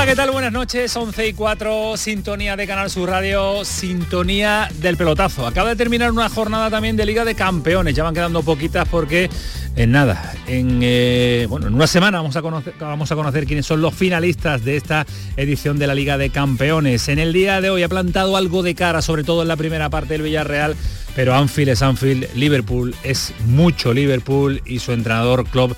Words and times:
Hola, 0.00 0.12
¿qué 0.12 0.16
tal? 0.16 0.30
Buenas 0.30 0.52
noches, 0.52 0.96
11 0.96 1.28
y 1.28 1.32
4, 1.34 1.98
sintonía 1.98 2.56
de 2.56 2.66
Canal 2.66 2.88
Sur 2.88 3.10
Radio, 3.10 3.66
sintonía 3.66 4.66
del 4.80 4.96
pelotazo. 4.96 5.46
Acaba 5.46 5.68
de 5.68 5.76
terminar 5.76 6.10
una 6.10 6.30
jornada 6.30 6.70
también 6.70 6.96
de 6.96 7.04
Liga 7.04 7.22
de 7.26 7.34
Campeones, 7.34 7.94
ya 7.94 8.02
van 8.02 8.14
quedando 8.14 8.42
poquitas 8.42 8.88
porque 8.88 9.28
en 9.76 9.92
nada, 9.92 10.32
en, 10.46 10.80
eh, 10.82 11.44
bueno, 11.50 11.66
en 11.66 11.74
una 11.74 11.86
semana 11.86 12.16
vamos 12.16 12.34
a, 12.34 12.40
conocer, 12.40 12.72
vamos 12.80 13.12
a 13.12 13.14
conocer 13.14 13.44
quiénes 13.44 13.66
son 13.66 13.82
los 13.82 13.94
finalistas 13.94 14.64
de 14.64 14.76
esta 14.76 15.06
edición 15.36 15.78
de 15.78 15.86
la 15.86 15.94
Liga 15.94 16.16
de 16.16 16.30
Campeones. 16.30 17.08
En 17.08 17.18
el 17.18 17.34
día 17.34 17.60
de 17.60 17.68
hoy 17.68 17.82
ha 17.82 17.88
plantado 17.90 18.38
algo 18.38 18.62
de 18.62 18.74
cara, 18.74 19.02
sobre 19.02 19.22
todo 19.22 19.42
en 19.42 19.48
la 19.48 19.56
primera 19.56 19.90
parte 19.90 20.14
del 20.14 20.22
Villarreal, 20.22 20.76
pero 21.14 21.34
Anfield 21.34 21.72
es 21.72 21.82
Anfield, 21.82 22.26
Liverpool 22.34 22.94
es 23.02 23.34
mucho 23.46 23.92
Liverpool 23.92 24.62
y 24.64 24.78
su 24.78 24.92
entrenador 24.92 25.44
Klopp 25.44 25.72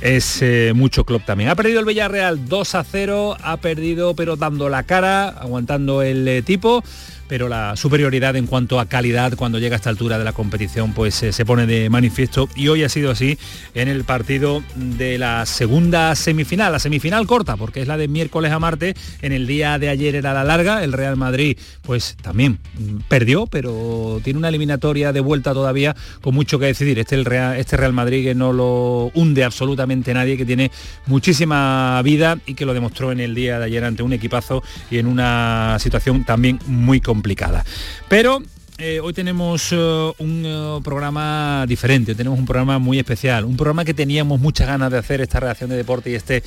es 0.00 0.42
eh, 0.42 0.72
mucho 0.74 1.04
club 1.04 1.22
también. 1.24 1.50
Ha 1.50 1.54
perdido 1.54 1.80
el 1.80 1.86
Villarreal 1.86 2.48
2 2.48 2.74
a 2.74 2.84
0, 2.84 3.36
ha 3.42 3.56
perdido 3.58 4.14
pero 4.14 4.36
dando 4.36 4.68
la 4.68 4.84
cara, 4.84 5.28
aguantando 5.28 6.02
el 6.02 6.26
eh, 6.28 6.42
tipo 6.42 6.82
pero 7.28 7.48
la 7.48 7.76
superioridad 7.76 8.34
en 8.36 8.46
cuanto 8.46 8.80
a 8.80 8.86
calidad 8.86 9.34
cuando 9.36 9.58
llega 9.58 9.76
a 9.76 9.78
esta 9.78 9.90
altura 9.90 10.18
de 10.18 10.24
la 10.24 10.32
competición 10.32 10.94
pues 10.94 11.22
eh, 11.22 11.32
se 11.32 11.44
pone 11.44 11.66
de 11.66 11.90
manifiesto 11.90 12.48
y 12.56 12.68
hoy 12.68 12.82
ha 12.82 12.88
sido 12.88 13.10
así 13.10 13.38
en 13.74 13.88
el 13.88 14.04
partido 14.04 14.62
de 14.74 15.18
la 15.18 15.46
segunda 15.46 16.14
semifinal, 16.16 16.72
la 16.72 16.78
semifinal 16.78 17.26
corta 17.26 17.56
porque 17.56 17.82
es 17.82 17.88
la 17.88 17.96
de 17.96 18.08
miércoles 18.08 18.50
a 18.50 18.58
martes, 18.58 18.94
en 19.22 19.32
el 19.32 19.46
día 19.46 19.78
de 19.78 19.90
ayer 19.90 20.14
era 20.16 20.32
la 20.32 20.42
larga, 20.42 20.82
el 20.82 20.92
Real 20.92 21.16
Madrid 21.16 21.58
pues 21.82 22.16
también 22.20 22.58
perdió, 23.08 23.46
pero 23.46 24.20
tiene 24.24 24.38
una 24.38 24.48
eliminatoria 24.48 25.12
de 25.12 25.20
vuelta 25.20 25.52
todavía 25.52 25.94
con 26.22 26.34
mucho 26.34 26.58
que 26.58 26.66
decidir. 26.66 26.98
Este, 26.98 27.14
el 27.14 27.24
Real, 27.24 27.56
este 27.56 27.76
Real 27.76 27.92
Madrid 27.92 28.24
que 28.24 28.34
no 28.34 28.52
lo 28.52 29.10
hunde 29.14 29.44
absolutamente 29.44 29.87
nadie, 29.88 30.36
que 30.36 30.46
tiene 30.46 30.70
muchísima 31.06 32.00
vida 32.02 32.38
y 32.46 32.54
que 32.54 32.64
lo 32.64 32.74
demostró 32.74 33.12
en 33.12 33.20
el 33.20 33.34
día 33.34 33.58
de 33.58 33.66
ayer 33.66 33.84
ante 33.84 34.02
un 34.02 34.12
equipazo 34.12 34.62
y 34.90 34.98
en 34.98 35.06
una 35.06 35.76
situación 35.80 36.24
también 36.24 36.58
muy 36.66 37.00
complicada. 37.00 37.64
Pero 38.08 38.42
eh, 38.80 39.00
hoy 39.00 39.12
tenemos 39.12 39.72
eh, 39.72 39.76
un 40.18 40.42
eh, 40.46 40.80
programa 40.84 41.64
diferente, 41.66 42.14
tenemos 42.14 42.38
un 42.38 42.46
programa 42.46 42.78
muy 42.78 43.00
especial, 43.00 43.44
un 43.44 43.56
programa 43.56 43.84
que 43.84 43.92
teníamos 43.92 44.38
muchas 44.38 44.68
ganas 44.68 44.92
de 44.92 44.98
hacer 44.98 45.20
esta 45.20 45.40
reacción 45.40 45.68
de 45.68 45.76
deporte 45.76 46.10
y 46.10 46.14
este 46.14 46.44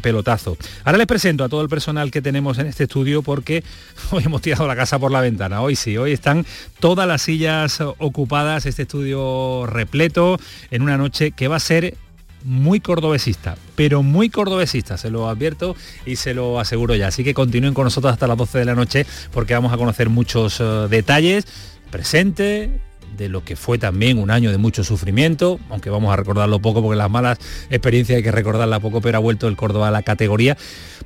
pelotazo. 0.00 0.56
Ahora 0.82 0.96
les 0.96 1.06
presento 1.06 1.44
a 1.44 1.50
todo 1.50 1.60
el 1.60 1.68
personal 1.68 2.10
que 2.10 2.22
tenemos 2.22 2.58
en 2.58 2.68
este 2.68 2.84
estudio 2.84 3.20
porque 3.20 3.62
hoy 4.12 4.22
hemos 4.24 4.40
tirado 4.40 4.66
la 4.66 4.74
casa 4.74 4.98
por 4.98 5.12
la 5.12 5.20
ventana. 5.20 5.60
Hoy 5.60 5.76
sí, 5.76 5.98
hoy 5.98 6.12
están 6.12 6.46
todas 6.80 7.06
las 7.06 7.20
sillas 7.20 7.82
ocupadas, 7.98 8.64
este 8.64 8.82
estudio 8.82 9.66
repleto 9.66 10.38
en 10.70 10.80
una 10.80 10.96
noche 10.96 11.32
que 11.32 11.48
va 11.48 11.56
a 11.56 11.60
ser 11.60 11.98
muy 12.44 12.80
cordobesista, 12.80 13.56
pero 13.74 14.02
muy 14.02 14.30
cordobesista, 14.30 14.96
se 14.96 15.10
lo 15.10 15.28
advierto 15.28 15.76
y 16.06 16.16
se 16.16 16.34
lo 16.34 16.60
aseguro 16.60 16.94
ya. 16.94 17.08
Así 17.08 17.24
que 17.24 17.34
continúen 17.34 17.74
con 17.74 17.84
nosotros 17.84 18.12
hasta 18.12 18.26
las 18.26 18.36
12 18.36 18.58
de 18.58 18.64
la 18.64 18.74
noche 18.74 19.06
porque 19.32 19.54
vamos 19.54 19.72
a 19.72 19.76
conocer 19.76 20.08
muchos 20.08 20.60
eh, 20.60 20.64
detalles, 20.88 21.46
presente, 21.90 22.80
de 23.16 23.28
lo 23.28 23.44
que 23.44 23.56
fue 23.56 23.78
también 23.78 24.18
un 24.18 24.30
año 24.30 24.50
de 24.50 24.58
mucho 24.58 24.84
sufrimiento, 24.84 25.60
aunque 25.70 25.90
vamos 25.90 26.12
a 26.12 26.16
recordarlo 26.16 26.60
poco 26.60 26.82
porque 26.82 26.96
las 26.96 27.10
malas 27.10 27.38
experiencias 27.70 28.16
hay 28.16 28.22
que 28.22 28.32
recordarla 28.32 28.80
poco, 28.80 29.00
pero 29.00 29.18
ha 29.18 29.20
vuelto 29.20 29.48
el 29.48 29.56
Córdoba 29.56 29.88
a 29.88 29.90
la 29.90 30.02
categoría. 30.02 30.56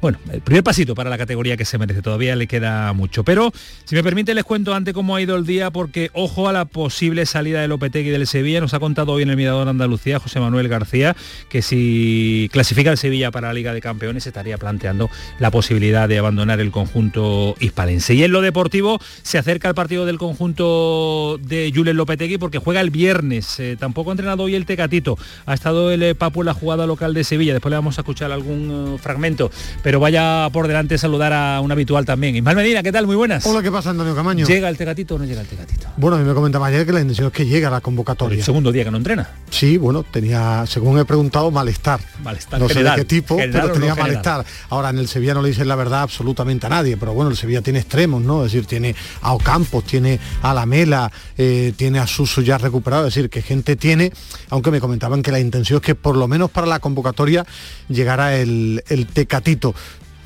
Bueno, 0.00 0.18
el 0.30 0.42
primer 0.42 0.62
pasito 0.62 0.94
para 0.94 1.08
la 1.08 1.16
categoría 1.16 1.56
que 1.56 1.64
se 1.64 1.78
merece, 1.78 2.02
todavía 2.02 2.36
le 2.36 2.46
queda 2.46 2.92
mucho. 2.92 3.24
Pero 3.24 3.50
si 3.84 3.94
me 3.94 4.02
permite 4.02 4.34
les 4.34 4.44
cuento 4.44 4.74
antes 4.74 4.92
cómo 4.92 5.16
ha 5.16 5.22
ido 5.22 5.36
el 5.36 5.46
día, 5.46 5.70
porque 5.70 6.10
ojo 6.12 6.48
a 6.48 6.52
la 6.52 6.66
posible 6.66 7.26
salida 7.26 7.60
del 7.60 7.70
Lopetegui 7.70 8.10
del 8.10 8.26
Sevilla. 8.26 8.60
Nos 8.60 8.74
ha 8.74 8.80
contado 8.80 9.12
hoy 9.12 9.22
en 9.22 9.30
el 9.30 9.36
Mirador 9.36 9.68
Andalucía 9.68 10.18
José 10.18 10.40
Manuel 10.40 10.68
García 10.68 11.16
que 11.48 11.62
si 11.62 12.48
clasifica 12.52 12.90
el 12.90 12.98
Sevilla 12.98 13.30
para 13.30 13.48
la 13.48 13.54
Liga 13.54 13.72
de 13.72 13.80
Campeones 13.80 14.26
estaría 14.26 14.58
planteando 14.58 15.10
la 15.38 15.50
posibilidad 15.50 16.08
de 16.08 16.18
abandonar 16.18 16.60
el 16.60 16.70
conjunto 16.70 17.54
hispalense. 17.60 18.14
Y 18.14 18.24
en 18.24 18.32
lo 18.32 18.40
deportivo 18.40 18.98
se 19.22 19.38
acerca 19.38 19.68
el 19.68 19.74
partido 19.74 20.06
del 20.06 20.18
conjunto 20.18 21.38
de 21.42 21.72
Julen 21.74 21.95
Lopetegui 21.96 22.38
porque 22.38 22.58
juega 22.58 22.80
el 22.80 22.90
viernes. 22.90 23.58
Eh, 23.60 23.76
tampoco 23.78 24.10
ha 24.10 24.12
entrenado 24.12 24.44
hoy 24.44 24.54
el 24.54 24.66
Tecatito. 24.66 25.18
Ha 25.46 25.54
estado 25.54 25.90
el 25.90 26.02
eh, 26.02 26.14
Papu 26.14 26.42
en 26.42 26.46
la 26.46 26.54
jugada 26.54 26.86
local 26.86 27.14
de 27.14 27.24
Sevilla. 27.24 27.52
Después 27.52 27.70
le 27.70 27.76
vamos 27.76 27.98
a 27.98 28.02
escuchar 28.02 28.32
algún 28.32 28.94
eh, 28.96 28.98
fragmento 28.98 29.50
pero 29.82 30.00
vaya 30.00 30.48
por 30.52 30.66
delante 30.66 30.98
saludar 30.98 31.32
a 31.32 31.60
un 31.60 31.70
habitual 31.72 32.04
también. 32.04 32.36
Ismael 32.36 32.56
Medina, 32.56 32.82
¿qué 32.82 32.92
tal? 32.92 33.06
Muy 33.06 33.16
buenas. 33.16 33.46
Hola, 33.46 33.62
¿qué 33.62 33.70
pasa, 33.70 33.90
Antonio 33.90 34.14
Camaño? 34.14 34.46
¿Llega 34.46 34.68
el 34.68 34.76
Tegatito 34.76 35.14
o 35.14 35.18
no 35.18 35.24
llega 35.24 35.40
el 35.42 35.46
Tegatito? 35.46 35.88
Bueno, 35.96 36.16
a 36.16 36.20
mí 36.20 36.24
me 36.24 36.34
comentaba 36.34 36.66
ayer 36.66 36.84
que 36.84 36.92
la 36.92 37.00
intención 37.00 37.28
es 37.28 37.32
que 37.32 37.46
llega 37.46 37.68
a 37.68 37.70
la 37.70 37.80
convocatoria. 37.80 38.38
El 38.38 38.44
segundo 38.44 38.72
día 38.72 38.84
que 38.84 38.90
no 38.90 38.96
entrena. 38.96 39.30
Sí, 39.50 39.76
bueno, 39.76 40.02
tenía, 40.02 40.64
según 40.66 40.98
he 40.98 41.04
preguntado, 41.04 41.50
malestar. 41.50 42.00
Malestar 42.22 42.60
No 42.60 42.68
sé 42.68 42.82
de 42.82 42.92
qué 42.96 43.04
tipo, 43.04 43.36
pero 43.36 43.72
tenía 43.72 43.94
malestar. 43.94 44.44
Ahora, 44.70 44.90
en 44.90 44.98
el 44.98 45.06
Sevilla 45.08 45.34
no 45.34 45.42
le 45.42 45.50
dicen 45.50 45.68
la 45.68 45.76
verdad 45.76 46.02
absolutamente 46.02 46.66
a 46.66 46.70
nadie, 46.70 46.96
pero 46.96 47.14
bueno, 47.14 47.30
el 47.30 47.36
Sevilla 47.36 47.62
tiene 47.62 47.78
extremos, 47.78 48.22
¿no? 48.22 48.44
Es 48.44 48.52
decir, 48.52 48.66
tiene 48.66 48.94
a 49.22 49.34
Ocampos, 49.34 49.84
tiene 49.84 50.18
a 50.42 50.52
Lamela, 50.52 51.12
eh, 51.38 51.72
tiene 51.76 51.85
a 51.94 52.06
Suso 52.06 52.40
ya 52.40 52.58
recuperado, 52.58 53.06
es 53.06 53.14
decir, 53.14 53.30
que 53.30 53.42
gente 53.42 53.76
tiene, 53.76 54.12
aunque 54.50 54.70
me 54.70 54.80
comentaban 54.80 55.22
que 55.22 55.30
la 55.30 55.40
intención 55.40 55.76
es 55.76 55.82
que 55.82 55.94
por 55.94 56.16
lo 56.16 56.26
menos 56.26 56.50
para 56.50 56.66
la 56.66 56.80
convocatoria 56.80 57.46
llegara 57.88 58.36
el, 58.36 58.82
el 58.88 59.06
Tecatito. 59.06 59.74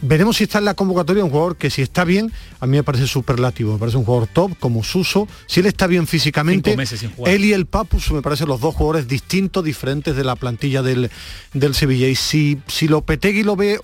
Veremos 0.02 0.38
si 0.38 0.44
está 0.44 0.58
en 0.58 0.64
la 0.64 0.72
convocatoria 0.72 1.22
un 1.22 1.30
jugador 1.30 1.56
que 1.56 1.68
si 1.68 1.82
está 1.82 2.04
bien, 2.04 2.32
a 2.58 2.66
mí 2.66 2.78
me 2.78 2.82
parece 2.82 3.06
superlativo, 3.06 3.74
me 3.74 3.78
parece 3.78 3.98
un 3.98 4.04
jugador 4.04 4.28
top 4.28 4.58
como 4.58 4.82
Suso, 4.82 5.28
si 5.46 5.60
él 5.60 5.66
está 5.66 5.86
bien 5.86 6.06
físicamente, 6.06 6.74
él 7.26 7.44
y 7.44 7.52
el 7.52 7.66
Papus 7.66 8.10
me 8.10 8.22
parecen 8.22 8.48
los 8.48 8.60
dos 8.60 8.74
jugadores 8.74 9.08
distintos, 9.08 9.62
diferentes 9.62 10.16
de 10.16 10.24
la 10.24 10.36
plantilla 10.36 10.80
del, 10.80 11.10
del 11.52 11.74
Sevilla. 11.74 12.08
Y 12.08 12.14
si, 12.14 12.58
si 12.66 12.88
Lopetegui 12.88 13.42
lo 13.42 13.56
ve 13.56 13.78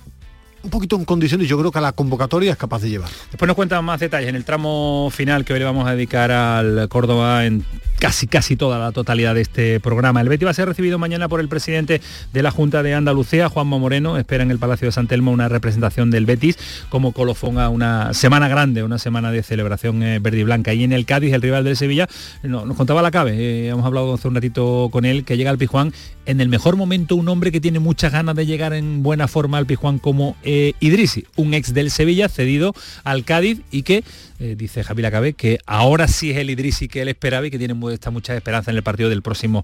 un 0.63 0.69
poquito 0.69 0.95
en 0.95 1.05
condiciones, 1.05 1.47
yo 1.47 1.57
creo 1.57 1.71
que 1.71 1.79
a 1.79 1.81
la 1.81 1.91
convocatoria 1.91 2.51
es 2.51 2.57
capaz 2.57 2.81
de 2.81 2.89
llevar. 2.89 3.09
Después 3.31 3.47
nos 3.47 3.55
cuentan 3.55 3.83
más 3.85 3.99
detalles 3.99 4.29
en 4.29 4.35
el 4.35 4.43
tramo 4.43 5.09
final 5.11 5.45
que 5.45 5.53
hoy 5.53 5.59
le 5.59 5.65
vamos 5.65 5.87
a 5.87 5.91
dedicar 5.91 6.31
al 6.31 6.87
Córdoba 6.89 7.45
en 7.45 7.63
casi 7.99 8.27
casi 8.27 8.55
toda 8.55 8.79
la 8.79 8.91
totalidad 8.91 9.35
de 9.35 9.41
este 9.41 9.79
programa. 9.79 10.21
El 10.21 10.29
Betis 10.29 10.45
va 10.45 10.51
a 10.51 10.53
ser 10.53 10.67
recibido 10.67 10.99
mañana 10.99 11.27
por 11.27 11.39
el 11.39 11.47
presidente 11.47 12.01
de 12.33 12.43
la 12.43 12.51
Junta 12.51 12.83
de 12.83 12.93
Andalucía, 12.93 13.49
Juanma 13.49 13.77
Moreno. 13.77 14.17
Espera 14.17 14.43
en 14.43 14.51
el 14.51 14.59
Palacio 14.59 14.87
de 14.87 14.91
San 14.91 15.07
Telmo 15.07 15.31
una 15.31 15.49
representación 15.49 16.11
del 16.11 16.25
Betis 16.25 16.57
como 16.89 17.11
colofón 17.11 17.59
a 17.59 17.69
una 17.69 18.13
semana 18.13 18.47
grande, 18.47 18.83
una 18.83 18.99
semana 18.99 19.31
de 19.31 19.43
celebración 19.43 20.03
eh, 20.03 20.19
verde 20.19 20.39
y 20.39 20.43
blanca. 20.43 20.73
Y 20.73 20.83
en 20.83 20.93
el 20.93 21.05
Cádiz, 21.05 21.33
el 21.33 21.41
rival 21.41 21.63
del 21.63 21.75
Sevilla, 21.75 22.07
nos 22.43 22.75
contaba 22.75 23.01
la 23.01 23.11
cabe, 23.11 23.33
eh, 23.33 23.67
hemos 23.69 23.85
hablado 23.85 24.13
hace 24.13 24.27
un 24.27 24.35
ratito 24.35 24.89
con 24.91 25.05
él, 25.05 25.23
que 25.23 25.37
llega 25.37 25.49
al 25.49 25.57
Pijuán 25.57 25.93
en 26.27 26.41
el 26.41 26.49
mejor 26.49 26.75
momento 26.75 27.15
un 27.15 27.27
hombre 27.29 27.51
que 27.51 27.61
tiene 27.61 27.79
muchas 27.79 28.11
ganas 28.11 28.35
de 28.35 28.45
llegar 28.45 28.73
en 28.73 29.01
buena 29.01 29.27
forma 29.27 29.57
al 29.57 29.65
Pijuán 29.65 29.97
como 29.97 30.35
eh, 30.43 30.73
Idrisi, 30.81 31.25
un 31.37 31.53
ex 31.53 31.73
del 31.73 31.89
Sevilla 31.89 32.27
cedido 32.27 32.73
al 33.05 33.23
Cádiz 33.23 33.61
y 33.71 33.83
que 33.83 34.03
eh, 34.39 34.55
dice 34.57 34.83
Javi 34.83 35.01
Lacabe, 35.01 35.33
que 35.33 35.59
ahora 35.65 36.07
sí 36.07 36.31
es 36.31 36.37
el 36.37 36.49
Idrisi 36.49 36.89
que 36.89 37.01
él 37.01 37.07
esperaba 37.07 37.47
y 37.47 37.49
que 37.49 37.57
tiene 37.57 37.73
mucha 38.11 38.35
esperanza 38.35 38.71
en 38.71 38.77
el 38.77 38.83
partido 38.83 39.09
del 39.09 39.21
próximo, 39.21 39.63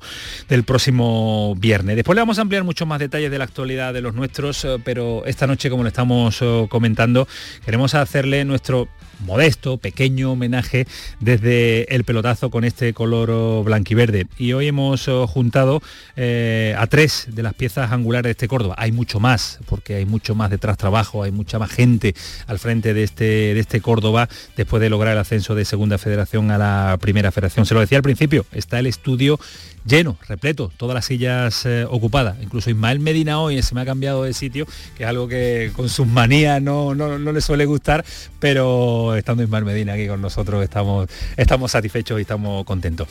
del 0.49 0.63
próximo 0.63 1.55
viernes. 1.57 1.95
Después 1.95 2.15
le 2.15 2.21
vamos 2.21 2.37
a 2.39 2.41
ampliar 2.41 2.63
muchos 2.63 2.87
más 2.87 2.99
detalles 2.99 3.31
de 3.31 3.37
la 3.37 3.43
actualidad 3.43 3.93
de 3.93 4.01
los 4.01 4.13
nuestros, 4.13 4.65
eh, 4.65 4.77
pero 4.83 5.23
esta 5.25 5.47
noche, 5.47 5.69
como 5.69 5.83
le 5.83 5.89
estamos 5.89 6.41
eh, 6.41 6.67
comentando, 6.69 7.27
queremos 7.65 7.95
hacerle 7.95 8.45
nuestro 8.45 8.87
modesto, 9.19 9.77
pequeño 9.77 10.31
homenaje 10.31 10.87
desde 11.19 11.93
el 11.93 12.03
pelotazo 12.03 12.49
con 12.49 12.63
este 12.63 12.93
color 12.93 13.63
blanquiverde. 13.63 14.27
Y 14.37 14.53
hoy 14.53 14.67
hemos 14.67 15.09
juntado 15.27 15.81
a 16.15 16.87
tres 16.87 17.27
de 17.29 17.43
las 17.43 17.53
piezas 17.53 17.91
angulares 17.91 18.25
de 18.25 18.31
este 18.31 18.47
Córdoba. 18.47 18.75
Hay 18.77 18.91
mucho 18.91 19.19
más, 19.19 19.59
porque 19.67 19.95
hay 19.95 20.05
mucho 20.05 20.35
más 20.35 20.49
detrás 20.49 20.77
trabajo, 20.77 21.23
hay 21.23 21.31
mucha 21.31 21.59
más 21.59 21.71
gente 21.71 22.15
al 22.47 22.59
frente 22.59 22.93
de 22.93 23.03
este, 23.03 23.23
de 23.23 23.59
este 23.59 23.81
Córdoba 23.81 24.29
después 24.55 24.81
de 24.81 24.89
lograr 24.89 25.13
el 25.13 25.19
ascenso 25.19 25.55
de 25.55 25.65
Segunda 25.65 25.97
Federación 25.97 26.51
a 26.51 26.57
la 26.57 26.97
Primera 26.99 27.31
Federación. 27.31 27.65
Se 27.65 27.73
lo 27.73 27.79
decía 27.79 27.97
al 27.97 28.03
principio, 28.03 28.45
está 28.51 28.79
el 28.79 28.87
estudio 28.87 29.39
lleno, 29.85 30.17
repleto, 30.27 30.71
todas 30.77 30.95
las 30.95 31.05
sillas 31.05 31.65
eh, 31.65 31.85
ocupadas. 31.89 32.37
Incluso 32.41 32.69
Ismael 32.69 32.99
Medina 32.99 33.39
hoy 33.39 33.61
se 33.61 33.75
me 33.75 33.81
ha 33.81 33.85
cambiado 33.85 34.23
de 34.23 34.33
sitio, 34.33 34.65
que 34.95 35.03
es 35.03 35.09
algo 35.09 35.27
que 35.27 35.71
con 35.75 35.89
sus 35.89 36.07
manías 36.07 36.61
no, 36.61 36.95
no, 36.95 37.17
le 37.17 37.41
suele 37.41 37.65
gustar, 37.65 38.05
pero 38.39 39.15
estando 39.15 39.43
Ismael 39.43 39.65
Medina 39.65 39.93
aquí 39.93 40.07
con 40.07 40.21
nosotros 40.21 40.63
estamos, 40.63 41.09
estamos 41.37 41.71
satisfechos 41.71 42.19
y 42.19 42.21
estamos 42.21 42.65
contentos. 42.65 43.07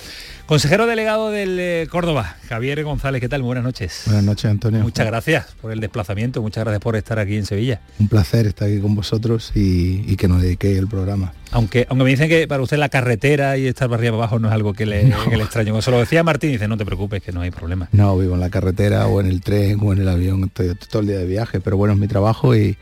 Consejero 0.46 0.86
delegado 0.86 1.30
del 1.30 1.58
eh, 1.58 1.86
Córdoba, 1.90 2.36
Javier 2.48 2.82
González, 2.84 3.20
¿qué 3.20 3.28
tal? 3.28 3.42
Buenas 3.42 3.64
noches. 3.64 4.02
Buenas 4.06 4.24
noches, 4.24 4.46
Antonio. 4.46 4.82
Muchas 4.82 5.06
gracias 5.06 5.46
por 5.60 5.72
el 5.72 5.80
desplazamiento, 5.80 6.42
muchas 6.42 6.64
gracias 6.64 6.82
por 6.82 6.96
estar 6.96 7.18
aquí 7.18 7.36
en 7.36 7.46
Sevilla. 7.46 7.80
Un 7.98 8.08
placer 8.08 8.46
estar 8.46 8.68
aquí 8.68 8.80
con 8.80 8.94
vosotros 8.94 9.52
y, 9.54 10.04
y 10.10 10.16
que 10.16 10.28
nos 10.28 10.42
dediquéis 10.42 10.78
el 10.78 10.88
programa. 10.88 11.32
Aunque, 11.52 11.86
aunque 11.88 12.04
me 12.04 12.10
dicen 12.10 12.28
que 12.28 12.48
para 12.48 12.62
usted 12.62 12.78
la 12.78 12.88
carretera 12.88 13.58
y 13.58 13.66
estar 13.66 13.88
para 13.88 14.00
arriba 14.00 14.16
abajo 14.16 14.38
no 14.38 14.48
es 14.48 14.54
algo 14.54 14.72
que 14.72 14.86
le, 14.86 15.08
extraño. 15.08 15.72
Como 15.72 15.82
se 15.82 15.90
lo 15.90 15.98
decía 15.98 16.22
Martín, 16.22 16.50
dice, 16.50 16.66
no 16.66 16.76
te 16.76 16.84
preocupes, 16.84 17.22
que 17.22 17.32
no 17.32 17.42
hay 17.42 17.50
problema. 17.50 17.88
No, 17.92 18.16
vivo 18.16 18.34
en 18.34 18.40
la 18.40 18.50
carretera 18.50 19.06
o 19.06 19.20
en 19.20 19.26
el 19.26 19.42
tren 19.42 19.78
o 19.82 19.92
en 19.92 20.00
el 20.00 20.08
avión, 20.08 20.44
estoy, 20.44 20.74
todo 20.88 21.00
el 21.00 21.08
día 21.08 21.18
de 21.18 21.26
viaje, 21.26 21.60
pero 21.60 21.76
bueno, 21.76 21.94
es 21.94 22.00
mi 22.00 22.08
trabajo 22.08 22.56
y, 22.56 22.76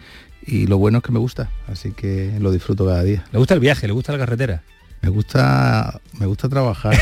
y 0.47 0.67
lo 0.67 0.79
bueno 0.79 0.99
es 0.99 1.05
que 1.05 1.13
me 1.13 1.19
gusta, 1.19 1.51
así 1.67 1.93
que 1.93 2.33
lo 2.39 2.53
disfruto 2.53 2.87
cada 2.87 3.03
día. 3.03 3.25
¿Le 3.33 3.39
gusta 3.39 3.55
el 3.55 3.61
viaje? 3.61 3.87
¿Le 3.87 3.93
gusta 3.93 4.13
la 4.13 4.19
carretera? 4.19 4.63
Me 5.03 5.09
gusta, 5.09 6.01
me 6.19 6.27
gusta 6.27 6.49
trabajar. 6.49 6.97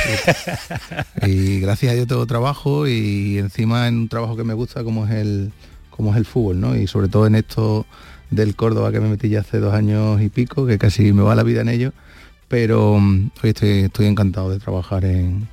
y 1.27 1.61
gracias 1.61 1.93
a 1.93 1.95
Dios 1.95 2.07
tengo 2.07 2.27
trabajo 2.27 2.87
y 2.87 3.39
encima 3.39 3.89
en 3.89 3.97
un 3.97 4.09
trabajo 4.09 4.37
que 4.37 4.45
me 4.45 4.55
gusta 4.55 4.85
como 4.85 5.05
es 5.07 5.13
el, 5.13 5.53
como 5.99 6.13
es 6.13 6.17
el 6.17 6.25
fútbol, 6.25 6.61
¿no? 6.61 6.77
Y 6.77 6.87
sobre 6.87 7.09
todo 7.09 7.27
en 7.27 7.35
esto 7.35 7.85
del 8.31 8.55
Córdoba 8.55 8.93
que 8.93 9.01
me 9.01 9.09
metí 9.09 9.29
ya 9.29 9.41
hace 9.41 9.59
dos 9.59 9.75
años 9.75 10.23
y 10.23 10.29
pico, 10.29 10.65
que 10.65 10.79
casi 10.79 11.13
me 11.13 11.23
va 11.23 11.35
la 11.35 11.43
vida 11.43 11.61
en 11.61 11.69
ello. 11.69 11.93
Pero 12.47 12.99
mm, 13.01 13.31
hoy 13.43 13.51
estoy, 13.51 14.07
encantado 14.07 14.49
de 14.49 14.61
trabajar 14.61 15.05
en, 15.05 15.49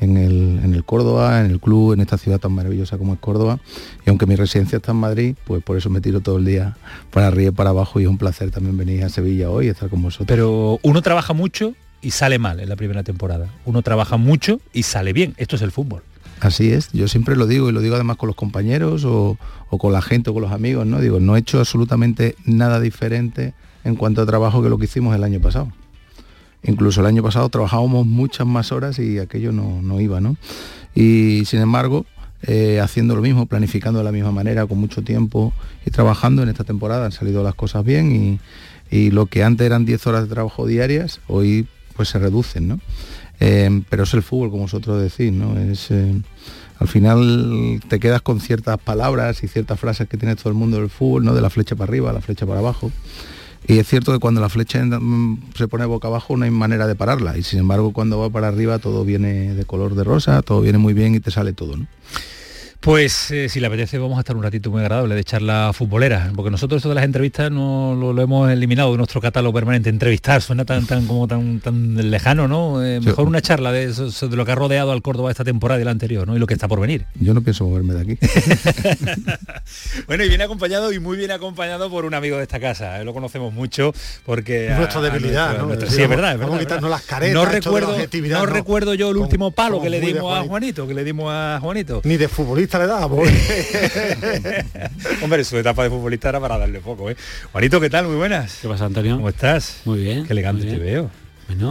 en 0.00 0.16
el, 0.16 0.60
en 0.64 0.74
el, 0.74 0.84
Córdoba, 0.84 1.40
en 1.40 1.46
el 1.52 1.60
club, 1.60 1.92
en 1.92 2.00
esta 2.00 2.18
ciudad 2.18 2.40
tan 2.40 2.50
maravillosa 2.50 2.98
como 2.98 3.14
es 3.14 3.20
Córdoba. 3.20 3.60
Y 4.04 4.10
aunque 4.10 4.26
mi 4.26 4.34
residencia 4.34 4.78
está 4.78 4.90
en 4.90 4.98
Madrid, 4.98 5.36
pues 5.44 5.62
por 5.62 5.76
eso 5.76 5.90
me 5.90 6.00
tiro 6.00 6.20
todo 6.20 6.38
el 6.38 6.44
día 6.44 6.76
para 7.12 7.28
arriba 7.28 7.50
y 7.50 7.54
para 7.54 7.70
abajo 7.70 8.00
y 8.00 8.02
es 8.02 8.08
un 8.08 8.18
placer 8.18 8.50
también 8.50 8.76
venir 8.76 9.04
a 9.04 9.10
Sevilla 9.10 9.48
hoy 9.48 9.66
y 9.66 9.68
estar 9.68 9.88
con 9.88 10.02
vosotros. 10.02 10.26
Pero 10.26 10.80
uno 10.82 11.02
trabaja 11.02 11.34
mucho 11.34 11.74
y 12.02 12.10
sale 12.10 12.40
mal 12.40 12.58
en 12.58 12.68
la 12.68 12.74
primera 12.74 13.04
temporada. 13.04 13.46
Uno 13.64 13.82
trabaja 13.82 14.16
mucho 14.16 14.60
y 14.72 14.82
sale 14.82 15.12
bien. 15.12 15.34
Esto 15.36 15.54
es 15.54 15.62
el 15.62 15.70
fútbol. 15.70 16.02
Así 16.44 16.72
es, 16.72 16.92
yo 16.92 17.08
siempre 17.08 17.36
lo 17.36 17.46
digo 17.46 17.70
y 17.70 17.72
lo 17.72 17.80
digo 17.80 17.94
además 17.94 18.18
con 18.18 18.26
los 18.26 18.36
compañeros 18.36 19.06
o, 19.06 19.38
con 19.70 19.94
la 19.94 20.02
gente 20.02 20.28
o 20.28 20.34
con 20.34 20.42
los 20.42 20.52
amigos, 20.52 20.84
¿no? 20.86 21.00
Digo, 21.00 21.18
no 21.18 21.36
he 21.36 21.38
hecho 21.38 21.58
absolutamente 21.58 22.36
nada 22.44 22.80
diferente 22.80 23.54
en 23.82 23.96
cuanto 23.96 24.20
a 24.20 24.26
trabajo 24.26 24.62
que 24.62 24.68
lo 24.68 24.76
que 24.76 24.84
hicimos 24.84 25.16
el 25.16 25.24
año 25.24 25.40
pasado. 25.40 25.72
Incluso 26.62 27.00
el 27.00 27.06
año 27.06 27.22
pasado 27.22 27.48
trabajábamos 27.48 28.04
muchas 28.04 28.46
más 28.46 28.72
horas 28.72 28.98
y 28.98 29.18
aquello 29.18 29.52
no, 29.52 30.00
iba, 30.02 30.20
¿no? 30.20 30.36
Y 30.94 31.44
sin 31.46 31.60
embargo, 31.60 32.04
eh, 32.42 32.78
haciendo 32.78 33.16
lo 33.16 33.22
mismo, 33.22 33.46
planificando 33.46 34.00
de 34.00 34.04
la 34.04 34.12
misma 34.12 34.30
manera, 34.30 34.66
con 34.66 34.76
mucho 34.76 35.00
tiempo 35.00 35.54
y 35.86 35.92
trabajando 35.92 36.42
en 36.42 36.50
esta 36.50 36.64
temporada 36.64 37.06
han 37.06 37.12
salido 37.12 37.42
las 37.42 37.54
cosas 37.54 37.86
bien 37.86 38.38
y, 38.90 38.94
y 38.94 39.10
lo 39.12 39.24
que 39.24 39.44
antes 39.44 39.64
eran 39.64 39.86
10 39.86 40.06
horas 40.08 40.24
de 40.24 40.34
trabajo 40.34 40.66
diarias, 40.66 41.22
hoy 41.26 41.66
pues 41.96 42.10
se 42.10 42.18
reducen, 42.18 42.68
¿no? 42.68 42.80
Eh, 43.40 43.82
pero 43.88 44.04
es 44.04 44.14
el 44.14 44.22
fútbol, 44.22 44.50
como 44.50 44.62
vosotros 44.62 45.02
decís, 45.02 45.32
¿no? 45.32 45.58
Es, 45.58 45.90
eh, 45.90 46.14
al 46.78 46.88
final 46.88 47.80
te 47.88 48.00
quedas 48.00 48.22
con 48.22 48.40
ciertas 48.40 48.78
palabras 48.78 49.42
y 49.42 49.48
ciertas 49.48 49.78
frases 49.78 50.08
que 50.08 50.16
tiene 50.16 50.36
todo 50.36 50.48
el 50.48 50.54
mundo 50.54 50.78
del 50.78 50.90
fútbol, 50.90 51.24
¿no? 51.24 51.34
De 51.34 51.40
la 51.40 51.50
flecha 51.50 51.76
para 51.76 51.90
arriba, 51.90 52.12
la 52.12 52.20
flecha 52.20 52.46
para 52.46 52.60
abajo. 52.60 52.90
Y 53.66 53.78
es 53.78 53.88
cierto 53.88 54.12
que 54.12 54.18
cuando 54.18 54.40
la 54.40 54.48
flecha 54.48 54.84
mm, 54.84 55.52
se 55.56 55.68
pone 55.68 55.86
boca 55.86 56.08
abajo 56.08 56.36
no 56.36 56.44
hay 56.44 56.50
manera 56.50 56.86
de 56.86 56.94
pararla. 56.94 57.38
Y 57.38 57.42
sin 57.42 57.60
embargo 57.60 57.92
cuando 57.92 58.18
va 58.18 58.28
para 58.30 58.48
arriba 58.48 58.78
todo 58.78 59.04
viene 59.04 59.54
de 59.54 59.64
color 59.64 59.94
de 59.94 60.04
rosa, 60.04 60.42
todo 60.42 60.60
viene 60.60 60.78
muy 60.78 60.92
bien 60.92 61.14
y 61.14 61.20
te 61.20 61.30
sale 61.30 61.52
todo. 61.52 61.76
Pues 62.84 63.30
eh, 63.30 63.48
si 63.48 63.60
le 63.60 63.68
apetece 63.68 63.96
vamos 63.96 64.18
a 64.18 64.20
estar 64.20 64.36
un 64.36 64.42
ratito 64.42 64.70
muy 64.70 64.82
agradable 64.82 65.14
de 65.14 65.24
charla 65.24 65.70
futbolera, 65.72 66.30
porque 66.36 66.50
nosotros 66.50 66.80
esto 66.80 66.90
de 66.90 66.94
las 66.94 67.04
entrevistas 67.04 67.50
no 67.50 67.94
lo, 67.94 68.20
hemos 68.20 68.50
eliminado 68.50 68.90
de 68.90 68.98
nuestro 68.98 69.22
catálogo 69.22 69.54
permanente. 69.54 69.88
Entrevistar 69.88 70.42
suena 70.42 70.66
tan 70.66 70.84
tan 70.84 71.06
como 71.06 71.26
tan 71.26 71.60
tan 71.60 72.10
lejano, 72.10 72.46
¿no? 72.46 72.84
Eh, 72.84 73.00
mejor 73.00 73.26
una 73.26 73.40
charla 73.40 73.72
de, 73.72 73.86
de 73.90 74.36
lo 74.36 74.44
que 74.44 74.52
ha 74.52 74.54
rodeado 74.54 74.92
al 74.92 75.00
Córdoba 75.00 75.30
esta 75.30 75.44
temporada 75.44 75.80
y 75.80 75.84
la 75.84 75.92
anterior, 75.92 76.26
¿no? 76.28 76.36
Y 76.36 76.38
lo 76.38 76.46
que 76.46 76.52
está 76.52 76.68
por 76.68 76.78
venir. 76.78 77.06
Yo 77.14 77.32
no 77.32 77.40
pienso 77.40 77.64
moverme 77.64 77.94
de 77.94 78.00
aquí. 78.02 78.18
bueno, 80.06 80.24
y 80.24 80.28
viene 80.28 80.44
acompañado 80.44 80.92
y 80.92 80.98
muy 81.00 81.16
bien 81.16 81.30
acompañado 81.30 81.88
por 81.88 82.04
un 82.04 82.12
amigo 82.12 82.36
de 82.36 82.42
esta 82.42 82.60
casa. 82.60 83.00
Eh, 83.00 83.04
lo 83.06 83.14
conocemos 83.14 83.54
mucho 83.54 83.94
porque 84.26 84.68
es 84.68 84.76
nuestra 84.76 85.00
debilidad, 85.00 85.56
¿no? 85.56 85.74
sí, 85.88 86.02
es 86.02 86.08
verdad, 86.10 86.34
es 86.34 86.38
verdad, 86.38 86.58
quitarnos 86.58 86.90
las 86.90 87.02
caretas. 87.04 87.34
No 87.34 87.46
recuerdo, 87.46 87.96
no, 88.28 88.44
recuerdo 88.44 88.92
yo 88.92 89.08
el 89.08 89.16
último 89.16 89.52
palo 89.52 89.80
que 89.80 89.88
le 89.88 90.00
dimos 90.00 90.36
a 90.36 90.42
Juanito, 90.42 90.86
que 90.86 90.92
le 90.92 91.02
dimos 91.02 91.32
a 91.32 91.58
Juanito. 91.62 92.02
Ni 92.04 92.18
de 92.18 92.28
futbolista 92.28 92.73
le 92.78 92.86
da, 92.86 93.06
Hombre, 95.22 95.44
su 95.44 95.56
etapa 95.56 95.84
de 95.84 95.90
futbolista 95.90 96.28
era 96.28 96.40
para 96.40 96.58
darle 96.58 96.80
poco, 96.80 97.10
¿eh? 97.10 97.16
Juanito, 97.52 97.80
¿qué 97.80 97.90
tal? 97.90 98.06
Muy 98.06 98.16
buenas. 98.16 98.58
¿Qué 98.60 98.68
pasa, 98.68 98.86
Antonio? 98.86 99.16
¿Cómo 99.16 99.28
estás? 99.28 99.82
Muy 99.84 100.00
bien. 100.00 100.26
Qué 100.26 100.32
elegante 100.32 100.66
te 100.66 100.78
veo. 100.78 101.10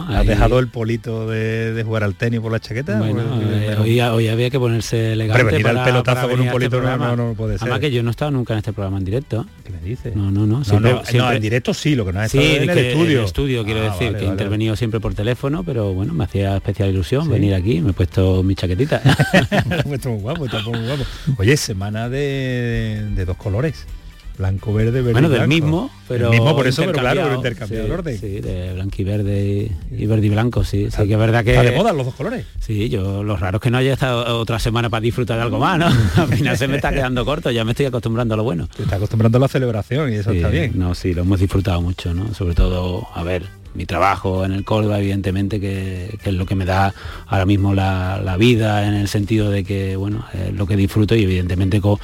¿Has 0.08 0.26
dejado 0.26 0.58
el 0.58 0.68
polito 0.68 1.28
de, 1.28 1.82
jugar 1.84 2.04
al 2.04 2.14
tenis 2.14 2.40
por 2.40 2.52
la 2.52 2.60
chaqueta? 2.60 3.00
Eh, 3.06 3.76
hoy, 4.10 4.28
había 4.28 4.50
que 4.50 4.58
ponerse 4.58 5.12
elegante 5.12 5.44
Pero 5.44 5.52
venir 5.52 5.68
al 5.68 5.84
pelotazo 5.84 6.28
con 6.28 6.40
un 6.40 6.48
polito 6.50 6.76
este 6.76 6.96
no, 6.96 7.16
no, 7.16 7.34
puede 7.34 7.54
ser. 7.54 7.64
Además 7.64 7.80
que 7.80 7.90
yo 7.90 8.02
no 8.02 8.10
he 8.10 8.12
estado 8.12 8.30
nunca 8.30 8.54
en 8.54 8.58
este 8.58 8.72
programa 8.72 8.98
en 8.98 9.04
directo. 9.04 9.46
¿Qué 9.64 9.70
me 9.70 9.80
dices? 9.80 10.14
No, 10.16 10.30
no, 10.30 10.46
no. 10.46 10.62
no, 10.62 11.32
en 11.32 11.42
directo 11.42 11.74
sí, 11.74 11.94
lo 11.94 12.04
que 12.04 12.12
no 12.12 12.22
es 12.22 12.30
sí, 12.30 12.38
en 12.38 12.70
el 12.70 12.78
estudio. 12.78 13.20
En 13.20 13.24
estudio, 13.24 13.64
quiero 13.64 13.80
ah, 13.80 13.92
decir, 13.92 14.16
que 14.16 14.24
he 14.24 14.28
intervenido 14.28 14.76
siempre 14.76 15.00
por 15.00 15.14
teléfono, 15.14 15.64
pero 15.64 15.92
bueno, 15.92 16.14
me 16.14 16.24
hacía 16.24 16.56
especial 16.56 16.90
ilusión 16.90 17.28
venir 17.28 17.54
aquí. 17.54 17.80
Me 17.80 17.90
he 17.90 17.94
puesto 17.94 18.42
mi 18.42 18.54
chaquetita. 18.54 19.02
muy 19.84 19.98
guapo, 19.98 20.46
muy 20.46 20.86
guapo. 20.86 21.04
Oye, 21.38 21.56
semana 21.56 22.08
de, 22.08 23.08
de 23.14 23.24
dos 23.24 23.36
colores 23.36 23.86
blanco, 24.38 24.72
verde, 24.72 25.00
verde. 25.00 25.12
Bueno, 25.12 25.28
del 25.28 25.48
mismo, 25.48 25.90
pero. 26.08 26.30
mismo 26.30 26.54
por 26.54 26.66
eso, 26.66 26.82
pero 26.86 26.98
claro, 26.98 27.34
intercambiado 27.34 27.86
el 27.86 27.92
orden. 27.92 28.18
Sí, 28.18 28.40
de 28.40 28.72
blanco 28.74 28.96
y 28.98 29.04
verde 29.04 29.70
y, 29.90 30.06
verde 30.06 30.26
y 30.26 30.30
blanco, 30.30 30.64
sí. 30.64 30.88
sí 30.90 31.06
que 31.06 31.12
es 31.12 31.18
verdad 31.18 31.44
que. 31.44 31.50
Está 31.50 31.62
de 31.62 31.76
moda 31.76 31.92
los 31.92 32.06
dos 32.06 32.14
colores. 32.14 32.46
Sí, 32.60 32.88
yo 32.88 33.22
lo 33.22 33.36
raro 33.36 33.58
es 33.58 33.62
que 33.62 33.70
no 33.70 33.78
haya 33.78 33.92
estado 33.92 34.38
otra 34.38 34.58
semana 34.58 34.90
para 34.90 35.00
disfrutar 35.00 35.36
de 35.36 35.42
algo 35.42 35.58
más, 35.58 35.78
¿no? 35.78 35.86
Al 36.22 36.28
final 36.28 36.56
se 36.58 36.68
me 36.68 36.76
está 36.76 36.92
quedando 36.92 37.24
corto, 37.24 37.50
ya 37.50 37.64
me 37.64 37.72
estoy 37.72 37.86
acostumbrando 37.86 38.34
a 38.34 38.36
lo 38.36 38.44
bueno. 38.44 38.68
Te 38.76 38.82
está 38.82 38.96
acostumbrando 38.96 39.38
a 39.38 39.40
la 39.40 39.48
celebración 39.48 40.12
y 40.12 40.16
eso 40.16 40.32
está 40.32 40.48
bien. 40.48 40.72
No, 40.74 40.94
sí, 40.94 41.14
lo 41.14 41.22
hemos 41.22 41.40
disfrutado 41.40 41.80
mucho, 41.80 42.14
¿no? 42.14 42.34
Sobre 42.34 42.54
todo, 42.54 43.08
a 43.14 43.22
ver, 43.22 43.44
mi 43.74 43.86
trabajo 43.86 44.44
en 44.44 44.52
el 44.52 44.64
Córdoba, 44.64 44.98
evidentemente, 45.00 45.60
que, 45.60 46.18
es 46.22 46.34
lo 46.34 46.46
que 46.46 46.54
me 46.54 46.64
da 46.64 46.94
ahora 47.26 47.44
mismo 47.44 47.74
la, 47.74 48.36
vida, 48.38 48.86
en 48.86 48.94
el 48.94 49.08
sentido 49.08 49.50
de 49.50 49.64
que, 49.64 49.96
bueno, 49.96 50.24
es 50.32 50.54
lo 50.54 50.66
que 50.66 50.76
disfruto 50.76 51.14
y 51.14 51.24
evidentemente 51.24 51.80
con, 51.80 51.98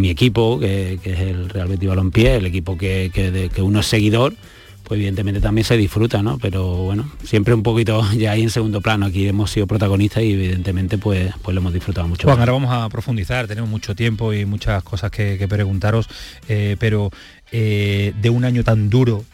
mi 0.00 0.10
equipo, 0.10 0.58
que, 0.58 0.98
es 1.02 1.20
el 1.20 1.48
Real 1.48 1.68
Betis 1.68 1.88
Balompié, 1.88 2.36
el 2.36 2.46
equipo 2.46 2.76
que, 2.76 3.10
que, 3.12 3.62
uno 3.62 3.80
es 3.80 3.86
seguidor, 3.86 4.34
pues 4.82 4.98
evidentemente 4.98 5.40
también 5.40 5.64
se 5.64 5.76
disfruta, 5.76 6.22
¿no? 6.22 6.38
Pero 6.38 6.76
bueno, 6.76 7.10
siempre 7.24 7.54
un 7.54 7.62
poquito 7.62 8.04
ya 8.16 8.32
ahí 8.32 8.42
en 8.42 8.50
segundo 8.50 8.80
plano, 8.80 9.06
aquí 9.06 9.26
hemos 9.26 9.50
sido 9.50 9.66
protagonistas 9.66 10.22
y 10.22 10.32
evidentemente 10.32 10.98
pues, 10.98 11.32
pues 11.42 11.54
lo 11.54 11.60
hemos 11.60 11.72
disfrutado 11.72 12.06
mucho. 12.08 12.26
Juan, 12.26 12.40
ahora 12.40 12.52
vamos 12.52 12.72
a 12.72 12.88
profundizar, 12.88 13.46
tenemos 13.46 13.70
mucho 13.70 13.94
tiempo 13.94 14.32
y 14.32 14.44
muchas 14.44 14.82
cosas 14.82 15.10
que, 15.10 15.46
preguntaros, 15.48 16.08
eh, 16.48 16.76
pero 16.78 17.10
eh, 17.52 18.12
de 18.20 18.30
un 18.30 18.44
año 18.44 18.64
tan 18.64 18.90
duro 18.90 19.24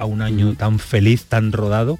a 0.00 0.06
un 0.06 0.22
año 0.22 0.54
tan 0.54 0.78
feliz, 0.78 1.24
tan 1.26 1.52
rodado, 1.52 1.98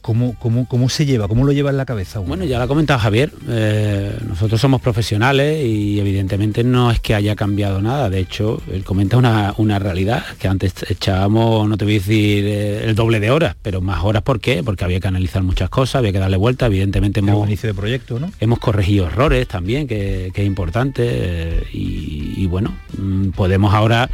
¿Cómo, 0.00 0.36
cómo, 0.38 0.66
cómo 0.66 0.88
se 0.88 1.04
lleva? 1.04 1.28
¿Cómo 1.28 1.44
lo 1.44 1.52
lleva 1.52 1.68
en 1.68 1.76
la 1.76 1.84
cabeza? 1.84 2.20
Bueno, 2.20 2.44
ya 2.44 2.56
lo 2.56 2.64
ha 2.64 2.68
comentado 2.68 2.98
Javier, 2.98 3.30
eh, 3.48 4.16
nosotros 4.26 4.58
somos 4.58 4.80
profesionales 4.80 5.62
y 5.64 6.00
evidentemente 6.00 6.64
no 6.64 6.90
es 6.90 6.98
que 6.98 7.14
haya 7.14 7.36
cambiado 7.36 7.82
nada, 7.82 8.08
de 8.08 8.20
hecho, 8.20 8.62
él 8.72 8.84
comenta 8.84 9.18
una, 9.18 9.52
una 9.58 9.78
realidad, 9.78 10.24
que 10.38 10.48
antes 10.48 10.72
echábamos, 10.88 11.68
no 11.68 11.76
te 11.76 11.84
voy 11.84 11.96
a 11.96 11.98
decir 11.98 12.44
eh, 12.46 12.84
el 12.84 12.94
doble 12.94 13.20
de 13.20 13.30
horas, 13.30 13.56
pero 13.60 13.80
más 13.82 14.02
horas, 14.02 14.22
¿por 14.22 14.40
qué? 14.40 14.62
Porque 14.62 14.84
había 14.84 15.00
que 15.00 15.08
analizar 15.08 15.42
muchas 15.42 15.68
cosas, 15.68 15.96
había 15.96 16.12
que 16.12 16.20
darle 16.20 16.38
vuelta, 16.38 16.66
evidentemente 16.66 17.20
hemos... 17.20 17.46
inicio 17.46 17.68
de 17.68 17.74
proyecto, 17.74 18.18
¿no? 18.18 18.30
Hemos 18.40 18.60
corregido 18.60 19.08
errores 19.08 19.46
también, 19.46 19.86
que, 19.86 20.32
es 20.34 20.46
importante, 20.46 21.04
eh, 21.06 21.66
y, 21.72 22.46
bueno, 22.46 22.74
mm, 22.96 23.30
podemos 23.30 23.74
ahora 23.74 24.08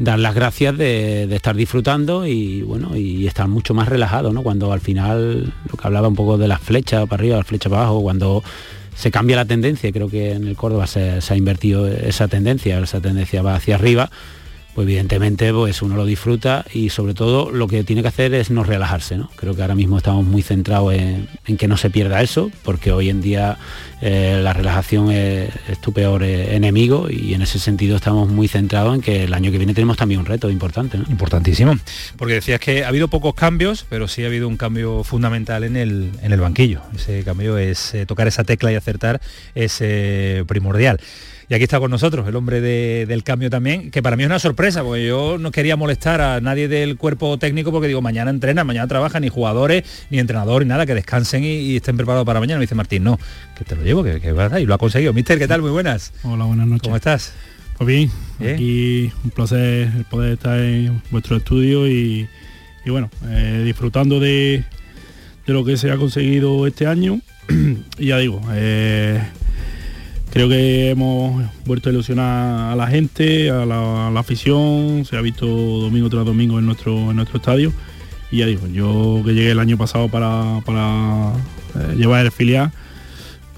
dar 0.00 0.18
las 0.18 0.34
gracias 0.34 0.76
de, 0.76 1.32
estar 1.34 1.54
disfrutando 1.54 2.26
y 2.26 2.62
bueno 2.62 2.96
y 2.96 3.26
estar 3.26 3.46
mucho 3.46 3.74
más 3.74 3.88
relajado 3.88 4.32
¿no? 4.32 4.42
cuando 4.42 4.72
al 4.72 4.80
final 4.80 5.52
lo 5.70 5.78
que 5.78 5.86
hablaba 5.86 6.08
un 6.08 6.16
poco 6.16 6.38
de 6.38 6.48
las 6.48 6.60
flechas 6.60 7.06
para 7.06 7.20
arriba 7.20 7.36
las 7.36 7.46
flechas 7.46 7.70
para 7.70 7.82
abajo 7.82 8.00
cuando 8.00 8.42
se 8.96 9.10
cambia 9.10 9.36
la 9.36 9.44
tendencia 9.44 9.92
creo 9.92 10.08
que 10.08 10.32
en 10.32 10.48
el 10.48 10.56
Córdoba 10.56 10.86
se, 10.86 11.20
se 11.20 11.34
ha 11.34 11.36
invertido 11.36 11.86
esa 11.86 12.28
tendencia 12.28 12.78
esa 12.80 13.00
tendencia 13.00 13.42
va 13.42 13.54
hacia 13.54 13.74
arriba 13.74 14.10
pues 14.74 14.86
evidentemente 14.86 15.52
pues 15.52 15.82
uno 15.82 15.96
lo 15.96 16.04
disfruta 16.04 16.64
y 16.72 16.90
sobre 16.90 17.14
todo 17.14 17.50
lo 17.50 17.66
que 17.68 17.84
tiene 17.84 18.02
que 18.02 18.08
hacer 18.08 18.34
es 18.34 18.50
no 18.50 18.62
relajarse. 18.64 19.16
¿no? 19.16 19.30
Creo 19.36 19.54
que 19.54 19.62
ahora 19.62 19.74
mismo 19.74 19.98
estamos 19.98 20.24
muy 20.24 20.42
centrados 20.42 20.94
en, 20.94 21.28
que 21.58 21.68
no 21.68 21.76
se 21.76 21.90
pierda 21.90 22.22
eso, 22.22 22.50
porque 22.62 22.92
hoy 22.92 23.10
en 23.10 23.20
día 23.20 23.58
eh, 24.00 24.40
la 24.42 24.52
relajación 24.52 25.10
es, 25.10 25.50
tu 25.80 25.92
peor 25.92 26.22
eh, 26.22 26.54
enemigo 26.54 27.08
y 27.10 27.34
en 27.34 27.42
ese 27.42 27.58
sentido 27.58 27.96
estamos 27.96 28.28
muy 28.28 28.48
centrados 28.48 28.94
en 28.94 29.00
que 29.00 29.24
el 29.24 29.34
año 29.34 29.50
que 29.50 29.58
viene 29.58 29.74
tenemos 29.74 29.96
también 29.96 30.20
un 30.20 30.26
reto 30.26 30.50
importante. 30.50 30.98
Importantísimo, 31.08 31.76
porque 32.16 32.34
decías 32.34 32.60
que 32.60 32.84
ha 32.84 32.88
habido 32.88 33.08
pocos 33.08 33.34
cambios, 33.34 33.84
pero 33.88 34.08
sí 34.08 34.22
ha 34.24 34.26
habido 34.26 34.48
un 34.48 34.56
cambio 34.56 35.04
fundamental 35.04 35.64
en 35.64 35.76
el, 35.76 36.10
en 36.22 36.32
el 36.32 36.40
banquillo. 36.40 36.82
Ese 36.94 37.24
cambio 37.24 37.58
es 37.58 37.94
eh, 37.94 38.06
tocar 38.06 38.28
esa 38.28 38.44
tecla 38.44 38.72
y 38.72 38.76
acertar 38.76 39.20
es 39.54 39.82
primordial. 40.46 41.00
Y 41.50 41.54
aquí 41.54 41.64
está 41.64 41.80
con 41.80 41.90
nosotros 41.90 42.28
el 42.28 42.36
hombre 42.36 42.60
del 42.60 43.24
cambio 43.24 43.50
también, 43.50 43.90
que 43.90 44.04
para 44.04 44.14
mí 44.16 44.22
es 44.22 44.28
una 44.28 44.38
sorpresa, 44.38 44.84
porque 44.84 45.04
yo 45.04 45.36
no 45.36 45.50
quería 45.50 45.74
molestar 45.74 46.20
a 46.20 46.40
nadie 46.40 46.68
del 46.68 46.96
cuerpo 46.96 47.40
técnico 47.40 47.72
porque 47.72 47.88
digo, 47.88 48.00
mañana 48.00 48.30
entrenan, 48.30 48.64
mañana 48.64 48.86
trabajan, 48.86 49.22
ni 49.22 49.30
jugadores, 49.30 49.82
ni 50.10 50.20
entrenadores, 50.20 50.64
ni 50.64 50.68
nada, 50.68 50.86
que 50.86 50.94
descansen 50.94 51.42
y, 51.42 51.74
estén 51.74 51.96
preparados 51.96 52.24
para 52.24 52.38
mañana. 52.38 52.60
Me 52.60 52.66
dice 52.66 52.76
Martín, 52.76 53.02
no, 53.02 53.18
que 53.58 53.64
te 53.64 53.74
lo 53.74 53.82
llevo, 53.82 54.04
que, 54.04 54.14
es 54.14 54.36
verdad, 54.36 54.58
y 54.58 54.64
lo 54.64 54.74
ha 54.74 54.78
conseguido. 54.78 55.12
Mister, 55.12 55.40
¿qué 55.40 55.48
tal? 55.48 55.60
Muy 55.60 55.72
buenas. 55.72 56.12
Hola, 56.22 56.44
buenas 56.44 56.68
noches. 56.68 56.82
¿Cómo 56.84 56.94
estás? 56.94 57.32
Pues 57.76 57.88
bien, 57.88 58.10
aquí 58.38 59.12
un 59.24 59.30
placer 59.30 59.90
poder 60.08 60.34
estar 60.34 60.56
en 60.56 61.02
vuestro 61.10 61.36
estudio 61.36 61.88
y, 61.88 62.28
y 62.84 62.90
bueno, 62.90 63.10
eh, 63.26 63.62
disfrutando 63.64 64.20
de, 64.20 64.62
de, 65.48 65.52
lo 65.52 65.64
que 65.64 65.76
se 65.76 65.90
ha 65.90 65.96
conseguido 65.96 66.64
este 66.68 66.86
año. 66.86 67.20
y 67.98 68.06
ya 68.06 68.18
digo, 68.18 68.40
eh, 68.52 69.20
creo 70.30 70.48
que 70.48 70.90
hemos 70.90 71.44
vuelto 71.66 71.88
a 71.88 71.92
ilusionar 71.92 72.72
a 72.72 72.76
la 72.76 72.86
gente, 72.86 73.50
a 73.50 73.66
la, 73.66 74.08
afición, 74.18 75.04
se 75.04 75.16
ha 75.16 75.20
visto 75.20 75.46
domingo 75.46 76.08
tras 76.08 76.24
domingo 76.24 76.58
en 76.58 76.66
nuestro, 76.66 77.10
en 77.10 77.16
nuestro 77.16 77.38
estadio. 77.38 77.72
Y 78.30 78.38
ya 78.38 78.46
digo, 78.46 78.66
yo 78.68 79.22
que 79.24 79.34
llegué 79.34 79.50
el 79.50 79.58
año 79.58 79.76
pasado 79.76 80.08
para, 80.08 80.60
para 80.64 81.32
eh, 81.74 81.96
llevar 81.96 82.24
el 82.24 82.32
filial, 82.32 82.70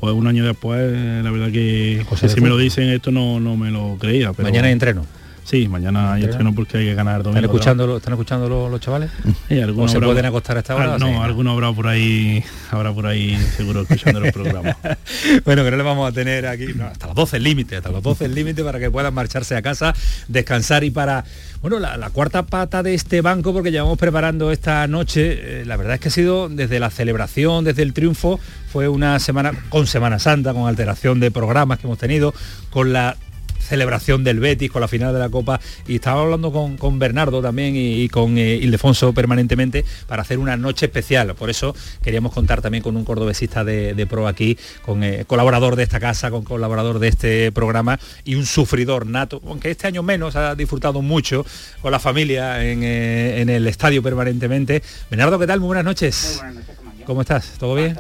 pues 0.00 0.14
un 0.14 0.26
año 0.26 0.44
después, 0.44 0.80
la 1.22 1.30
verdad 1.30 1.52
que, 1.52 2.04
si 2.16 2.40
me 2.40 2.48
lo 2.48 2.56
dicen 2.56 2.88
esto 2.88 3.10
no, 3.10 3.38
no 3.38 3.56
me 3.56 3.70
lo 3.70 3.96
creía. 4.00 4.32
Pero, 4.32 4.48
Mañana 4.48 4.68
hay 4.68 4.72
entreno. 4.72 5.04
Sí, 5.52 5.68
mañana 5.68 6.14
hay 6.14 6.24
estreno 6.24 6.54
porque 6.54 6.78
hay 6.78 6.86
que 6.86 6.94
ganar 6.94 7.22
domingo. 7.22 7.40
¿Están 7.40 7.44
escuchando, 7.44 7.96
¿están 7.98 8.14
escuchando 8.14 8.48
los, 8.70 8.80
chavales? 8.80 9.10
Sí, 9.50 9.60
¿O 9.60 9.86
se 9.86 10.00
pueden 10.00 10.24
acostar 10.24 10.56
a 10.56 10.60
esta 10.60 10.74
hora? 10.74 10.96
no, 10.96 11.22
alguno 11.22 11.52
habrá 11.52 11.70
por 11.74 11.88
ahí, 11.88 12.42
habrá 12.70 12.90
por 12.94 13.04
ahí 13.04 13.36
seguro 13.54 13.82
escuchando 13.82 14.20
los 14.20 14.32
programas. 14.32 14.78
bueno, 15.44 15.62
que 15.62 15.70
no 15.70 15.76
le 15.76 15.82
vamos 15.82 16.08
a 16.08 16.12
tener 16.12 16.46
aquí 16.46 16.68
hasta 16.80 17.08
las 17.08 17.14
12 17.14 17.36
el 17.36 17.42
límite, 17.42 17.76
hasta 17.76 17.90
las 17.90 18.02
12 18.02 18.24
el 18.24 18.34
límite 18.34 18.64
para 18.64 18.78
que 18.78 18.90
puedan 18.90 19.12
marcharse 19.12 19.54
a 19.54 19.60
casa, 19.60 19.94
descansar 20.26 20.84
y 20.84 20.90
para 20.90 21.22
bueno, 21.60 21.78
la, 21.78 22.08
cuarta 22.08 22.44
pata 22.44 22.82
de 22.82 22.94
este 22.94 23.20
banco, 23.20 23.52
porque 23.52 23.70
llevamos 23.70 23.98
preparando 23.98 24.52
esta 24.52 24.86
noche, 24.86 25.60
eh, 25.60 25.64
la 25.66 25.76
verdad 25.76 25.96
es 25.96 26.00
que 26.00 26.08
ha 26.08 26.12
sido 26.12 26.48
desde 26.48 26.80
la 26.80 26.88
celebración, 26.88 27.64
desde 27.64 27.82
el 27.82 27.92
triunfo, 27.92 28.40
fue 28.72 28.88
una 28.88 29.18
semana 29.18 29.52
con 29.68 29.86
Semana 29.86 30.18
Santa, 30.18 30.54
con 30.54 30.66
alteración 30.66 31.20
de 31.20 31.30
programas 31.30 31.78
que 31.78 31.86
hemos 31.86 31.98
tenido, 31.98 32.32
con 32.70 32.94
la 32.94 33.18
celebración 33.62 34.24
del 34.24 34.40
Betis, 34.40 34.70
con 34.70 34.80
la 34.80 34.88
final 34.88 35.12
de 35.12 35.20
la 35.20 35.28
Copa, 35.28 35.60
y 35.86 35.96
estaba 35.96 36.22
hablando 36.22 36.52
con, 36.52 36.98
Bernardo 36.98 37.40
también 37.40 37.74
y, 37.76 38.08
con 38.08 38.36
eh, 38.38 38.56
Ildefonso 38.56 39.12
permanentemente 39.12 39.84
para 40.06 40.22
hacer 40.22 40.38
una 40.38 40.56
noche 40.56 40.86
especial. 40.86 41.34
Por 41.34 41.50
eso 41.50 41.74
queríamos 42.02 42.32
contar 42.32 42.60
también 42.60 42.82
con 42.82 42.96
un 42.96 43.04
cordobesista 43.04 43.64
de, 43.64 44.06
pro 44.08 44.26
aquí, 44.26 44.58
con 44.84 45.02
eh, 45.04 45.24
colaborador 45.26 45.76
de 45.76 45.84
esta 45.84 46.00
casa, 46.00 46.30
con 46.30 46.44
colaborador 46.44 46.98
de 46.98 47.08
este 47.08 47.52
programa 47.52 47.98
y 48.24 48.34
un 48.34 48.46
sufridor 48.46 49.06
nato, 49.06 49.40
aunque 49.46 49.70
este 49.70 49.86
año 49.86 50.02
menos 50.02 50.36
ha 50.36 50.54
disfrutado 50.54 51.02
mucho 51.02 51.46
con 51.80 51.92
la 51.92 51.98
familia 51.98 52.64
en, 52.64 52.82
eh, 52.82 53.40
en 53.40 53.48
el 53.48 53.66
estadio 53.66 54.02
permanentemente. 54.02 54.82
Bernardo, 55.10 55.38
¿qué 55.38 55.46
tal? 55.46 55.60
Muy 55.60 55.68
buenas 55.68 55.84
noches. 55.84 56.40
Muy 56.42 56.52
buenas 56.52 56.68
noches 56.68 56.82
¿Cómo 57.04 57.22
estás? 57.22 57.54
¿Todo 57.58 57.74
bien? 57.74 57.98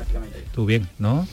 Tú 0.54 0.64
bien, 0.64 0.88
¿no? 0.98 1.26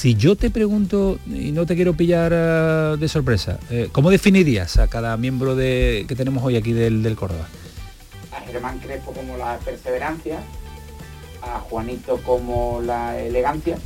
Si 0.00 0.14
yo 0.14 0.34
te 0.34 0.48
pregunto, 0.48 1.18
y 1.26 1.52
no 1.52 1.66
te 1.66 1.74
quiero 1.76 1.92
pillar 1.92 2.32
eh, 2.34 2.96
de 2.98 3.06
sorpresa, 3.06 3.60
eh, 3.68 3.90
¿cómo 3.92 4.08
definirías 4.08 4.78
a 4.78 4.88
cada 4.88 5.14
miembro 5.18 5.54
de, 5.54 6.06
que 6.08 6.16
tenemos 6.16 6.42
hoy 6.42 6.56
aquí 6.56 6.72
del, 6.72 7.02
del 7.02 7.16
Córdoba? 7.16 7.46
A 8.32 8.40
Germán 8.50 8.78
Crespo 8.78 9.12
como 9.12 9.36
la 9.36 9.58
perseverancia, 9.58 10.38
a 11.42 11.58
Juanito 11.58 12.18
como 12.24 12.80
la 12.82 13.20
elegancia 13.20 13.76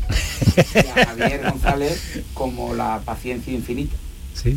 y 0.56 0.86
a 0.86 1.04
Javier 1.04 1.50
González 1.50 2.22
como 2.32 2.74
la 2.74 3.00
paciencia 3.04 3.52
infinita. 3.52 3.96
Sí. 4.34 4.56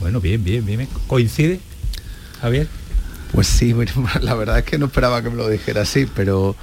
Bueno, 0.00 0.20
bien, 0.20 0.44
bien, 0.44 0.66
bien. 0.66 0.86
¿Coincide, 1.06 1.60
Javier? 2.42 2.68
Pues 3.32 3.46
sí, 3.46 3.74
la 4.20 4.34
verdad 4.34 4.58
es 4.58 4.64
que 4.64 4.76
no 4.76 4.84
esperaba 4.84 5.22
que 5.22 5.30
me 5.30 5.36
lo 5.36 5.48
dijera 5.48 5.80
así, 5.80 6.06
pero 6.14 6.54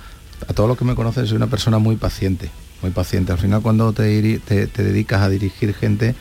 a 0.47 0.53
todos 0.53 0.69
los 0.69 0.77
que 0.77 0.85
me 0.85 0.93
conocen 0.93 1.25
soy 1.25 1.37
una 1.37 1.47
persona 1.47 1.79
muy 1.79 1.95
paciente 1.95 2.51
muy 2.85 2.93
paciente. 2.93 3.31
Al 3.31 3.39
final 3.39 3.61
cuando 3.61 3.93
te, 3.93 4.39
te, 4.39 4.83
dedicas 4.83 5.21
a 5.21 5.29
dirigir 5.29 5.73
gente 5.73 6.15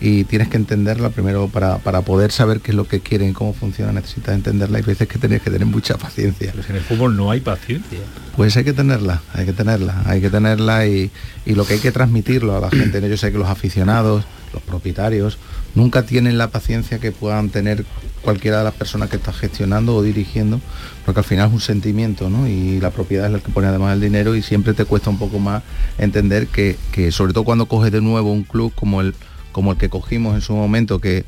y 0.00 0.24
tienes 0.24 0.48
que 0.48 0.56
entenderla 0.56 1.10
primero 1.10 1.48
para, 1.48 1.78
poder 2.02 2.30
saber 2.30 2.60
qué 2.60 2.72
es 2.72 2.76
lo 2.76 2.86
que 2.86 3.00
quieren, 3.00 3.32
cómo 3.32 3.54
funciona, 3.54 3.92
necesitas 3.92 4.34
entenderla 4.34 4.78
y 4.78 4.82
veces 4.82 5.08
que 5.08 5.18
tienes 5.18 5.42
que 5.42 5.50
tener 5.50 5.66
mucha 5.66 5.96
paciencia. 5.96 6.52
Pero 6.54 6.68
en 6.68 6.76
el 6.76 6.82
fútbol 6.82 7.16
no 7.16 7.30
hay 7.30 7.40
paciencia. 7.40 7.98
Pues 8.36 8.56
hay 8.56 8.64
que 8.64 8.72
tenerla, 8.72 9.22
hay 9.32 9.46
que 9.46 9.52
tenerla, 9.52 10.02
hay 10.04 10.20
que 10.20 10.30
tenerla 10.30 10.86
y, 10.86 11.10
y 11.46 11.54
lo 11.54 11.64
que 11.64 11.74
hay 11.74 11.80
que 11.80 11.92
transmitirlo 11.92 12.56
a 12.56 12.60
la 12.60 12.70
gente. 12.70 13.06
Yo 13.08 13.16
sé 13.16 13.32
que 13.32 13.38
los 13.38 13.48
aficionados, 13.48 14.24
los 14.52 14.62
propietarios, 14.62 15.38
nunca 15.74 16.02
tienen 16.02 16.38
la 16.38 16.48
paciencia 16.48 16.98
que 16.98 17.12
puedan 17.12 17.50
tener 17.50 17.84
cualquiera 18.22 18.58
de 18.58 18.64
las 18.64 18.74
personas 18.74 19.08
que 19.08 19.16
está 19.16 19.32
gestionando 19.32 19.94
o 19.96 20.02
dirigiendo, 20.02 20.60
porque 21.04 21.20
al 21.20 21.24
final 21.24 21.48
es 21.48 21.54
un 21.54 21.60
sentimiento, 21.60 22.28
¿no? 22.28 22.46
Y 22.46 22.80
la 22.80 22.90
propiedad 22.90 23.26
es 23.26 23.32
la 23.32 23.38
que 23.38 23.50
pone 23.50 23.68
además 23.68 23.94
el 23.94 24.00
dinero 24.00 24.34
y 24.34 24.42
siempre 24.42 24.74
te 24.74 24.84
cuesta 24.84 25.10
un 25.10 25.18
poco 25.18 25.38
más 25.38 25.62
entender 25.98 26.48
que, 26.48 26.76
sobre 27.12 27.32
todo 27.32 27.44
cuando 27.44 27.66
coges 27.66 27.92
de 27.92 28.00
nuevo 28.00 28.32
un 28.32 28.42
club 28.42 28.72
como 28.74 29.00
el, 29.00 29.14
como 29.52 29.72
el 29.72 29.78
que 29.78 29.88
cogimos 29.88 30.34
en 30.34 30.40
su 30.40 30.54
momento, 30.54 31.00
que, 31.00 31.24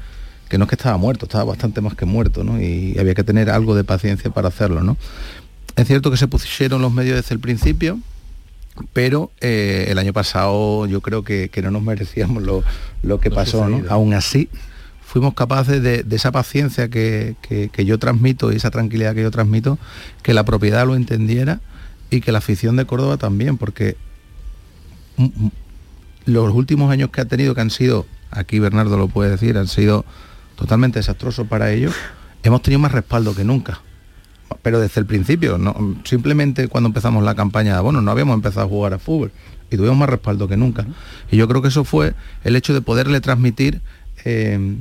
que 0.49 0.59
no 0.59 0.65
es 0.65 0.69
que 0.69 0.75
estaba 0.75 0.97
muerto, 0.99 1.25
estaba 1.27 1.45
bastante 1.45 1.81
más 1.81 1.95
que 1.95 2.05
muerto, 2.05 2.45
¿no? 2.45 2.61
Y 2.61 2.99
había 2.99 3.15
que 3.15 3.25
tener 3.25 3.49
algo 3.51 3.75
de 3.75 3.85
paciencia 3.85 4.31
para 4.31 4.49
hacerlo, 4.49 4.83
¿no? 4.83 4.97
Es 5.77 5.87
cierto 5.87 6.11
que 6.11 6.19
se 6.19 6.29
pusieron 6.29 6.83
los 6.83 6.93
medios 6.93 7.17
desde 7.17 7.35
el 7.35 7.41
principio, 7.41 7.99
pero 8.93 9.31
eh, 9.41 9.87
el 9.89 9.99
año 9.99 10.13
pasado 10.13 10.87
yo 10.87 11.01
creo 11.01 11.25
que, 11.25 11.51
no 11.63 11.71
nos 11.71 11.83
merecíamos 11.83 12.43
lo, 12.43 13.21
que 13.21 13.31
pasó, 13.31 13.69
¿no? 13.69 13.83
Aún 13.89 14.15
así, 14.15 14.49
fuimos 15.05 15.35
capaces 15.35 15.83
de, 15.83 16.07
esa 16.11 16.33
paciencia 16.33 16.89
que, 16.89 17.37
yo 17.85 17.99
transmito 17.99 18.53
y 18.53 18.57
esa 18.57 18.71
tranquilidad 18.71 19.15
que 19.15 19.23
yo 19.23 19.31
transmito, 19.31 19.79
que 20.23 20.33
la 20.33 20.45
propiedad 20.45 20.87
lo 20.87 20.95
entendiera 20.95 21.61
y 22.11 22.21
que 22.21 22.33
la 22.33 22.39
afición 22.39 22.77
de 22.77 22.87
Córdoba 22.87 23.19
también, 23.19 23.59
porque 23.59 23.97
los 26.25 26.55
últimos 26.55 26.91
años 26.91 27.11
que 27.11 27.21
ha 27.21 27.27
tenido, 27.27 27.55
que 27.55 27.61
han 27.61 27.71
sido, 27.71 28.07
aquí 28.31 28.59
Bernardo 28.59 28.97
lo 28.97 29.09
puede 29.09 29.31
decir, 29.31 29.59
han 29.59 29.69
sido 29.69 30.05
totalmente 30.57 30.99
desastrosos 30.99 31.47
para 31.47 31.71
ellos, 31.73 31.95
hemos 32.43 32.63
tenido 32.63 32.79
más 32.79 32.93
respaldo 32.93 33.35
que 33.35 33.45
nunca. 33.45 33.81
Pero 34.63 34.81
desde 34.81 35.01
el 35.01 35.07
principio, 35.07 35.59
no, 35.59 35.97
simplemente 36.05 36.69
cuando 36.69 36.89
empezamos 36.89 37.25
la 37.25 37.35
campaña 37.35 37.73
de 37.73 37.79
abonos, 37.79 38.03
no 38.03 38.11
habíamos 38.11 38.35
empezado 38.35 38.67
a 38.67 38.69
jugar 38.69 38.95
a 38.95 38.99
fútbol 38.99 39.33
y 39.71 39.77
tuvimos 39.77 39.97
más 39.97 40.09
respaldo 40.09 40.49
que 40.49 40.57
nunca. 40.57 40.87
Y 41.31 41.37
yo 41.37 41.49
creo 41.49 41.63
que 41.63 41.69
eso 41.69 41.85
fue 41.85 42.15
el 42.45 42.57
hecho 42.57 42.75
de 42.75 42.83
poderle 42.83 43.21
transmitir 43.21 43.81
eh, 44.25 44.77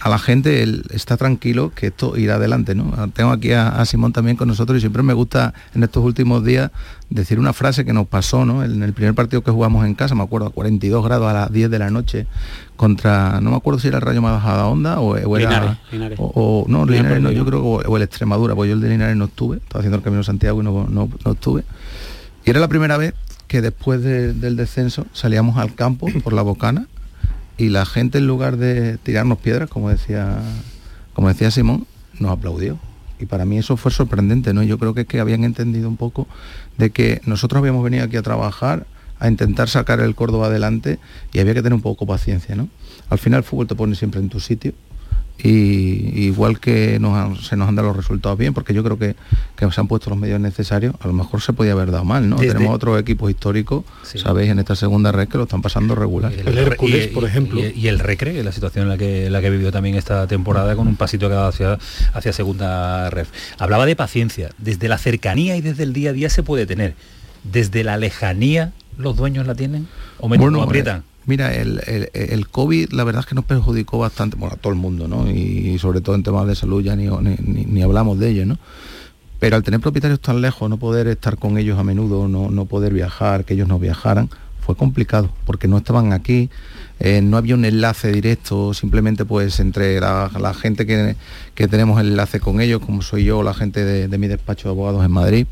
a 0.00 0.08
la 0.10 0.18
gente 0.18 0.62
él 0.62 0.84
está 0.90 1.16
tranquilo 1.16 1.72
que 1.74 1.88
esto 1.88 2.16
irá 2.16 2.34
adelante. 2.34 2.74
¿no? 2.74 3.08
Tengo 3.10 3.30
aquí 3.30 3.52
a, 3.52 3.84
Simón 3.84 4.12
también 4.12 4.36
con 4.36 4.48
nosotros 4.48 4.76
y 4.76 4.80
siempre 4.80 5.02
me 5.02 5.14
gusta 5.14 5.54
en 5.74 5.82
estos 5.82 6.04
últimos 6.04 6.44
días 6.44 6.70
decir 7.08 7.38
una 7.38 7.52
frase 7.52 7.84
que 7.84 7.92
nos 7.92 8.06
pasó 8.06 8.44
¿no? 8.44 8.62
en 8.62 8.82
el 8.82 8.92
primer 8.92 9.14
partido 9.14 9.42
que 9.42 9.50
jugamos 9.50 9.86
en 9.86 9.94
casa, 9.94 10.14
me 10.14 10.22
acuerdo, 10.22 10.48
a 10.48 10.50
42 10.50 11.04
grados 11.04 11.30
a 11.30 11.32
las 11.32 11.52
10 11.52 11.70
de 11.70 11.78
la 11.78 11.90
noche 11.90 12.26
contra, 12.76 13.40
no 13.40 13.50
me 13.50 13.56
acuerdo 13.56 13.80
si 13.80 13.88
era 13.88 13.98
el 13.98 14.02
Rayo 14.02 14.20
Majada 14.20 14.66
Onda 14.66 15.00
o, 15.00 15.16
o 15.16 15.38
era... 15.38 15.80
O, 16.18 16.66
no, 16.68 16.84
Linares 16.84 17.22
no, 17.22 17.30
yo 17.30 17.44
creo 17.46 17.80
que 17.80 17.88
o 17.88 17.96
el 17.96 18.02
Extremadura, 18.02 18.54
pues 18.54 18.68
yo 18.68 18.74
el 18.74 18.80
de 18.80 18.90
Linares 18.90 19.16
no 19.16 19.26
estuve, 19.26 19.58
estaba 19.58 19.80
haciendo 19.80 19.96
el 19.96 20.02
Camino 20.02 20.18
de 20.18 20.24
Santiago 20.24 20.60
y 20.60 20.64
no, 20.64 20.86
no, 20.88 21.08
estuve. 21.32 21.64
Y 22.44 22.50
era 22.50 22.60
la 22.60 22.68
primera 22.68 22.96
vez 22.96 23.14
que 23.48 23.62
después 23.62 24.02
del 24.02 24.56
descenso 24.56 25.06
salíamos 25.12 25.56
al 25.56 25.74
campo 25.74 26.08
por 26.22 26.32
la 26.32 26.42
bocana 26.42 26.86
y 27.58 27.68
la 27.68 27.86
gente 27.86 28.18
en 28.18 28.26
lugar 28.26 28.56
de 28.56 28.98
tirarnos 28.98 29.38
piedras, 29.38 29.68
como 29.68 29.88
decía, 29.88 30.38
como 31.14 31.28
decía 31.28 31.50
Simón, 31.50 31.86
nos 32.18 32.32
aplaudió. 32.32 32.78
Y 33.18 33.26
para 33.26 33.46
mí 33.46 33.58
eso 33.58 33.76
fue 33.76 33.90
sorprendente, 33.90 34.52
¿no? 34.52 34.62
Yo 34.62 34.78
creo 34.78 34.92
que 34.92 35.02
es 35.02 35.06
que 35.06 35.20
habían 35.20 35.44
entendido 35.44 35.88
un 35.88 35.96
poco 35.96 36.26
de 36.76 36.90
que 36.90 37.22
nosotros 37.24 37.60
habíamos 37.60 37.82
venido 37.82 38.04
aquí 38.04 38.16
a 38.16 38.22
trabajar, 38.22 38.86
a 39.18 39.28
intentar 39.28 39.70
sacar 39.70 40.00
el 40.00 40.14
Córdoba 40.14 40.48
adelante 40.48 40.98
y 41.32 41.38
había 41.38 41.54
que 41.54 41.62
tener 41.62 41.74
un 41.74 41.80
poco 41.80 42.06
paciencia, 42.06 42.54
¿no? 42.54 42.68
Al 43.08 43.18
final 43.18 43.38
el 43.38 43.44
fútbol 43.44 43.66
te 43.66 43.74
pone 43.74 43.94
siempre 43.94 44.20
en 44.20 44.28
tu 44.28 44.40
sitio 44.40 44.74
y 45.38 46.24
igual 46.24 46.60
que 46.60 46.98
se 47.42 47.56
nos 47.56 47.68
han 47.68 47.76
dado 47.76 47.88
los 47.88 47.96
resultados 47.96 48.38
bien, 48.38 48.54
porque 48.54 48.72
yo 48.72 48.82
creo 48.82 48.98
que, 48.98 49.16
se 49.58 49.80
han 49.80 49.88
puesto 49.88 50.10
los 50.10 50.18
medios 50.18 50.40
necesarios, 50.40 50.94
a 51.00 51.06
lo 51.06 51.12
mejor 51.12 51.42
se 51.42 51.52
podía 51.52 51.72
haber 51.72 51.90
dado 51.90 52.04
mal, 52.04 52.28
¿no? 52.28 52.36
Tenemos 52.36 52.74
otros 52.74 52.98
equipos 52.98 53.30
históricos, 53.30 53.84
sabéis, 54.02 54.50
en 54.50 54.58
esta 54.58 54.76
segunda 54.76 55.12
red 55.12 55.28
que 55.28 55.36
lo 55.36 55.44
están 55.44 55.62
pasando 55.62 55.94
regular. 55.94 56.32
El, 56.32 56.56
Hércules, 56.56 57.08
por 57.08 57.24
ejemplo. 57.24 57.60
Y, 57.60 57.88
el 57.88 57.98
Recre, 57.98 58.42
la 58.42 58.52
situación 58.52 58.84
en 58.84 58.88
la 58.88 58.96
que 58.96 59.30
la 59.30 59.40
que 59.40 59.50
vivió 59.50 59.70
también 59.70 59.94
esta 59.96 60.26
temporada 60.26 60.74
con 60.74 60.88
un 60.88 60.96
pasito 60.96 61.28
que 61.28 61.34
ha 61.34 61.38
dado 61.38 61.48
hacia, 61.48 61.78
hacia 62.14 62.32
segunda 62.32 63.10
red. 63.10 63.26
Hablaba 63.58 63.86
de 63.86 63.96
paciencia, 63.96 64.50
desde 64.58 64.88
la 64.88 64.98
cercanía 64.98 65.56
y 65.56 65.60
desde 65.60 65.82
el 65.82 65.92
día 65.92 66.10
a 66.10 66.12
día 66.12 66.30
se 66.30 66.42
puede 66.42 66.66
tener. 66.66 66.94
Desde 67.44 67.84
la 67.84 67.96
lejanía, 67.96 68.72
¿los 68.96 69.16
dueños 69.16 69.46
la 69.46 69.54
tienen? 69.54 69.86
¿O 70.18 70.28
me 70.28 70.38
bueno, 70.38 70.62
aprietan? 70.62 71.04
Mira, 71.26 71.52
el, 71.54 71.80
el, 72.14 72.48
COVID 72.48 72.92
la 72.92 73.02
verdad 73.02 73.20
es 73.20 73.26
que 73.26 73.34
nos 73.34 73.44
perjudicó 73.44 73.98
bastante, 73.98 74.36
bueno, 74.36 74.54
a 74.54 74.56
todo 74.56 74.72
el 74.72 74.78
mundo, 74.78 75.08
¿no? 75.08 75.28
Y 75.28 75.76
sobre 75.80 76.00
todo 76.00 76.14
en 76.14 76.22
temas 76.22 76.46
de 76.46 76.54
salud 76.54 76.82
ya 76.82 76.94
ni, 76.94 77.08
ni, 77.08 77.82
hablamos 77.82 78.18
de 78.20 78.30
ello, 78.30 78.46
¿no? 78.46 78.58
Pero 79.40 79.56
al 79.56 79.64
tener 79.64 79.80
propietarios 79.80 80.20
tan 80.20 80.40
lejos, 80.40 80.70
no 80.70 80.78
poder 80.78 81.08
estar 81.08 81.36
con 81.36 81.58
ellos 81.58 81.78
a 81.78 81.82
menudo, 81.82 82.28
no, 82.28 82.48
no 82.48 82.64
poder 82.66 82.92
viajar, 82.92 83.44
que 83.44 83.54
ellos 83.54 83.66
no 83.66 83.80
viajaran, 83.80 84.30
fue 84.60 84.76
complicado, 84.76 85.30
porque 85.44 85.68
no 85.68 85.78
estaban 85.78 86.12
aquí, 86.12 86.48
eh, 86.98 87.20
no 87.20 87.36
había 87.36 87.54
un 87.54 87.64
enlace 87.64 88.10
directo, 88.10 88.72
simplemente 88.72 89.24
pues 89.24 89.60
entre 89.60 90.00
la, 90.00 90.54
gente 90.58 90.86
que, 90.86 91.16
que, 91.54 91.68
tenemos 91.68 92.00
el 92.00 92.08
enlace 92.08 92.40
con 92.40 92.60
ellos, 92.60 92.80
como 92.80 93.02
soy 93.02 93.24
yo, 93.24 93.42
la 93.42 93.52
gente 93.52 93.84
de, 93.84 94.18
mi 94.18 94.28
despacho 94.28 94.68
de 94.68 94.72
abogados 94.72 95.04
en 95.04 95.10
Madrid. 95.10 95.46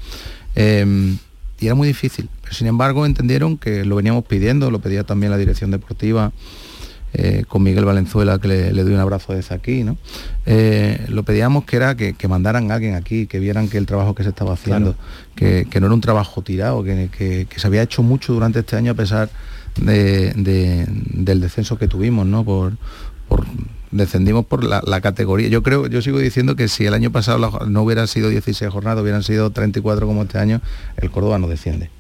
Em, 0.55 1.19
y 1.65 1.67
era 1.67 1.75
muy 1.75 1.89
difícil. 1.89 2.29
Pero 2.43 2.55
sin 2.55 2.67
embargo 2.67 3.07
entendieron 3.07 3.57
que 3.57 3.85
lo 3.85 3.97
veníamos 3.97 4.25
pidiendo, 4.25 4.71
lo 4.71 4.81
pedía 4.81 5.05
también 5.05 5.31
la 5.31 5.39
dirección 5.39 5.71
deportiva, 5.71 6.33
eh, 7.15 7.45
con 7.49 7.63
Miguel 7.63 7.85
Valenzuela, 7.85 8.39
que 8.39 8.49
le, 8.49 8.73
doy 8.73 8.93
un 8.93 9.01
abrazo 9.01 9.33
desde 9.33 9.55
aquí, 9.55 9.83
¿no? 9.83 9.97
Eh, 10.45 11.07
lo 11.09 11.23
pedíamos 11.23 11.65
que 11.65 11.77
era 11.77 11.97
que, 11.97 12.29
mandaran 12.29 12.71
a 12.71 12.75
alguien 12.75 12.97
aquí, 12.97 13.27
que 13.27 13.39
vieran 13.39 13.69
que 13.69 13.79
el 13.79 13.87
trabajo 13.87 14.15
que 14.15 14.25
se 14.25 14.29
estaba 14.29 14.53
haciendo, 14.53 14.95
que, 15.37 15.67
no 15.81 15.87
era 15.87 15.95
un 15.95 16.01
trabajo 16.01 16.43
tirado, 16.43 16.83
que, 16.85 17.47
se 17.57 17.67
había 17.67 17.83
hecho 17.83 18.03
mucho 18.03 18.35
durante 18.35 18.59
este 18.59 18.77
año 18.77 18.93
a 18.93 18.95
pesar 18.95 19.31
del 19.77 20.35
descenso 21.41 21.79
que 21.79 21.89
tuvimos, 21.89 22.27
¿no? 22.27 22.45
Por, 22.45 22.75
por 23.29 23.47
descendimos 23.95 24.45
por 24.45 24.65
la, 24.65 25.01
categoría. 25.01 25.49
Yo 25.49 25.63
creo, 25.63 25.87
yo 25.87 26.03
sigo 26.03 26.19
diciendo 26.19 26.57
que 26.57 26.69
si 26.69 26.85
el 26.85 26.95
año 26.95 27.11
pasado 27.11 27.67
no 27.67 27.83
hubiera 27.83 28.07
sido 28.07 28.29
16 28.29 28.71
jornadas, 28.71 29.03
hubieran 29.03 29.23
sido 29.23 29.51
34 29.51 30.07
como 30.07 30.23
este 30.23 30.39
año, 30.39 30.61
el 30.97 31.11
Córdoba 31.11 31.39
no 31.39 31.47
desciende. 31.47 31.91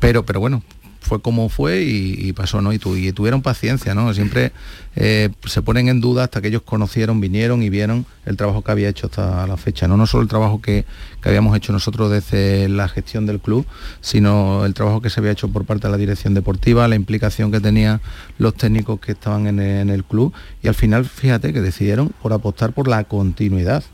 Pero, 0.00 0.24
pero 0.24 0.40
bueno, 0.40 0.62
fue 1.04 1.20
como 1.20 1.50
fue 1.50 1.82
y, 1.82 2.32
pasó, 2.32 2.62
¿no? 2.62 2.72
Y, 2.72 2.78
tuvieron 2.78 3.42
paciencia, 3.42 3.94
¿no? 3.94 4.12
Siempre 4.14 4.52
eh, 4.96 5.28
se 5.44 5.60
ponen 5.60 5.88
en 5.88 6.00
duda 6.00 6.24
hasta 6.24 6.40
que 6.40 6.48
ellos 6.48 6.62
conocieron, 6.62 7.20
vinieron 7.20 7.62
y 7.62 7.68
vieron 7.68 8.06
el 8.24 8.38
trabajo 8.38 8.62
que 8.62 8.72
había 8.72 8.88
hecho 8.88 9.06
hasta 9.06 9.46
la 9.46 9.58
fecha. 9.58 9.86
No, 9.86 9.98
no 9.98 10.06
solo 10.06 10.22
el 10.22 10.28
trabajo 10.28 10.62
que, 10.62 10.86
habíamos 11.22 11.56
hecho 11.56 11.72
nosotros 11.72 12.10
desde 12.10 12.68
la 12.68 12.88
gestión 12.88 13.26
del 13.26 13.40
club, 13.40 13.66
sino 14.00 14.64
el 14.64 14.74
trabajo 14.74 15.00
que 15.00 15.10
se 15.10 15.20
había 15.20 15.32
hecho 15.32 15.48
por 15.48 15.64
parte 15.64 15.88
de 15.88 15.92
la 15.92 15.98
dirección 15.98 16.34
deportiva, 16.34 16.88
la 16.88 16.96
implicación 16.96 17.52
que 17.52 17.60
tenían 17.60 18.00
los 18.38 18.54
técnicos 18.54 19.00
que 19.00 19.12
estaban 19.12 19.46
en 19.46 19.58
el, 19.58 19.80
en 19.80 19.90
el 19.90 20.04
club 20.04 20.32
y 20.62 20.68
al 20.68 20.74
final, 20.74 21.04
fíjate, 21.04 21.52
que 21.52 21.60
decidieron 21.60 22.10
por 22.22 22.32
apostar 22.32 22.72
por 22.72 22.88
la 22.88 23.04
continuidad, 23.04 23.84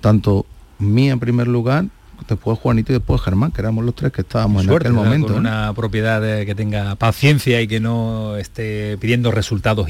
tanto 0.00 0.46
mía 0.78 1.12
en 1.12 1.20
primer 1.20 1.48
lugar 1.48 1.86
después 2.28 2.58
Juanito 2.58 2.92
y 2.92 2.96
después 2.96 3.20
Germán, 3.20 3.50
que 3.50 3.60
éramos 3.60 3.84
los 3.84 3.94
tres 3.94 4.12
que 4.12 4.22
estábamos 4.22 4.64
en 4.64 4.70
aquel 4.70 4.92
momento. 4.92 5.28
Con 5.28 5.38
una 5.38 5.72
propiedad 5.74 6.20
que 6.44 6.54
tenga 6.54 6.94
paciencia 6.96 7.60
y 7.60 7.68
que 7.68 7.80
no 7.80 8.36
esté 8.36 8.96
pidiendo 8.98 9.30
resultados 9.30 9.88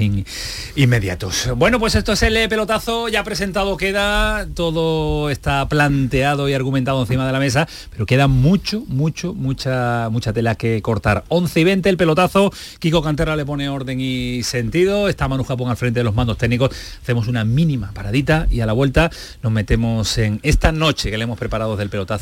inmediatos. 0.74 1.50
Bueno, 1.56 1.78
pues 1.78 1.94
esto 1.94 2.12
es 2.12 2.22
el 2.22 2.48
pelotazo, 2.48 3.08
ya 3.08 3.24
presentado 3.24 3.76
queda, 3.76 4.46
todo 4.54 5.30
está 5.30 5.68
planteado 5.68 6.48
y 6.48 6.54
argumentado 6.54 7.00
encima 7.00 7.26
de 7.26 7.32
la 7.32 7.38
mesa, 7.38 7.68
pero 7.90 8.06
queda 8.06 8.28
mucho, 8.28 8.84
mucho, 8.88 9.34
mucha, 9.34 10.08
mucha 10.10 10.32
tela 10.32 10.54
que 10.54 10.80
cortar. 10.82 11.24
11 11.28 11.60
y 11.60 11.64
20 11.64 11.88
el 11.90 11.96
pelotazo, 11.96 12.52
Kiko 12.78 13.02
Cantera 13.02 13.36
le 13.36 13.44
pone 13.44 13.68
orden 13.68 14.00
y 14.00 14.42
sentido, 14.42 15.08
está 15.08 15.28
Manu 15.28 15.44
Japón 15.44 15.70
al 15.70 15.76
frente 15.76 16.00
de 16.00 16.04
los 16.04 16.14
mandos 16.14 16.38
técnicos, 16.38 16.70
hacemos 17.02 17.28
una 17.28 17.44
mínima 17.44 17.92
paradita 17.92 18.46
y 18.50 18.60
a 18.60 18.66
la 18.66 18.72
vuelta 18.72 19.10
nos 19.42 19.52
metemos 19.52 20.18
en 20.18 20.40
esta 20.42 20.72
noche 20.72 21.10
que 21.10 21.18
le 21.18 21.24
hemos 21.24 21.38
preparado 21.38 21.76
del 21.76 21.88
pelotazo 21.88 22.21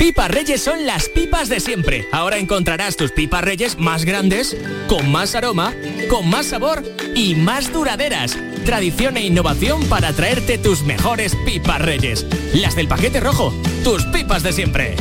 Pipas 0.00 0.30
Reyes 0.30 0.62
son 0.62 0.86
las 0.86 1.10
pipas 1.10 1.50
de 1.50 1.60
siempre. 1.60 2.08
Ahora 2.10 2.38
encontrarás 2.38 2.96
tus 2.96 3.12
pipas 3.12 3.44
Reyes 3.44 3.76
más 3.76 4.06
grandes, 4.06 4.56
con 4.88 5.12
más 5.12 5.34
aroma, 5.34 5.74
con 6.08 6.26
más 6.26 6.46
sabor 6.46 6.82
y 7.14 7.34
más 7.34 7.70
duraderas. 7.70 8.34
Tradición 8.64 9.18
e 9.18 9.26
innovación 9.26 9.84
para 9.90 10.14
traerte 10.14 10.56
tus 10.56 10.84
mejores 10.84 11.36
pipas 11.44 11.82
Reyes. 11.82 12.24
Las 12.54 12.76
del 12.76 12.88
paquete 12.88 13.20
rojo, 13.20 13.52
tus 13.84 14.06
pipas 14.06 14.42
de 14.42 14.54
siempre. 14.54 14.96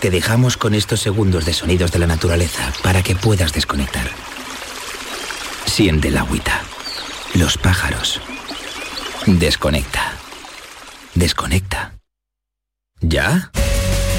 Te 0.00 0.10
dejamos 0.10 0.56
con 0.56 0.72
estos 0.74 1.00
segundos 1.00 1.44
de 1.44 1.52
sonidos 1.52 1.92
de 1.92 1.98
la 1.98 2.06
naturaleza 2.06 2.72
para 2.82 3.02
que 3.02 3.14
puedas 3.14 3.52
desconectar. 3.52 4.08
Siente 5.66 6.10
la 6.10 6.20
agüita, 6.20 6.62
los 7.34 7.58
pájaros. 7.58 8.22
Desconecta. 9.26 10.25
Desconecta. 11.16 11.94
¿Ya? 13.00 13.50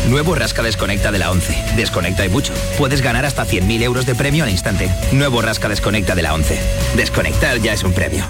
Nuevo 0.10 0.34
Rasca 0.34 0.64
Desconecta 0.64 1.12
de 1.12 1.20
la 1.20 1.30
11. 1.30 1.76
Desconecta 1.76 2.26
y 2.26 2.30
mucho. 2.30 2.54
Puedes 2.78 3.02
ganar 3.02 3.24
hasta 3.24 3.46
100.000 3.46 3.84
euros 3.84 4.08
de 4.08 4.16
premio 4.16 4.44
al 4.44 4.50
instante. 4.50 4.90
Nuevo 5.12 5.44
Rasca 5.44 5.70
Desconecta 5.70 6.16
de 6.16 6.24
la 6.24 6.34
11. 6.34 6.60
Desconectar 6.96 7.60
ya 7.60 7.74
es 7.74 7.84
un 7.84 7.94
premio. 7.94 8.26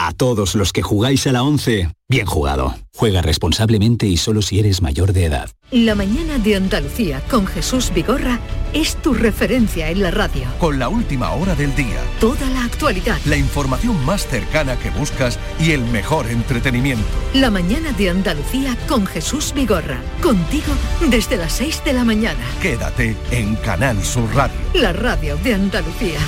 A 0.00 0.12
todos 0.12 0.54
los 0.54 0.72
que 0.72 0.80
jugáis 0.80 1.26
a 1.26 1.32
la 1.32 1.42
11, 1.42 1.90
bien 2.08 2.24
jugado. 2.24 2.76
Juega 2.94 3.20
responsablemente 3.20 4.06
y 4.06 4.16
solo 4.16 4.42
si 4.42 4.60
eres 4.60 4.80
mayor 4.80 5.12
de 5.12 5.24
edad. 5.24 5.50
La 5.72 5.96
mañana 5.96 6.38
de 6.38 6.54
Andalucía 6.54 7.20
con 7.28 7.48
Jesús 7.48 7.90
Vigorra 7.92 8.38
es 8.72 8.94
tu 9.02 9.12
referencia 9.12 9.90
en 9.90 10.02
la 10.02 10.12
radio. 10.12 10.44
Con 10.60 10.78
la 10.78 10.88
última 10.88 11.32
hora 11.32 11.56
del 11.56 11.74
día. 11.74 12.00
Toda 12.20 12.48
la 12.50 12.62
actualidad. 12.62 13.18
La 13.24 13.36
información 13.36 14.04
más 14.04 14.24
cercana 14.24 14.78
que 14.78 14.90
buscas 14.90 15.36
y 15.58 15.72
el 15.72 15.84
mejor 15.86 16.28
entretenimiento. 16.28 17.04
La 17.34 17.50
mañana 17.50 17.90
de 17.90 18.10
Andalucía 18.10 18.78
con 18.86 19.04
Jesús 19.04 19.52
Vigorra. 19.52 20.00
Contigo 20.22 20.72
desde 21.10 21.36
las 21.36 21.54
6 21.54 21.82
de 21.84 21.92
la 21.92 22.04
mañana. 22.04 22.44
Quédate 22.62 23.16
en 23.32 23.56
Canal 23.56 24.04
Sur 24.04 24.32
Radio. 24.32 24.56
La 24.74 24.92
radio 24.92 25.36
de 25.38 25.54
Andalucía. 25.54 26.20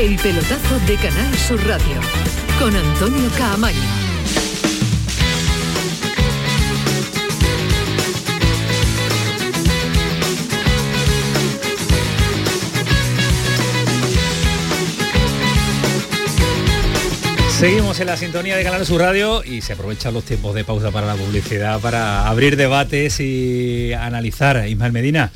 El 0.00 0.16
pelotazo 0.16 0.80
de 0.86 0.94
Canal 0.96 1.34
Sur 1.36 1.62
Radio 1.66 2.00
con 2.58 2.74
Antonio 2.74 3.30
Caamaño. 3.36 3.78
Seguimos 17.58 18.00
en 18.00 18.06
la 18.06 18.16
sintonía 18.16 18.56
de 18.56 18.64
Canal 18.64 18.86
Sur 18.86 19.02
Radio 19.02 19.44
y 19.44 19.60
se 19.60 19.74
aprovechan 19.74 20.14
los 20.14 20.24
tiempos 20.24 20.54
de 20.54 20.64
pausa 20.64 20.90
para 20.90 21.08
la 21.08 21.14
publicidad 21.14 21.78
para 21.78 22.26
abrir 22.26 22.56
debates 22.56 23.20
y 23.20 23.92
analizar. 23.92 24.66
Ismael 24.66 24.92
Medina, 24.92 25.30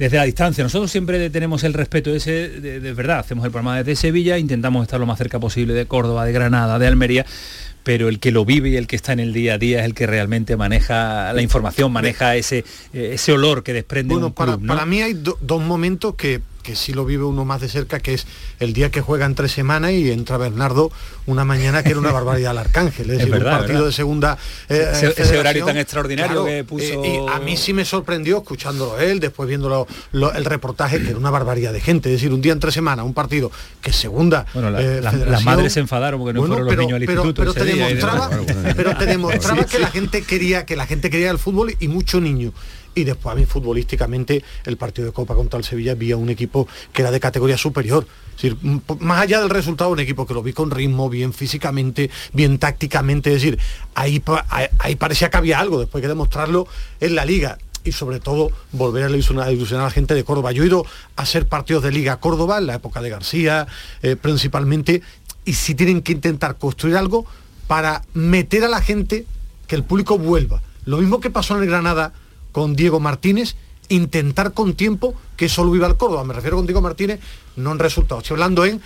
desde 0.00 0.16
la 0.16 0.24
distancia. 0.24 0.64
Nosotros 0.64 0.90
siempre 0.90 1.28
tenemos 1.28 1.62
el 1.62 1.74
respeto 1.74 2.10
ese, 2.10 2.48
de, 2.48 2.92
verdad, 2.94 3.18
hacemos 3.18 3.44
el 3.44 3.50
programa 3.50 3.76
desde 3.76 3.94
Sevilla, 3.96 4.38
intentamos 4.38 4.82
estar 4.82 4.98
lo 4.98 5.04
más 5.04 5.18
cerca 5.18 5.38
posible 5.38 5.74
de 5.74 5.84
Córdoba, 5.84 6.24
de 6.24 6.32
Granada, 6.32 6.78
de 6.78 6.86
Almería, 6.86 7.26
pero 7.82 8.08
el 8.08 8.18
que 8.18 8.30
lo 8.30 8.46
vive 8.46 8.70
y 8.70 8.76
el 8.76 8.86
que 8.86 8.96
está 8.96 9.12
en 9.12 9.20
el 9.20 9.34
día 9.34 9.54
a 9.54 9.58
día 9.58 9.80
es 9.80 9.84
el 9.84 9.92
que 9.92 10.06
realmente 10.06 10.56
maneja 10.56 11.34
la 11.34 11.42
información, 11.42 11.92
maneja 11.92 12.34
ese, 12.34 12.64
ese 12.94 13.32
olor 13.32 13.62
que 13.62 13.74
desprende 13.74 14.16
un 14.16 14.32
para, 14.32 14.56
para 14.56 14.86
mí 14.86 15.02
hay 15.02 15.12
dos 15.12 15.62
momentos 15.62 16.14
que 16.14 16.40
que 16.70 16.76
sí 16.76 16.92
lo 16.92 17.04
vive 17.04 17.24
uno 17.24 17.44
más 17.44 17.60
de 17.60 17.68
cerca, 17.68 17.98
que 17.98 18.14
es 18.14 18.28
el 18.60 18.72
día 18.72 18.92
que 18.92 19.00
juegan 19.00 19.34
tres 19.34 19.50
semanas 19.50 19.90
y 19.90 20.08
entra 20.12 20.36
Bernardo 20.36 20.92
una 21.26 21.44
mañana 21.44 21.82
que 21.82 21.90
era 21.90 21.98
una 21.98 22.12
barbaridad 22.12 22.52
al 22.52 22.58
Arcángel, 22.58 23.10
es, 23.10 23.18
decir, 23.18 23.34
un 23.34 23.42
partido 23.42 23.86
de 23.86 23.92
segunda 23.92 24.38
eh, 24.68 25.12
ese, 25.16 25.36
horario 25.36 25.64
tan 25.64 25.76
extraordinario 25.76 26.44
que 26.44 26.62
puso... 26.62 26.84
Eh, 26.84 27.24
y 27.26 27.28
a 27.28 27.40
mí 27.40 27.56
sí 27.56 27.72
me 27.72 27.84
sorprendió 27.84 28.38
escuchándolo 28.38 29.00
él, 29.00 29.18
después 29.18 29.48
viendo 29.48 29.88
el 30.12 30.44
reportaje, 30.44 31.02
que 31.02 31.08
era 31.08 31.18
una 31.18 31.30
barbaridad 31.30 31.72
de 31.72 31.80
gente, 31.80 32.08
es 32.08 32.20
decir, 32.20 32.32
un 32.32 32.40
día 32.40 32.52
en 32.52 32.60
tres 32.60 32.74
semanas, 32.74 33.04
un 33.04 33.14
partido 33.14 33.50
que 33.82 33.92
segunda 33.92 34.46
bueno, 34.54 34.78
eh, 34.78 35.00
las 35.00 35.44
madres 35.44 35.72
se 35.72 35.80
enfadaron 35.80 36.20
porque 36.20 36.34
no 36.34 36.46
fueron 36.46 36.66
los 36.66 36.76
niños 36.76 36.94
al 36.94 37.02
instituto 37.02 37.42
pero, 37.42 37.52
te 37.52 37.64
demostraba, 37.64 38.30
pero 38.76 38.96
te 38.96 39.06
demostraba 39.06 39.64
que 39.64 39.80
la 39.80 39.88
gente 39.88 40.22
quería 40.22 40.64
que 40.66 40.76
la 40.76 40.86
gente 40.86 41.10
quería 41.10 41.32
el 41.32 41.38
fútbol 41.38 41.74
y 41.80 41.88
mucho 41.88 42.20
niño 42.20 42.52
y 42.94 43.04
después 43.04 43.32
a 43.32 43.36
mí 43.36 43.46
futbolísticamente 43.46 44.42
el 44.64 44.76
partido 44.76 45.06
de 45.06 45.12
Copa 45.12 45.34
contra 45.34 45.58
el 45.58 45.64
Sevilla 45.64 45.92
había 45.92 46.16
un 46.16 46.28
equipo 46.28 46.68
que 46.92 47.02
era 47.02 47.10
de 47.10 47.20
categoría 47.20 47.56
superior. 47.56 48.06
Es 48.36 48.42
decir, 48.42 48.56
más 49.00 49.20
allá 49.20 49.40
del 49.40 49.50
resultado, 49.50 49.90
un 49.90 50.00
equipo 50.00 50.26
que 50.26 50.34
lo 50.34 50.42
vi 50.42 50.52
con 50.52 50.70
ritmo, 50.70 51.10
bien 51.10 51.32
físicamente, 51.32 52.10
bien 52.32 52.58
tácticamente, 52.58 53.30
es 53.30 53.42
decir, 53.42 53.58
ahí, 53.94 54.22
ahí 54.78 54.96
parecía 54.96 55.28
que 55.28 55.36
había 55.36 55.60
algo, 55.60 55.78
después 55.78 56.00
que 56.00 56.08
demostrarlo 56.08 56.66
en 57.00 57.14
la 57.14 57.24
liga 57.24 57.58
y 57.84 57.92
sobre 57.92 58.20
todo 58.20 58.50
volver 58.72 59.04
a 59.04 59.10
ilusionar, 59.10 59.48
a 59.48 59.84
la 59.84 59.90
gente 59.90 60.14
de 60.14 60.24
Córdoba. 60.24 60.52
Yo 60.52 60.62
he 60.62 60.66
ido 60.66 60.84
a 61.16 61.22
hacer 61.22 61.46
partidos 61.46 61.82
de 61.82 61.92
Liga 61.92 62.18
Córdoba 62.18 62.58
en 62.58 62.66
la 62.66 62.74
época 62.74 63.00
de 63.00 63.10
García, 63.10 63.66
eh, 64.02 64.16
principalmente, 64.16 65.02
y 65.44 65.54
si 65.54 65.74
tienen 65.74 66.02
que 66.02 66.12
intentar 66.12 66.58
construir 66.58 66.96
algo 66.96 67.26
para 67.66 68.02
meter 68.14 68.64
a 68.64 68.68
la 68.68 68.82
gente, 68.82 69.26
que 69.66 69.76
el 69.76 69.84
público 69.84 70.18
vuelva. 70.18 70.60
Lo 70.84 70.98
mismo 70.98 71.20
que 71.20 71.30
pasó 71.30 71.56
en 71.56 71.62
el 71.62 71.68
Granada 71.68 72.12
con 72.52 72.76
Diego 72.76 73.00
Martínez, 73.00 73.56
intentar 73.88 74.52
con 74.52 74.74
tiempo 74.74 75.14
que 75.36 75.48
solo 75.48 75.70
viva 75.70 75.86
el 75.86 75.96
Córdoba. 75.96 76.24
Me 76.24 76.34
refiero 76.34 76.56
con 76.56 76.66
Diego 76.66 76.80
Martínez, 76.80 77.20
no 77.56 77.72
en 77.72 77.78
resultados. 77.78 78.24
Estoy 78.24 78.36
hablando 78.36 78.64
en 78.64 78.80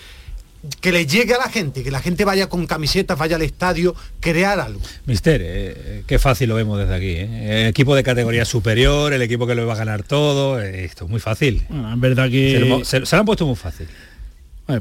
que 0.80 0.92
le 0.92 1.06
llegue 1.06 1.34
a 1.34 1.38
la 1.38 1.48
gente, 1.48 1.82
que 1.82 1.90
la 1.90 2.00
gente 2.00 2.24
vaya 2.24 2.48
con 2.48 2.66
camisetas, 2.66 3.18
vaya 3.18 3.36
al 3.36 3.42
estadio, 3.42 3.94
crear 4.20 4.60
algo. 4.60 4.80
Mister, 5.06 5.42
eh, 5.44 6.02
qué 6.06 6.18
fácil 6.18 6.48
lo 6.48 6.54
vemos 6.54 6.78
desde 6.78 6.94
aquí. 6.94 7.10
¿eh? 7.10 7.62
El 7.62 7.66
equipo 7.68 7.94
de 7.94 8.02
categoría 8.02 8.44
superior, 8.44 9.12
el 9.12 9.22
equipo 9.22 9.46
que 9.46 9.54
lo 9.54 9.66
va 9.66 9.74
a 9.74 9.76
ganar 9.76 10.02
todo, 10.02 10.60
eh, 10.60 10.84
esto 10.84 11.04
es 11.04 11.10
muy 11.10 11.20
fácil. 11.20 11.64
Bueno, 11.68 11.92
es 11.92 12.00
verdad 12.00 12.30
que... 12.30 12.82
Se 12.84 13.00
lo, 13.00 13.06
han 13.18 13.26
puesto 13.26 13.46
muy 13.46 13.56
fácil. 13.56 13.88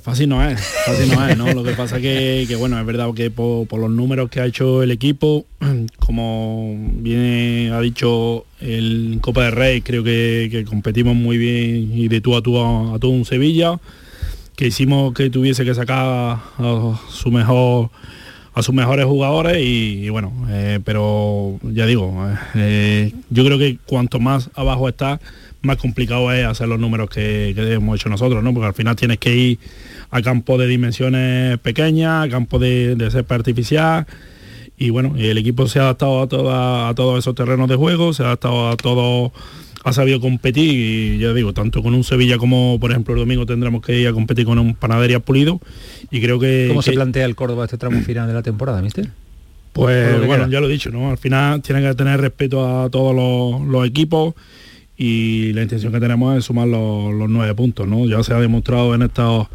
Fácil 0.02 0.30
no 0.30 0.44
es, 0.48 0.62
fácil 0.86 1.14
no 1.14 1.28
es, 1.28 1.38
¿no? 1.38 1.54
Lo 1.54 1.64
que 1.64 1.74
pasa 1.74 2.00
que, 2.00 2.46
que 2.48 2.56
bueno, 2.56 2.80
es 2.80 2.86
verdad 2.86 3.14
que 3.14 3.30
por, 3.30 3.68
los 3.78 3.90
números 3.90 4.30
que 4.30 4.40
ha 4.40 4.46
hecho 4.46 4.82
el 4.82 4.92
equipo, 4.92 5.46
como 6.00 6.76
viene 6.78 7.72
ha 7.74 7.82
dicho 7.82 8.46
el 8.62 9.20
Copa 9.22 9.44
de 9.44 9.52
Rey, 9.52 9.82
creo 9.82 10.04
que, 10.04 10.66
competimos 10.68 11.16
muy 11.16 11.38
bien 11.38 11.92
y 11.98 12.08
de 12.08 12.22
tú 12.22 12.36
a 12.36 12.42
tú 12.42 12.58
a, 12.60 12.98
todo 13.00 13.12
un 13.12 13.26
Sevilla, 13.26 13.80
que 14.56 14.68
hicimos 14.68 15.14
que 15.14 15.30
tuviese 15.30 15.66
que 15.66 15.76
sacar 15.76 16.40
a 16.58 17.90
a 18.56 18.62
sus 18.62 18.76
mejores 18.76 19.06
jugadores 19.06 19.58
y, 19.60 20.10
bueno, 20.10 20.32
eh, 20.50 20.80
pero 20.84 21.58
ya 21.64 21.86
digo, 21.86 22.14
eh, 22.56 23.12
yo 23.30 23.44
creo 23.44 23.58
que 23.58 23.80
cuanto 23.86 24.20
más 24.20 24.50
abajo 24.54 24.88
está, 24.88 25.20
más 25.64 25.78
complicado 25.78 26.32
es 26.32 26.46
hacer 26.46 26.68
los 26.68 26.80
números 26.80 27.10
que, 27.10 27.50
hemos 27.52 28.00
hecho 28.00 28.10
nosotros, 28.10 28.44
¿no? 28.44 28.54
Porque 28.54 28.68
al 28.68 28.74
final 28.74 28.96
tienes 28.96 29.18
que 29.18 29.36
ir 29.36 29.60
a 30.12 30.22
campo 30.22 30.58
de 30.58 30.68
dimensiones 30.68 31.58
pequeñas, 31.60 32.26
a 32.26 32.30
campo 32.30 32.60
de, 32.60 32.96
de 32.96 33.10
cepa 33.10 33.36
artificial. 33.36 34.06
Y 34.78 34.90
bueno, 34.90 35.16
el 35.18 35.38
equipo 35.38 35.68
se 35.68 35.80
ha 35.80 35.84
adaptado 35.84 36.52
a, 36.52 36.90
a 36.90 36.96
todos 36.96 37.20
esos 37.20 37.34
terrenos 37.34 37.70
de 37.70 37.76
juego, 37.76 38.14
se 38.14 38.24
ha 38.24 38.28
adaptado 38.28 38.70
a 38.70 38.78
todo, 38.78 39.32
ha 39.84 39.94
sabido 39.94 40.20
competir 40.20 41.16
y 41.16 41.18
ya 41.20 41.32
digo, 41.34 41.54
tanto 41.54 41.82
con 41.82 41.94
un 41.94 42.04
Sevilla 42.04 42.38
como 42.38 42.78
por 42.80 42.92
ejemplo 42.92 43.14
el 43.14 43.22
domingo 43.22 43.46
tendremos 43.46 43.82
que 43.82 44.00
ir 44.00 44.08
a 44.08 44.14
competir 44.14 44.46
con 44.46 44.60
un 44.60 44.76
Panadería 44.76 45.20
Pulido 45.20 45.62
y 46.12 46.22
creo 46.22 46.40
que... 46.40 46.66
¿Cómo 46.68 46.82
se 46.82 46.92
plantea 46.92 47.26
el 47.26 47.36
Córdoba 47.36 47.66
este 47.66 47.78
tramo 47.78 48.02
final 48.02 48.28
de 48.28 48.34
la 48.34 48.44
temporada, 48.44 48.82
mister? 48.82 49.10
Pues 49.72 50.26
bueno, 50.26 50.48
ya 50.50 50.60
lo 50.60 50.68
he 50.68 50.72
dicho, 50.72 50.92
¿no? 50.92 51.10
Al 51.10 51.18
final 51.18 51.62
tiene 51.62 51.82
que 51.82 51.96
tener 51.96 52.22
respeto 52.22 52.84
a 52.84 52.90
todos 52.90 53.16
los 53.66 53.88
equipos 53.88 54.36
y 55.06 55.52
la 55.52 55.64
intención 55.64 55.92
que 55.92 56.00
tenemos 56.00 56.38
es 56.38 56.46
sumar 56.46 56.66
los, 56.66 57.30
nueve 57.30 57.54
puntos, 57.56 57.86
¿no? 57.86 58.06
Ya 58.08 58.24
se 58.24 58.34
ha 58.34 58.40
demostrado 58.40 58.96
en 58.96 59.02
estos 59.02 59.48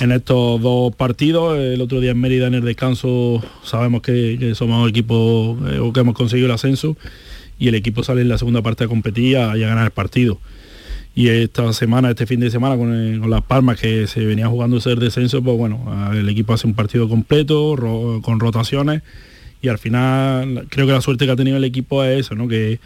en 0.00 0.12
estos 0.12 0.62
dos 0.62 0.96
partidos, 0.96 1.58
el 1.58 1.82
otro 1.82 2.00
día 2.00 2.12
en 2.12 2.20
Mérida 2.20 2.46
en 2.46 2.54
el 2.54 2.64
descanso 2.64 3.42
sabemos 3.62 4.00
que, 4.00 4.54
somos 4.54 4.88
equipo 4.88 5.58
eh, 5.66 5.78
que 5.92 6.00
hemos 6.00 6.14
conseguido 6.14 6.46
el 6.46 6.52
ascenso 6.52 6.96
y 7.58 7.68
el 7.68 7.74
equipo 7.74 8.02
sale 8.02 8.22
en 8.22 8.30
la 8.30 8.38
segunda 8.38 8.62
parte 8.62 8.84
a 8.84 8.88
competir 8.88 9.32
y 9.32 9.34
a, 9.34 9.54
ganar 9.54 9.84
el 9.84 9.90
partido. 9.90 10.38
Y 11.14 11.28
esta 11.28 11.70
semana, 11.74 12.08
este 12.08 12.24
fin 12.24 12.40
de 12.40 12.50
semana 12.50 12.78
con, 12.78 13.28
Las 13.28 13.42
Palmas 13.42 13.78
que 13.78 14.06
se 14.06 14.24
venía 14.24 14.48
jugando 14.48 14.78
ese 14.78 14.94
descenso, 14.94 15.42
pues 15.42 15.58
bueno, 15.58 16.12
el 16.14 16.26
equipo 16.30 16.54
hace 16.54 16.66
un 16.66 16.72
partido 16.72 17.10
completo, 17.10 17.76
con 18.22 18.40
rotaciones 18.40 19.02
y 19.60 19.68
al 19.68 19.76
final 19.76 20.66
creo 20.70 20.86
que 20.86 20.92
la 20.92 21.02
suerte 21.02 21.26
que 21.26 21.32
ha 21.32 21.36
tenido 21.36 21.58
el 21.58 21.64
equipo 21.64 22.02
es 22.04 22.20
eso, 22.20 22.34
¿no? 22.36 22.48
Que 22.48 22.80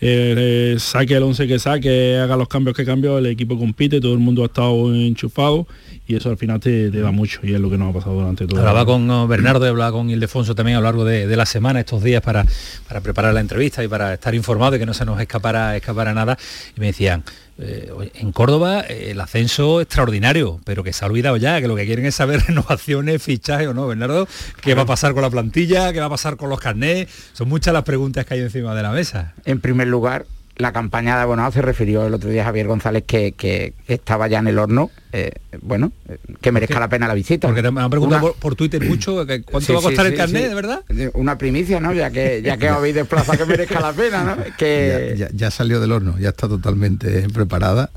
eh, 0.00 0.76
saque 0.78 1.14
el 1.14 1.22
11 1.22 1.48
que 1.48 1.58
saque, 1.58 2.18
haga 2.18 2.36
los 2.36 2.48
cambios 2.48 2.76
que 2.76 2.84
cambió, 2.84 3.18
el 3.18 3.26
equipo 3.26 3.58
compite, 3.58 4.00
todo 4.00 4.12
el 4.12 4.20
mundo 4.20 4.42
ha 4.42 4.46
estado 4.46 4.94
enchufado 4.94 5.66
y 6.06 6.16
eso 6.16 6.30
al 6.30 6.36
final 6.36 6.60
te, 6.60 6.90
da 6.90 7.10
mucho 7.10 7.40
y 7.42 7.52
es 7.52 7.60
lo 7.60 7.68
que 7.68 7.76
nos 7.78 7.90
ha 7.90 7.98
pasado 7.98 8.14
durante 8.14 8.46
todo. 8.46 8.60
Hablaba 8.60 8.86
con 8.86 9.28
Bernardo 9.28 9.66
y 9.66 9.68
hablaba 9.68 9.92
con 9.92 10.08
Ildefonso 10.08 10.54
también 10.54 10.76
a 10.76 10.80
lo 10.80 10.84
largo 10.84 11.04
de, 11.04 11.36
la 11.36 11.46
semana, 11.46 11.80
estos 11.80 12.02
días 12.02 12.22
para, 12.22 12.46
para 12.86 13.00
preparar 13.00 13.34
la 13.34 13.40
entrevista 13.40 13.82
y 13.82 13.88
para 13.88 14.14
estar 14.14 14.34
informado 14.34 14.72
de 14.72 14.78
que 14.78 14.86
no 14.86 14.94
se 14.94 15.04
nos 15.04 15.20
escapara, 15.20 15.76
escapara 15.76 16.14
nada 16.14 16.38
y 16.76 16.80
me 16.80 16.86
decían, 16.86 17.24
eh, 17.58 18.12
en 18.14 18.32
Córdoba 18.32 18.84
eh, 18.88 19.10
el 19.10 19.20
ascenso 19.20 19.80
extraordinario, 19.80 20.60
pero 20.64 20.84
que 20.84 20.92
se 20.92 21.04
ha 21.04 21.08
olvidado 21.08 21.36
ya, 21.36 21.60
que 21.60 21.68
lo 21.68 21.74
que 21.74 21.86
quieren 21.86 22.06
es 22.06 22.14
saber 22.14 22.40
renovaciones, 22.46 23.22
fichajes 23.22 23.66
o 23.66 23.74
no, 23.74 23.86
Bernardo, 23.86 24.28
qué 24.60 24.74
va 24.74 24.82
a 24.82 24.86
pasar 24.86 25.12
con 25.12 25.22
la 25.22 25.30
plantilla, 25.30 25.92
qué 25.92 26.00
va 26.00 26.06
a 26.06 26.10
pasar 26.10 26.36
con 26.36 26.50
los 26.50 26.60
carnés, 26.60 27.08
son 27.32 27.48
muchas 27.48 27.74
las 27.74 27.82
preguntas 27.82 28.24
que 28.26 28.34
hay 28.34 28.40
encima 28.40 28.74
de 28.74 28.82
la 28.82 28.90
mesa. 28.90 29.34
En 29.44 29.60
primer 29.60 29.88
lugar, 29.88 30.26
la 30.58 30.72
campaña 30.72 31.16
de 31.16 31.22
abonado 31.22 31.52
se 31.52 31.62
refirió 31.62 32.06
el 32.06 32.14
otro 32.14 32.30
día 32.30 32.44
Javier 32.44 32.66
González 32.66 33.04
que, 33.06 33.74
estaba 33.86 34.26
ya 34.28 34.40
en 34.40 34.48
el 34.48 34.58
horno, 34.58 34.90
eh, 35.12 35.30
bueno, 35.62 35.92
que 36.40 36.52
merezca 36.52 36.80
la 36.80 36.88
pena 36.88 37.06
la 37.06 37.14
visita. 37.14 37.46
Porque 37.46 37.62
me 37.70 37.80
han 37.80 37.90
preguntado 37.90 38.34
por, 38.34 38.56
Twitter 38.56 38.84
mucho 38.84 39.24
cuánto 39.50 39.72
va 39.74 39.78
a 39.78 39.82
costar 39.82 40.06
el 40.06 40.14
carnet, 40.14 40.48
de 40.48 40.54
verdad. 40.54 40.84
Una 41.14 41.38
primicia, 41.38 41.80
¿no? 41.80 41.92
Ya 41.92 42.10
que 42.10 42.42
ya 42.42 42.56
que 42.56 42.68
habéis 42.68 42.96
desplazado 42.96 43.38
que 43.38 43.46
merezca 43.46 43.80
la 43.80 43.92
pena, 43.92 44.24
¿no? 44.24 44.36
Que... 44.56 45.28
Ya, 45.32 45.50
salió 45.50 45.80
del 45.80 45.92
horno, 45.92 46.18
ya 46.18 46.30
está 46.30 46.48
totalmente 46.48 47.28
preparada. 47.30 47.90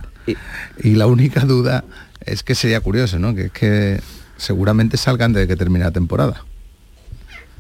Y... 0.84 0.96
la 0.96 1.08
única 1.08 1.42
duda 1.42 1.84
es 2.26 2.44
que 2.44 2.54
sería 2.54 2.80
curioso, 2.80 3.18
¿no? 3.18 3.34
Que 3.34 3.46
es 3.46 3.52
que 3.52 4.00
seguramente 4.38 4.98
salgan 4.98 5.34
desde 5.34 5.48
que 5.48 5.56
termine 5.56 5.86
la 5.86 5.92
temporada 5.92 6.46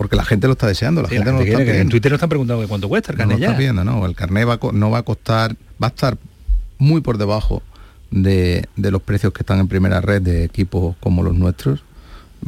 porque 0.01 0.15
la 0.15 0.25
gente 0.25 0.47
lo 0.47 0.53
está 0.53 0.65
deseando, 0.65 1.03
la 1.03 1.09
gente 1.09 1.31
no 1.31 1.37
lo 1.37 1.43
está 1.43 1.61
En 1.61 1.87
Twitter 1.87 2.11
nos 2.11 2.17
están 2.17 2.29
preguntando 2.29 2.67
cuánto 2.67 2.89
cuesta 2.89 3.11
el 3.11 3.19
carnet 3.19 3.37
no 3.37 3.55
viendo, 3.55 3.83
no, 3.83 4.03
el 4.07 4.15
carnet 4.15 4.47
no 4.73 4.89
va 4.89 4.97
a 4.97 5.03
costar, 5.03 5.55
va 5.79 5.85
a 5.85 5.89
estar 5.89 6.17
muy 6.79 7.01
por 7.01 7.19
debajo 7.19 7.61
de, 8.09 8.67
los 8.77 9.03
precios 9.03 9.31
que 9.31 9.43
están 9.43 9.59
en 9.59 9.67
primera 9.67 10.01
red 10.01 10.23
de 10.23 10.43
equipos 10.43 10.95
como 10.99 11.21
los 11.21 11.35
nuestros. 11.35 11.83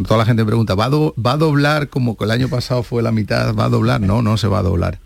Toda 0.07 0.17
la 0.17 0.25
gente 0.25 0.43
pregunta, 0.43 0.73
¿va 0.73 0.85
a, 0.85 1.37
doblar 1.37 1.89
como 1.89 2.17
que 2.17 2.23
el 2.23 2.31
año 2.31 2.47
pasado 2.47 2.81
fue 2.81 3.03
la 3.03 3.11
mitad? 3.11 3.53
¿Va 3.53 3.65
a 3.65 3.69
doblar? 3.69 4.01
No, 4.01 4.23
no 4.23 4.35
se 4.37 4.47
va 4.47 4.57
a 4.57 4.63
doblar. 4.63 4.97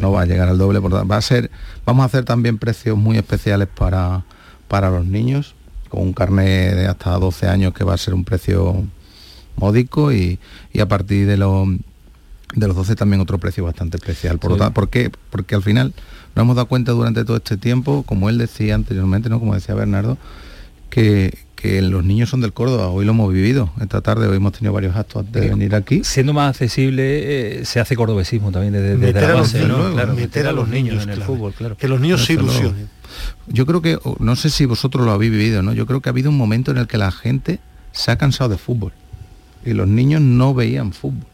No 0.00 0.10
va 0.10 0.22
a 0.22 0.26
llegar 0.26 0.48
al 0.48 0.58
doble, 0.58 0.80
por 0.80 1.08
va 1.08 1.16
a 1.16 1.22
ser, 1.22 1.52
vamos 1.86 2.02
a 2.02 2.06
hacer 2.06 2.24
también 2.24 2.58
precios 2.58 2.98
muy 2.98 3.16
especiales 3.16 3.68
para, 3.68 4.24
para 4.66 4.90
los 4.90 5.06
niños, 5.06 5.54
con 5.88 6.02
un 6.02 6.12
carnet 6.14 6.74
de 6.74 6.88
hasta 6.88 7.12
12 7.12 7.46
años 7.46 7.72
que 7.74 7.84
va 7.84 7.94
a 7.94 7.96
ser 7.96 8.12
un 8.12 8.24
precio 8.24 8.84
módico 9.54 10.10
y, 10.12 10.40
y 10.72 10.80
a 10.80 10.88
partir 10.88 11.26
de 11.28 11.36
los 11.36 11.68
de 12.54 12.66
los 12.66 12.76
12 12.76 12.96
también 12.96 13.20
otro 13.20 13.38
precio 13.38 13.64
bastante 13.64 13.96
especial. 13.96 14.38
Por, 14.38 14.72
¿por 14.72 14.88
qué? 14.88 15.10
Porque 15.30 15.54
al 15.54 15.62
final 15.62 15.92
nos 16.34 16.44
hemos 16.44 16.56
dado 16.56 16.66
cuenta 16.66 16.92
durante 16.92 17.24
todo 17.24 17.36
este 17.36 17.56
tiempo, 17.56 18.04
como 18.04 18.28
él 18.28 18.38
decía 18.38 18.74
anteriormente, 18.74 19.28
¿no? 19.28 19.38
como 19.38 19.54
decía 19.54 19.74
Bernardo, 19.74 20.18
que, 20.88 21.32
los 21.64 22.04
niños 22.04 22.28
son 22.28 22.40
del 22.40 22.52
Córdoba, 22.52 22.88
hoy 22.88 23.04
lo 23.04 23.12
hemos 23.12 23.32
vivido, 23.32 23.70
esta 23.80 24.00
tarde 24.00 24.26
hoy 24.26 24.36
hemos 24.36 24.52
tenido 24.52 24.72
varios 24.72 24.96
actos 24.96 25.24
antes 25.24 25.40
de 25.40 25.48
venir 25.48 25.76
aquí. 25.76 26.02
Siendo 26.02 26.32
más 26.32 26.50
accesible, 26.50 27.60
eh, 27.60 27.64
se 27.64 27.78
hace 27.78 27.94
cordobesismo 27.94 28.50
también 28.50 28.72
desde, 28.72 28.96
meter 28.96 29.22
la 29.22 29.34
base, 29.34 29.64
meter, 30.16 30.48
a 30.48 30.52
los 30.52 30.68
niños, 30.68 31.04
en 31.04 31.10
el 31.10 31.22
fútbol, 31.22 31.52
claro. 31.52 31.76
Que 31.76 31.86
los 31.86 32.00
niños 32.00 32.24
se 32.24 32.32
ilusionen. 32.32 32.88
Yo 33.46 33.64
creo 33.64 33.80
que, 33.80 33.96
no 34.18 34.34
sé 34.34 34.50
si 34.50 34.66
vosotros 34.66 35.06
lo 35.06 35.12
habéis 35.12 35.30
vivido, 35.30 35.62
¿no? 35.62 35.72
Yo 35.72 35.86
creo 35.86 36.00
que 36.00 36.08
ha 36.08 36.10
habido 36.12 36.30
un 36.30 36.36
momento 36.36 36.72
en 36.72 36.78
el 36.78 36.88
que 36.88 36.98
la 36.98 37.12
gente 37.12 37.60
se 37.92 38.10
ha 38.10 38.16
cansado 38.16 38.50
de 38.50 38.58
fútbol 38.58 38.92
y 39.64 39.74
los 39.74 39.86
niños 39.86 40.20
no 40.20 40.54
veían 40.54 40.92
fútbol 40.92 41.26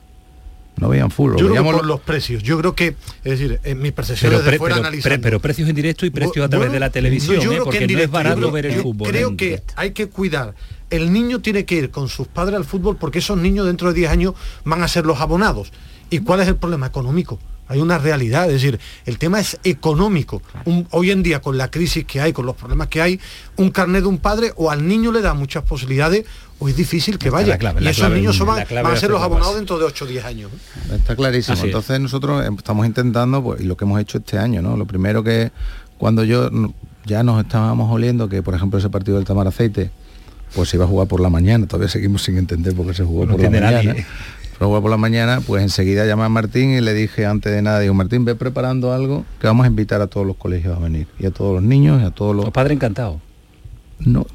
no 0.78 0.88
veían 0.88 1.10
fútbol. 1.10 1.38
Yo 1.38 1.48
creo 1.48 1.64
por 1.64 1.86
los 1.86 2.00
precios. 2.00 2.42
Yo 2.42 2.58
creo 2.58 2.74
que, 2.74 2.88
es 3.24 3.38
decir, 3.38 3.60
en 3.64 3.80
mi 3.80 3.90
percepción 3.90 4.32
pero, 4.44 4.58
fuera 4.58 4.92
pero, 5.20 5.40
precios 5.40 5.68
en 5.68 5.74
directo 5.74 6.06
y 6.06 6.10
precios 6.10 6.44
a 6.44 6.48
través 6.48 6.72
de 6.72 6.80
la 6.80 6.90
televisión, 6.90 7.40
yo 7.40 7.52
¿eh? 7.52 7.60
porque 7.62 7.86
no 7.86 7.98
es 7.98 8.10
barato 8.10 8.50
ver 8.50 8.66
el 8.66 8.80
fútbol. 8.80 9.08
Creo 9.08 9.36
que 9.36 9.62
hay 9.76 9.92
que 9.92 10.08
cuidar. 10.08 10.54
El 10.90 11.12
niño 11.12 11.40
tiene 11.40 11.64
que 11.64 11.74
ir 11.74 11.90
con 11.90 12.08
sus 12.08 12.26
padres 12.28 12.56
al 12.56 12.64
fútbol 12.64 12.96
porque 12.96 13.18
esos 13.18 13.36
niños 13.36 13.66
dentro 13.66 13.88
de 13.88 13.94
10 13.94 14.10
años 14.10 14.34
van 14.64 14.82
a 14.82 14.88
ser 14.88 15.04
los 15.04 15.20
abonados. 15.20 15.72
¿Y 16.10 16.20
cuál 16.20 16.40
es 16.40 16.48
el 16.48 16.56
problema 16.56 16.86
económico? 16.86 17.38
hay 17.68 17.80
una 17.80 17.98
realidad, 17.98 18.46
es 18.46 18.54
decir, 18.54 18.80
el 19.04 19.18
tema 19.18 19.40
es 19.40 19.58
económico. 19.62 20.42
hoy 20.90 21.10
en 21.10 21.22
día, 21.22 21.40
con 21.40 21.58
la 21.58 21.70
crisis 21.70 22.04
que 22.04 22.20
hay, 22.20 22.32
con 22.32 22.46
los 22.46 22.56
problemas 22.56 22.88
que 22.88 23.02
hay, 23.02 23.20
un 23.56 23.70
carnet 23.70 24.02
de 24.02 24.08
un 24.08 24.18
padre 24.18 24.52
o 24.56 24.70
al 24.70 24.88
niño 24.88 25.12
le 25.12 25.20
da 25.20 25.34
muchas 25.34 25.64
posibilidades 25.64 26.24
o 26.58 26.68
es 26.68 26.76
difícil 26.76 27.18
que 27.18 27.30
vaya. 27.30 27.58
y 27.80 27.86
esos 27.86 28.10
niños 28.10 28.38
van, 28.40 28.60
a 28.60 28.96
ser 28.96 29.10
los 29.10 29.22
abonados 29.22 29.56
dentro 29.56 29.78
de 29.78 29.84
8 29.84 30.04
o 30.04 30.08
10 30.08 30.24
años. 30.24 30.50
Está 30.92 31.16
clarísimo. 31.16 31.56
Entonces 31.62 32.00
nosotros 32.00 32.44
estamos 32.56 32.86
intentando, 32.86 33.42
pues, 33.42 33.60
y 33.60 33.64
lo 33.64 33.76
que 33.76 33.84
hemos 33.84 34.00
hecho 34.00 34.18
este 34.18 34.38
año, 34.38 34.62
¿no? 34.62 34.76
Lo 34.76 34.86
primero 34.86 35.22
que 35.22 35.52
cuando 35.98 36.24
yo 36.24 36.50
ya 37.04 37.22
nos 37.22 37.42
estábamos 37.42 37.90
oliendo 37.90 38.28
que, 38.28 38.42
por 38.42 38.54
ejemplo, 38.54 38.78
ese 38.78 38.90
partido 38.90 39.16
del 39.16 39.26
Tamar 39.26 39.46
Aceite, 39.46 39.90
pues 40.54 40.68
se 40.68 40.76
iba 40.76 40.84
a 40.84 40.88
jugar 40.88 41.08
por 41.08 41.20
la 41.20 41.30
mañana, 41.30 41.66
todavía 41.66 41.88
seguimos 41.88 42.22
sin 42.22 42.38
entender 42.38 42.74
por 42.74 42.86
qué 42.86 42.94
se 42.94 43.04
jugó 43.04 43.26
por 43.26 43.40
la 43.40 43.50
mañana 43.50 43.94
luego 44.60 44.82
por 44.82 44.90
la 44.90 44.96
mañana, 44.96 45.40
pues 45.40 45.62
enseguida 45.62 46.04
llamé 46.06 46.24
a 46.24 46.28
Martín 46.28 46.70
y 46.70 46.80
le 46.80 46.94
dije 46.94 47.26
antes 47.26 47.52
de 47.52 47.62
nada, 47.62 47.80
digo, 47.80 47.94
Martín, 47.94 48.24
ve 48.24 48.34
preparando 48.34 48.92
algo 48.92 49.24
que 49.40 49.46
vamos 49.46 49.64
a 49.64 49.68
invitar 49.68 50.00
a 50.00 50.06
todos 50.06 50.26
los 50.26 50.36
colegios 50.36 50.76
a 50.76 50.80
venir. 50.80 51.06
Y 51.18 51.26
a 51.26 51.30
todos 51.30 51.54
los 51.54 51.62
niños 51.62 52.02
y 52.02 52.04
a 52.04 52.10
todos 52.10 52.34
los... 52.34 52.46
Los 52.46 52.54
padres 52.54 52.76
encantados. 52.76 53.20
No, 54.00 54.26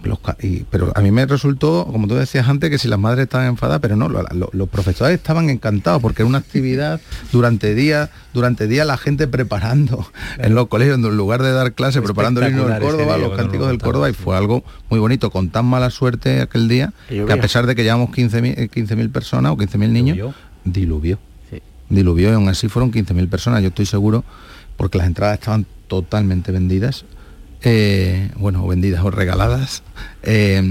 pero 0.69 0.91
a 0.93 1.02
mí 1.02 1.12
me 1.12 1.26
resultó, 1.26 1.88
como 1.89 2.08
tú 2.08 2.15
decías 2.15 2.49
antes, 2.49 2.69
que 2.69 2.78
si 2.78 2.89
las 2.89 2.99
madres 2.99 3.23
estaban 3.23 3.47
enfadadas, 3.47 3.80
pero 3.80 3.95
no, 3.95 4.10
los 4.10 4.69
profesores 4.69 5.15
estaban 5.15 5.49
encantados 5.49 6.02
porque 6.02 6.21
era 6.21 6.28
una 6.28 6.39
actividad 6.39 6.99
durante 7.32 7.73
día, 7.73 8.10
durante 8.34 8.67
día 8.67 8.84
la 8.84 8.97
gente 8.97 9.26
preparando 9.28 10.06
en 10.38 10.54
los 10.54 10.67
colegios, 10.67 10.97
en 10.97 11.15
lugar 11.15 11.41
de 11.41 11.54
dar 11.54 11.73
clase, 11.73 12.02
preparando 12.02 12.41
el 12.41 12.52
himno 12.52 12.67
del 12.67 12.82
Córdoba, 12.82 13.17
los 13.17 13.38
cánticos 13.38 13.67
del 13.67 13.78
Córdoba, 13.78 14.10
y 14.10 14.13
fue 14.13 14.36
algo 14.36 14.65
muy 14.89 14.99
bonito, 14.99 15.32
con 15.32 15.49
tan 15.49 15.65
mala 15.65 15.89
suerte 15.89 16.41
aquel 16.41 16.67
día, 16.67 16.91
que 17.08 17.32
a 17.32 17.39
pesar 17.39 17.65
de 17.65 17.76
que 17.76 17.84
llevamos 17.84 18.10
15.000 18.10 18.69
15 18.69 18.93
eh, 18.93 19.10
personas 19.10 19.54
o 19.54 19.58
15.000 19.58 19.89
niños, 19.89 20.36
diluvió. 20.65 21.19
Diluvió 21.89 22.32
y 22.32 22.34
aún 22.34 22.49
así 22.49 22.67
fueron 22.67 22.91
15.000 22.91 23.30
personas, 23.30 23.62
yo 23.62 23.69
estoy 23.69 23.86
seguro, 23.86 24.26
porque 24.76 24.97
las 24.97 25.08
entradas 25.08 25.39
estaban 25.39 25.65
totalmente 25.88 26.52
vendidas 26.52 27.06
eh, 27.63 28.30
bueno, 28.36 28.65
vendidas 28.67 29.04
o 29.04 29.12
regaladas, 29.12 29.84
eh, 30.23 30.62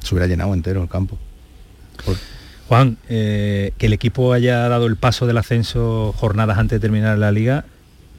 se 0.00 0.14
hubiera 0.14 0.26
llenado 0.26 0.54
entero 0.54 0.82
el 0.82 0.88
campo. 0.88 1.18
Juan, 2.68 2.98
eh, 3.08 3.72
que 3.78 3.86
el 3.86 3.92
equipo 3.92 4.32
haya 4.32 4.68
dado 4.68 4.86
el 4.86 4.96
paso 4.96 5.26
del 5.26 5.38
ascenso 5.38 6.12
jornadas 6.16 6.58
antes 6.58 6.76
de 6.76 6.80
terminar 6.80 7.18
la 7.18 7.32
liga, 7.32 7.64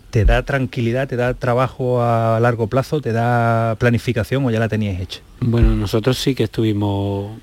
¿te 0.10 0.26
da 0.26 0.44
tranquilidad, 0.44 1.08
te 1.08 1.16
da 1.16 1.34
trabajo 1.36 2.02
a 2.02 2.40
largo 2.40 2.68
plazo, 2.68 3.00
te 3.00 3.12
da 3.12 3.76
planificación 3.78 4.44
o 4.46 4.52
ya 4.52 4.60
la 4.60 4.68
teníais 4.68 5.00
hecha? 5.00 5.20
Bueno, 5.42 5.76
nosotros 5.76 6.18
sí 6.18 6.34
que 6.34 6.46
estuvimos 6.46 7.38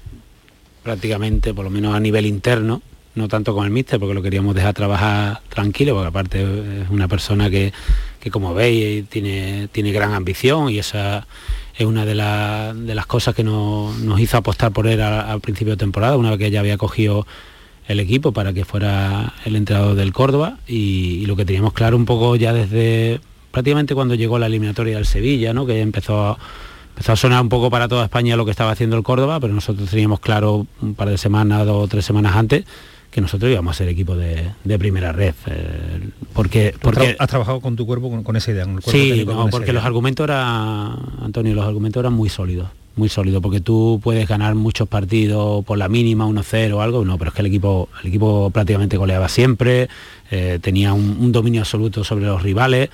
prácticamente, 0.82 1.54
por 1.54 1.64
lo 1.64 1.70
menos 1.70 1.94
a 1.94 2.00
nivel 2.00 2.26
interno, 2.26 2.82
no 3.16 3.28
tanto 3.28 3.54
con 3.54 3.64
el 3.64 3.72
míster, 3.72 3.98
porque 3.98 4.14
lo 4.14 4.22
queríamos 4.22 4.54
dejar 4.54 4.74
trabajar 4.74 5.40
tranquilo, 5.48 5.94
porque 5.94 6.08
aparte 6.08 6.42
es 6.82 6.90
una 6.90 7.08
persona 7.08 7.50
que, 7.50 7.72
como 8.30 8.54
veis 8.54 9.08
tiene, 9.08 9.68
tiene 9.72 9.92
gran 9.92 10.12
ambición 10.12 10.68
y 10.68 10.78
esa 10.78 11.26
es 11.76 11.86
una 11.86 12.04
de, 12.04 12.14
las 12.14 13.06
cosas 13.06 13.34
que 13.34 13.44
nos, 13.44 14.20
hizo 14.20 14.36
apostar 14.36 14.72
por 14.72 14.86
él 14.86 15.00
al, 15.00 15.40
principio 15.40 15.72
de 15.72 15.78
temporada, 15.78 16.16
una 16.16 16.30
vez 16.30 16.38
que 16.38 16.50
ya 16.50 16.60
había 16.60 16.76
cogido 16.76 17.26
el 17.88 18.00
equipo 18.00 18.32
para 18.32 18.52
que 18.52 18.64
fuera 18.64 19.34
el 19.44 19.56
entrenador 19.56 19.94
del 19.94 20.12
Córdoba 20.12 20.58
y, 20.66 21.24
lo 21.26 21.36
que 21.36 21.44
teníamos 21.44 21.72
claro 21.72 21.96
un 21.96 22.04
poco 22.04 22.36
ya 22.36 22.52
desde 22.52 23.20
prácticamente 23.50 23.94
cuando 23.94 24.14
llegó 24.14 24.38
la 24.38 24.46
eliminatoria 24.46 24.96
del 24.96 25.06
Sevilla, 25.06 25.54
¿no? 25.54 25.64
que 25.64 25.80
empezó, 25.80 26.36
empezó 26.90 27.12
a 27.12 27.16
sonar 27.16 27.40
un 27.40 27.48
poco 27.48 27.70
para 27.70 27.88
toda 27.88 28.04
España 28.04 28.36
lo 28.36 28.44
que 28.44 28.50
estaba 28.50 28.72
haciendo 28.72 28.96
el 28.96 29.02
Córdoba, 29.02 29.40
pero 29.40 29.54
nosotros 29.54 29.88
teníamos 29.88 30.20
claro 30.20 30.66
un 30.82 30.94
par 30.94 31.08
de 31.08 31.16
semanas, 31.16 31.64
dos 31.64 31.84
o 31.84 31.88
tres 31.88 32.04
semanas 32.04 32.36
antes, 32.36 32.64
que 33.16 33.22
nosotros 33.22 33.50
íbamos 33.50 33.74
a 33.74 33.78
ser 33.78 33.88
equipo 33.88 34.14
de, 34.14 34.52
primera 34.78 35.10
red. 35.10 35.32
Eh, 35.46 36.10
porque, 36.34 36.74
porque 36.78 37.16
has 37.18 37.28
trabajado 37.30 37.62
con 37.62 37.74
tu 37.74 37.86
cuerpo 37.86 38.22
con, 38.22 38.36
esa 38.36 38.50
idea. 38.50 38.66
sí, 38.84 39.26
porque 39.50 39.72
los 39.72 39.86
argumentos 39.86 40.24
eran, 40.24 40.98
Antonio, 41.22 41.54
los 41.54 41.64
argumentos 41.64 41.98
eran 41.98 42.12
muy 42.12 42.28
sólidos 42.28 42.68
muy 42.94 43.10
sólido, 43.10 43.42
porque 43.42 43.60
tú 43.60 44.00
puedes 44.02 44.26
ganar 44.26 44.54
muchos 44.54 44.88
partidos 44.88 45.62
por 45.66 45.76
la 45.76 45.86
mínima, 45.86 46.26
1-0 46.26 46.72
o 46.72 46.80
algo, 46.80 47.04
no, 47.04 47.18
pero 47.18 47.28
es 47.28 47.34
que 47.34 47.42
el 47.42 47.46
equipo, 47.46 47.90
el 48.02 48.08
equipo 48.08 48.48
prácticamente 48.50 48.96
goleaba 48.96 49.28
siempre, 49.28 49.90
eh, 50.30 50.58
tenía 50.62 50.94
un, 50.94 51.30
dominio 51.30 51.60
absoluto 51.60 52.04
sobre 52.04 52.24
los 52.24 52.42
rivales 52.42 52.88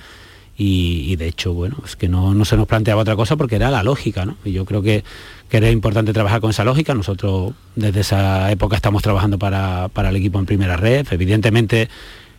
y, 0.55 1.15
de 1.15 1.27
hecho, 1.27 1.53
bueno, 1.53 1.77
es 1.83 1.95
que 1.95 2.07
no, 2.07 2.33
no, 2.35 2.45
se 2.45 2.55
nos 2.55 2.67
planteaba 2.67 3.01
otra 3.01 3.15
cosa 3.15 3.35
porque 3.35 3.55
era 3.55 3.71
la 3.71 3.81
lógica, 3.81 4.25
¿no? 4.25 4.37
Y 4.45 4.51
yo 4.51 4.65
creo 4.65 4.83
que, 4.83 5.03
que 5.49 5.57
era 5.57 5.71
importante 5.71 6.13
trabajar 6.13 6.41
con 6.41 6.51
esa 6.51 6.63
lógica. 6.63 6.93
Nosotros 6.93 7.53
desde 7.75 8.01
esa 8.01 8.51
época 8.51 8.75
estamos 8.75 9.01
trabajando 9.01 9.39
para, 9.39 9.89
para 9.89 10.09
el 10.09 10.15
equipo 10.15 10.37
en 10.37 10.45
primera 10.45 10.77
red. 10.77 11.07
Evidentemente 11.09 11.89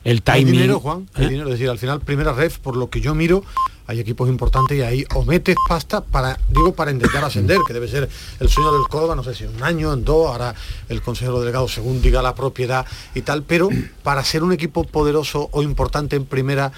el 0.04 0.22
timing. 0.22 0.46
¿Hay 0.46 0.52
dinero, 0.52 0.80
Juan? 0.80 1.08
¿Eh? 1.16 1.28
dinero, 1.28 1.46
es 1.46 1.54
decir, 1.54 1.68
al 1.68 1.78
final 1.78 2.00
primera 2.00 2.32
red, 2.32 2.52
por 2.62 2.76
lo 2.76 2.88
que 2.88 3.00
yo 3.00 3.14
miro, 3.14 3.42
hay 3.86 3.98
equipos 4.00 4.28
importantes 4.28 4.78
y 4.78 4.82
ahí 4.82 5.04
o 5.14 5.24
metes 5.24 5.56
pasta 5.68 6.02
para, 6.02 6.38
digo, 6.50 6.74
para 6.74 6.90
intentar 6.92 7.24
ascender, 7.24 7.58
que 7.66 7.72
debe 7.72 7.88
ser 7.88 8.08
el 8.38 8.48
sueño 8.48 8.72
del 8.72 8.86
Córdoba, 8.88 9.16
no 9.16 9.24
sé 9.24 9.34
si 9.34 9.44
un 9.44 9.62
año, 9.62 9.92
en 9.92 10.04
dos, 10.04 10.28
ahora 10.28 10.54
el 10.88 11.02
consejero 11.02 11.40
delegado 11.40 11.66
según 11.68 12.00
diga 12.00 12.22
la 12.22 12.34
propiedad 12.34 12.86
y 13.14 13.22
tal, 13.22 13.42
pero 13.42 13.70
para 14.02 14.22
ser 14.22 14.44
un 14.44 14.52
equipo 14.52 14.84
poderoso 14.84 15.48
o 15.52 15.62
importante 15.62 16.16
en 16.16 16.26
primera 16.26 16.70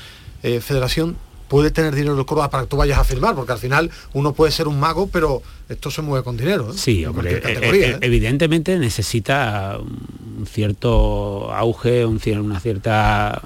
eh, 0.43 0.61
federación 0.61 1.17
puede 1.49 1.71
tener 1.71 1.95
dinero 1.95 2.19
el 2.19 2.27
Córdoba 2.27 2.51
para 2.51 2.65
que 2.65 2.69
tú 2.69 2.77
vayas 2.77 2.99
a 2.99 3.05
firmar, 3.05 3.35
porque 3.35 3.53
al 3.53 3.59
final 3.59 3.91
uno 4.13 4.33
puede 4.33 4.53
ser 4.53 4.69
un 4.69 4.79
mago, 4.79 5.09
pero 5.09 5.43
esto 5.69 5.91
se 5.91 6.03
mueve 6.03 6.25
con 6.25 6.37
dinero. 6.37 6.71
¿eh? 6.71 6.75
Sí, 6.77 7.05
hombre, 7.05 7.41
eh, 7.45 7.99
evidentemente 8.01 8.79
necesita 8.79 9.79
un 9.79 10.47
cierto 10.47 11.53
auge, 11.53 12.05
una 12.05 12.61
cierta 12.61 13.43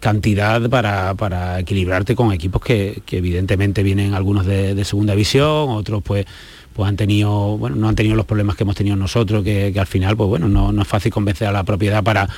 cantidad 0.00 0.68
para, 0.68 1.60
equilibrarte 1.60 2.14
con 2.14 2.32
equipos 2.32 2.62
que, 2.62 3.02
evidentemente 3.10 3.82
vienen 3.82 4.14
algunos 4.14 4.46
de, 4.46 4.84
segunda 4.84 5.12
división, 5.14 5.70
otros 5.70 6.02
pues 6.02 6.26
pues 6.74 6.90
han 6.90 6.96
tenido, 6.96 7.56
bueno, 7.56 7.74
no 7.74 7.88
han 7.88 7.96
tenido 7.96 8.16
los 8.16 8.26
problemas 8.26 8.54
que 8.54 8.64
hemos 8.64 8.76
tenido 8.76 8.96
nosotros, 8.96 9.42
que, 9.42 9.72
al 9.78 9.86
final, 9.86 10.14
pues 10.14 10.28
bueno, 10.28 10.46
no, 10.46 10.82
es 10.82 10.86
fácil 10.86 11.10
convencer 11.10 11.48
a 11.48 11.52
la 11.52 11.64
propiedad 11.64 12.04
para, 12.04 12.28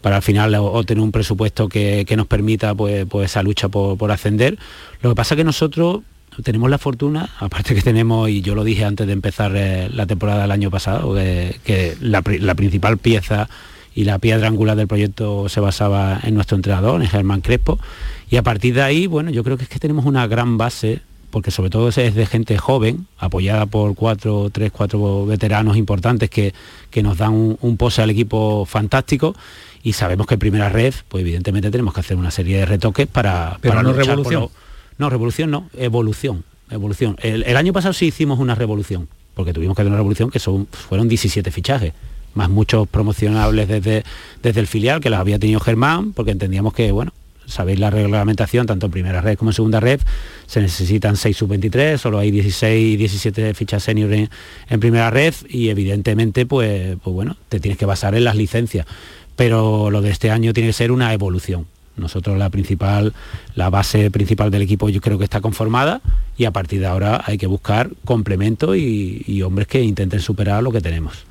para 0.00 0.16
al 0.16 0.22
final 0.22 0.54
obtener 0.54 1.02
un 1.02 1.12
presupuesto 1.12 1.68
que, 1.68 2.06
nos 2.16 2.26
permita 2.26 2.74
pues, 2.74 3.06
pues 3.06 3.30
esa 3.30 3.42
lucha 3.42 3.68
por, 3.68 4.10
ascender. 4.10 4.58
Lo 5.02 5.10
que 5.10 5.16
pasa 5.16 5.34
es 5.34 5.36
que 5.36 5.44
nosotros 5.44 6.00
tenemos 6.42 6.70
la 6.70 6.78
fortuna, 6.78 7.30
aparte 7.38 7.74
que 7.74 7.82
tenemos, 7.82 8.28
y 8.28 8.40
yo 8.40 8.54
lo 8.54 8.64
dije 8.64 8.84
antes 8.84 9.06
de 9.06 9.12
empezar 9.12 9.52
eh, 9.54 9.88
la 9.92 10.06
temporada 10.06 10.42
del 10.42 10.50
año 10.50 10.70
pasado, 10.70 11.14
que, 11.14 11.96
la, 12.00 12.22
la, 12.24 12.54
principal 12.54 12.98
pieza 12.98 13.48
y 13.94 14.04
la 14.04 14.18
piedra 14.18 14.48
angular 14.48 14.76
del 14.76 14.88
proyecto 14.88 15.48
se 15.48 15.60
basaba 15.60 16.20
en 16.22 16.34
nuestro 16.34 16.56
entrenador, 16.56 17.02
en 17.02 17.08
Germán 17.08 17.40
Crespo. 17.40 17.78
Y 18.30 18.36
a 18.36 18.42
partir 18.42 18.74
de 18.74 18.82
ahí, 18.82 19.06
bueno, 19.06 19.30
yo 19.30 19.42
creo 19.42 19.56
que 19.56 19.64
es 19.64 19.68
que 19.68 19.80
tenemos 19.80 20.06
una 20.06 20.26
gran 20.26 20.56
base, 20.56 21.02
porque 21.30 21.50
sobre 21.50 21.70
todo 21.70 21.88
es 21.88 22.14
de 22.14 22.26
gente 22.26 22.56
joven, 22.58 23.06
apoyada 23.18 23.66
por 23.66 23.94
cuatro, 23.94 24.50
tres, 24.50 24.70
cuatro 24.72 25.26
veteranos 25.26 25.76
importantes 25.76 26.30
que, 26.30 26.54
que 26.90 27.02
nos 27.02 27.18
dan 27.18 27.56
un, 27.60 27.76
pose 27.76 28.02
al 28.02 28.10
equipo 28.10 28.64
fantástico 28.66 29.34
y 29.82 29.92
sabemos 29.94 30.26
que 30.26 30.34
en 30.34 30.40
primera 30.40 30.68
red, 30.68 30.94
pues 31.08 31.22
evidentemente 31.22 31.70
tenemos 31.70 31.94
que 31.94 32.00
hacer 32.00 32.16
una 32.16 32.30
serie 32.30 32.58
de 32.58 32.66
retoques 32.66 33.06
para... 33.06 33.58
Pero 33.60 33.82
no 33.82 33.92
revolución. 33.92 34.48
no, 34.98 35.10
revolución 35.10 35.50
no, 35.50 35.70
evolución. 35.76 36.44
evolución. 36.70 37.16
El, 37.22 37.44
el, 37.44 37.56
año 37.56 37.72
pasado 37.72 37.94
sí 37.94 38.06
hicimos 38.06 38.38
una 38.38 38.54
revolución, 38.54 39.08
porque 39.34 39.52
tuvimos 39.52 39.76
que 39.76 39.82
hacer 39.82 39.90
una 39.90 39.98
revolución 39.98 40.30
que 40.30 40.38
son, 40.38 40.66
fueron 40.66 41.08
17 41.08 41.50
fichajes 41.50 41.92
más 42.34 42.48
muchos 42.48 42.88
promocionables 42.88 43.68
desde, 43.68 44.04
desde 44.42 44.60
el 44.60 44.66
filial 44.66 45.00
que 45.00 45.10
los 45.10 45.18
había 45.18 45.38
tenido 45.38 45.60
Germán, 45.60 46.12
porque 46.12 46.30
entendíamos 46.30 46.72
que, 46.74 46.92
bueno, 46.92 47.12
sabéis 47.46 47.80
la 47.80 47.90
reglamentación, 47.90 48.66
tanto 48.66 48.86
en 48.86 48.92
primera 48.92 49.20
red 49.20 49.36
como 49.36 49.50
en 49.50 49.54
segunda 49.54 49.80
red, 49.80 50.00
se 50.46 50.60
necesitan 50.60 51.16
6 51.16 51.36
sub-23, 51.36 51.98
solo 51.98 52.18
hay 52.18 52.30
16 52.30 52.94
y 52.94 52.96
17 52.96 53.54
fichas 53.54 53.82
senior 53.82 54.12
en, 54.12 54.80
primera 54.80 55.10
red 55.10 55.34
y 55.48 55.68
evidentemente, 55.68 56.46
pues, 56.46 56.96
pues 57.02 57.14
bueno, 57.14 57.36
te 57.48 57.58
tienes 57.58 57.78
que 57.78 57.86
basar 57.86 58.14
en 58.14 58.24
las 58.24 58.36
licencias. 58.36 58.86
Pero 59.40 59.90
lo 59.90 60.02
de 60.02 60.10
este 60.10 60.30
año 60.30 60.52
tiene 60.52 60.68
que 60.68 60.74
ser 60.74 60.92
una 60.92 61.14
evolución. 61.14 61.66
Nosotros 61.96 62.36
la 62.36 62.50
principal, 62.50 63.14
la 63.54 63.70
base 63.70 64.10
principal 64.10 64.50
del 64.50 64.60
equipo 64.60 64.90
yo 64.90 65.00
creo 65.00 65.16
que 65.16 65.24
está 65.24 65.40
conformada 65.40 66.02
y 66.36 66.44
a 66.44 66.50
partir 66.50 66.80
de 66.80 66.86
ahora 66.86 67.22
hay 67.24 67.38
que 67.38 67.46
buscar 67.46 67.88
complementos 68.04 68.76
y 68.76 69.42
hombres 69.42 69.66
que 69.66 69.82
intenten 69.82 70.20
superar 70.20 70.62
lo 70.62 70.70
que 70.70 70.82
tenemos 70.82 71.24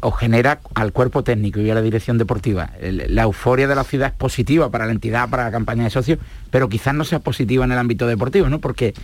os 0.00 0.16
genera 0.16 0.60
al 0.74 0.92
cuerpo 0.92 1.24
técnico 1.24 1.60
y 1.60 1.70
a 1.70 1.74
la 1.74 1.82
dirección 1.82 2.18
deportiva. 2.18 2.70
La 2.80 3.22
euforia 3.22 3.66
de 3.66 3.74
la 3.74 3.84
ciudad 3.84 4.08
es 4.08 4.14
positiva 4.14 4.70
para 4.70 4.86
la 4.86 4.92
entidad, 4.92 5.28
para 5.28 5.44
la 5.44 5.50
campaña 5.50 5.84
de 5.84 5.90
socios, 5.90 6.18
pero 6.50 6.68
quizás 6.68 6.94
no 6.94 7.04
sea 7.04 7.18
positiva 7.18 7.64
en 7.64 7.72
el 7.72 7.78
ámbito 7.78 8.06
deportivo, 8.06 8.48
¿no? 8.48 8.60
Porque 8.60 8.94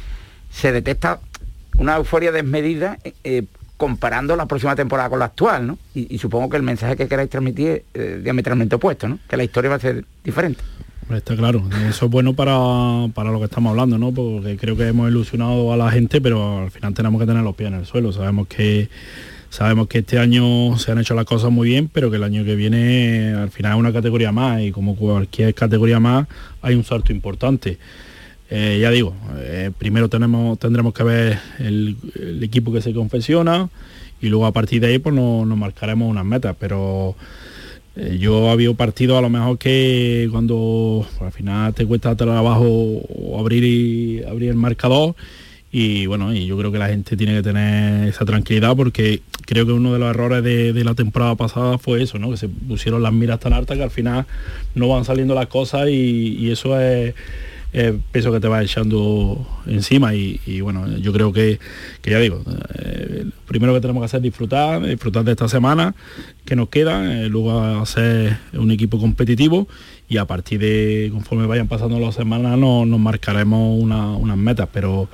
se 0.51 0.73
detecta 0.73 1.21
una 1.77 1.97
euforia 1.97 2.31
desmedida 2.31 2.99
eh, 3.25 3.45
comparando 3.77 4.37
la 4.37 4.47
próxima 4.47 4.77
temporada 4.77 5.09
con 5.11 5.19
la 5.19 5.27
actual, 5.27 5.67
¿no? 5.67 5.79
Y, 5.95 6.19
supongo 6.19 6.49
que 6.49 6.57
el 6.57 6.63
mensaje 6.63 6.97
que 6.97 7.09
queráis 7.09 7.31
transmitir 7.31 7.69
es 7.69 7.83
eh, 7.95 8.21
diametralmente 8.23 8.77
opuesto, 8.77 9.09
¿no? 9.09 9.19
Que 9.29 9.37
la 9.37 9.45
historia 9.45 9.71
va 9.71 9.77
a 9.77 9.81
ser 9.81 10.05
diferente. 10.23 10.63
Está 11.11 11.37
claro, 11.37 11.63
eso 11.89 12.07
es 12.07 12.11
bueno 12.11 12.33
para, 12.33 13.09
para, 13.13 13.31
lo 13.31 13.39
que 13.39 13.45
estamos 13.45 13.71
hablando, 13.71 13.99
¿no? 13.99 14.13
Porque 14.13 14.57
creo 14.57 14.75
que 14.77 14.89
hemos 14.89 15.11
ilusionado 15.11 15.73
a 15.73 15.77
la 15.77 15.91
gente, 15.91 16.21
pero 16.21 16.63
al 16.63 16.71
final 16.71 16.95
tenemos 16.95 17.21
que 17.21 17.27
tener 17.27 17.43
los 17.43 17.55
pies 17.55 17.69
en 17.69 17.75
el 17.75 17.87
suelo. 17.87 18.13
Sabemos 18.13 18.47
que 18.47 18.89
Sabemos 19.55 19.87
que 19.87 19.99
este 19.99 20.19
año 20.19 20.77
se 20.79 20.91
han 20.91 20.99
hecho 20.99 21.15
las 21.15 21.27
cosas 21.27 21.49
muy 21.53 21.69
bien, 21.69 21.89
pero 21.89 22.11
que 22.11 22.17
el 22.17 22.25
año 22.25 22.45
que 22.45 22.57
viene 22.57 23.35
al 23.35 23.53
final 23.53 23.75
es 23.75 23.79
una 23.79 23.93
categoría 23.93 24.33
más 24.33 24.61
y 24.61 24.73
como 24.73 24.97
cualquier 24.97 25.55
categoría 25.55 26.01
más 26.01 26.27
hay 26.61 26.75
un 26.75 26.83
salto 26.83 27.13
importante. 27.13 27.79
Eh, 28.51 28.79
ya 28.81 28.91
digo, 28.91 29.15
eh, 29.39 29.71
primero 29.77 30.09
tenemos, 30.09 30.59
tendremos 30.59 30.93
que 30.93 31.03
ver 31.03 31.39
el, 31.59 31.97
equipo 32.43 32.73
que 32.73 32.83
se 32.83 32.93
confecciona 32.93 33.69
y 34.21 34.29
luego 34.29 34.47
a 34.47 34.53
partir 34.53 34.81
de 34.81 34.89
ahí 34.89 34.99
pues 34.99 35.15
nos, 35.15 35.47
marcaremos 35.47 36.11
unas 36.11 36.25
metas, 36.25 36.55
pero 36.59 37.17
eh, 37.97 38.19
yo 38.21 38.51
había 38.51 38.73
partido 38.75 39.17
a 39.17 39.23
lo 39.23 39.31
mejor 39.31 39.59
que 39.59 40.29
cuando 40.31 41.07
al 41.21 41.33
final 41.33 41.75
te 41.75 41.87
cuesta 41.87 42.15
trabajo 42.17 43.01
abrir 43.39 43.65
y 43.65 44.23
abrir 44.25 44.51
el 44.51 44.57
marcador 44.57 45.15
y 45.77 46.07
bueno, 46.07 46.33
y 46.33 46.47
yo 46.47 46.57
creo 46.57 46.71
que 46.71 46.79
la 46.79 46.87
gente 46.87 47.17
tiene 47.17 47.35
que 47.35 47.43
tener 47.43 48.09
esa 48.09 48.25
tranquilidad 48.25 48.77
porque 48.77 49.23
creo 49.45 49.67
que 49.67 49.73
uno 49.73 49.93
de 49.93 49.99
los 49.99 50.09
errores 50.09 50.45
de, 50.45 50.85
la 50.85 50.95
temporada 50.95 51.35
pasada 51.35 51.79
fue 51.79 52.01
eso, 52.01 52.17
¿no? 52.17 52.31
Que 52.31 52.37
se 52.37 52.49
pusieron 52.49 53.03
las 53.03 53.13
miras 53.13 53.41
tan 53.41 53.53
altas 53.53 53.77
que 53.77 53.83
al 53.83 53.91
final 53.91 54.25
no 54.77 54.87
van 54.87 55.05
saliendo 55.05 55.35
las 55.35 55.49
cosas 55.49 55.89
y, 55.89 56.49
eso 56.49 56.81
es 56.81 57.17
el 57.75 57.99
peso 57.99 58.31
que 58.31 58.39
te 58.39 58.47
va 58.47 58.63
echando 58.63 59.45
encima 59.67 60.15
y, 60.15 60.61
bueno, 60.61 60.97
yo 60.99 61.13
creo 61.13 61.33
que, 61.33 61.59
ya 62.05 62.19
digo, 62.21 62.41
eh, 62.77 63.27
primero 63.47 63.75
que 63.75 63.81
tenemos 63.81 64.01
que 64.01 64.05
hacer 64.07 64.19
es 64.19 64.23
disfrutar, 64.23 64.81
disfrutar 64.83 65.25
de 65.25 65.33
esta 65.33 65.49
semana 65.49 65.95
que 66.45 66.55
nos 66.55 66.69
queda, 66.69 67.21
eh, 67.21 67.29
luego 67.29 67.61
hacer 67.61 68.39
un 68.53 68.71
equipo 68.71 69.01
competitivo 69.01 69.67
y 70.09 70.19
a 70.19 70.25
partir 70.25 70.61
de 70.61 71.11
conforme 71.13 71.47
vayan 71.47 71.67
pasando 71.67 71.99
las 71.99 72.15
semanas 72.15 72.57
nos 72.57 73.01
marcaremos 73.01 73.83
unas 73.83 74.37
metas, 74.37 74.69
pero 74.73 75.09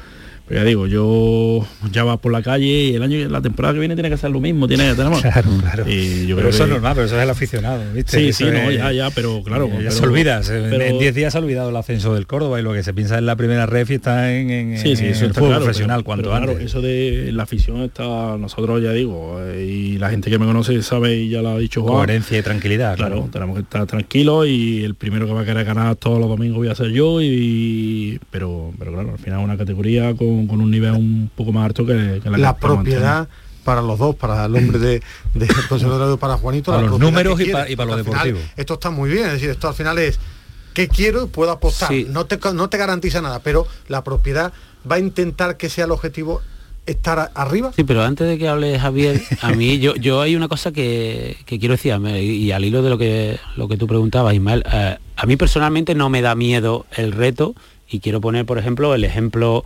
ya 0.51 0.65
digo, 0.65 0.87
yo 0.87 1.67
ya 1.93 2.05
va 2.05 2.17
por 2.17 2.33
la 2.33 2.43
calle 2.43 2.67
y 2.67 2.95
el 2.95 3.03
año 3.03 3.29
la 3.29 3.41
temporada 3.41 3.75
que 3.75 3.81
viene 3.81 3.95
tiene 3.95 4.11
que 4.11 4.17
ser 4.17 4.31
lo 4.31 4.41
mismo, 4.41 4.67
tiene 4.69 4.89
que 4.89 4.95
tenemos. 4.95 5.21
Claro, 5.31 5.49
claro. 5.61 5.85
Y 5.89 6.27
yo 6.27 6.37
pero 6.37 6.49
creo 6.49 6.51
eso 6.51 6.59
que- 6.59 6.65
es 6.65 6.71
normal, 6.71 6.93
pero 6.95 7.07
eso 7.07 7.17
es 7.17 7.23
el 7.23 7.31
aficionado, 7.31 7.83
¿viste? 7.95 8.19
Sí, 8.19 8.33
sí, 8.33 8.45
no, 8.45 8.71
ya, 8.71 8.91
ya, 8.93 9.11
pero 9.11 9.43
claro. 9.43 9.69
Ya 9.69 9.77
pero- 9.79 9.91
se 9.93 10.03
olvida, 10.05 10.41
pero- 10.47 10.85
en 10.85 10.99
10 10.99 11.15
días 11.15 11.33
se 11.33 11.39
ha 11.39 11.41
olvidado 11.43 11.71
el 11.71 11.77
ascenso 11.77 12.15
del 12.15 12.27
Córdoba 12.27 12.59
y 12.59 12.63
lo 12.63 12.73
que 12.73 12.83
se 12.83 12.93
piensa 12.95 13.19
en 13.19 13.27
la 13.27 13.37
primera 13.37 13.67
ref 13.67 13.91
y 13.91 13.95
está 13.95 14.33
en, 14.35 14.51
en, 14.51 14.79
Sí, 14.79 14.97
sí, 14.97 15.05
en 15.05 15.11
eso 15.13 15.25
el 15.27 15.35
fútbol 15.35 15.49
claro, 15.51 15.65
profesional 15.65 15.99
pero- 15.99 16.05
cuanto 16.05 16.31
claro, 16.31 16.59
eso 16.59 16.81
de 16.83 17.31
la 17.33 17.45
afición 17.45 17.83
está, 17.83 18.37
nosotros 18.39 18.83
ya 18.83 18.93
digo, 18.93 19.39
eh, 19.45 19.65
y 19.65 19.99
la 19.99 20.11
gente 20.11 20.31
que 20.31 20.39
me 20.39 20.47
conoce 20.47 20.83
sabe 20.83 21.17
y 21.17 21.29
ya 21.29 21.43
lo 21.43 21.51
ha 21.51 21.59
dicho 21.59 21.83
Juan. 21.83 21.95
Coherencia 21.95 22.39
y 22.39 22.43
tranquilidad. 22.43 22.97
Claro, 22.97 23.17
Claro. 23.17 23.31
tenemos 23.33 23.57
que 23.57 23.63
estar 23.63 23.87
tranquilos 23.87 24.47
y 24.49 24.83
el 24.85 24.95
primero 24.95 25.27
que 25.27 25.33
va 25.33 25.43
a 25.43 25.45
querer 25.45 25.65
ganar 25.65 25.97
todos 25.97 26.19
los 26.19 26.29
domingos 26.29 26.59
voy 26.59 26.69
a 26.69 26.75
ser 26.75 26.91
yo 26.91 27.21
y 27.23 28.19
pero 28.31 28.73
pero 28.79 28.93
claro, 28.93 29.13
al 29.13 29.19
final 29.19 29.41
una 29.41 29.57
categoría 29.57 30.15
con, 30.15 30.40
con 30.47 30.61
un 30.61 30.71
nivel 30.71 30.93
un 30.93 31.31
poco 31.35 31.53
más 31.53 31.67
alto 31.67 31.85
que, 31.87 32.21
que 32.23 32.31
la, 32.31 32.39
la 32.39 32.55
que 32.55 32.61
propiedad 32.61 33.29
para 33.65 33.83
los 33.83 33.99
dos, 33.99 34.17
para 34.17 34.47
el 34.47 34.57
hombre 34.57 34.79
de, 34.79 35.03
de 35.35 35.47
Radio, 35.71 36.17
para 36.19 36.37
Juanito, 36.37 36.71
Para 36.73 36.83
la 36.85 36.89
los 36.91 36.99
propiedad 36.99 37.11
números 37.25 37.41
y 37.41 37.45
pa- 37.53 37.59
quiere. 37.59 37.73
y 37.73 37.77
para 37.77 37.97
lo 37.97 38.05
final. 38.05 38.37
Esto 38.57 38.75
está 38.75 38.91
muy 38.91 39.11
bien, 39.11 39.27
es 39.27 39.33
decir, 39.35 39.51
esto 39.51 39.69
al 39.69 39.75
final 39.75 39.99
es 39.99 40.19
¿qué 40.75 40.89
quiero 40.89 41.25
y 41.25 41.27
puedo 41.27 41.51
apostar? 41.51 41.93
No, 42.09 42.27
te, 42.27 42.39
no 42.55 42.69
te 42.71 42.79
garantiza 42.79 43.21
nada, 43.21 43.41
pero 43.41 43.67
la 43.89 44.03
propiedad 44.05 44.53
va 44.91 44.97
a 44.97 44.99
intentar 44.99 45.57
que 45.57 45.69
sea 45.69 45.85
el 45.85 45.91
objetivo 45.91 46.41
estar 46.87 47.19
a- 47.19 47.31
arriba. 47.35 47.71
Sí, 47.77 47.85
pero 47.85 48.03
antes 48.03 48.27
de 48.27 48.39
que 48.39 48.49
hable 48.49 48.79
Javier, 48.79 49.21
a 49.43 49.51
mí 49.53 49.79
yo, 49.81 49.95
yo 49.97 50.21
hay 50.23 50.35
una 50.37 50.49
cosa 50.49 50.73
que, 50.73 51.37
que 51.45 51.59
quiero 51.59 51.75
decir, 51.75 51.93
y 52.19 52.51
al 52.53 52.65
hilo 52.65 52.83
de 52.83 52.89
lo 52.91 52.97
que, 52.99 53.39
lo 53.57 53.69
que 53.69 53.77
tú 53.77 53.87
preguntabas, 53.87 54.33
Ismael, 54.35 54.65
eh, 54.73 54.97
a 55.17 55.27
mí 55.27 55.37
personalmente 55.37 55.95
no 55.95 56.09
me 56.09 56.23
da 56.23 56.35
miedo 56.35 56.87
el 56.97 57.13
reto 57.13 57.55
y 57.91 58.01
quiero 58.01 58.21
poner, 58.23 58.47
por 58.47 58.57
ejemplo, 58.59 58.95
el 58.95 59.05
ejemplo 59.05 59.65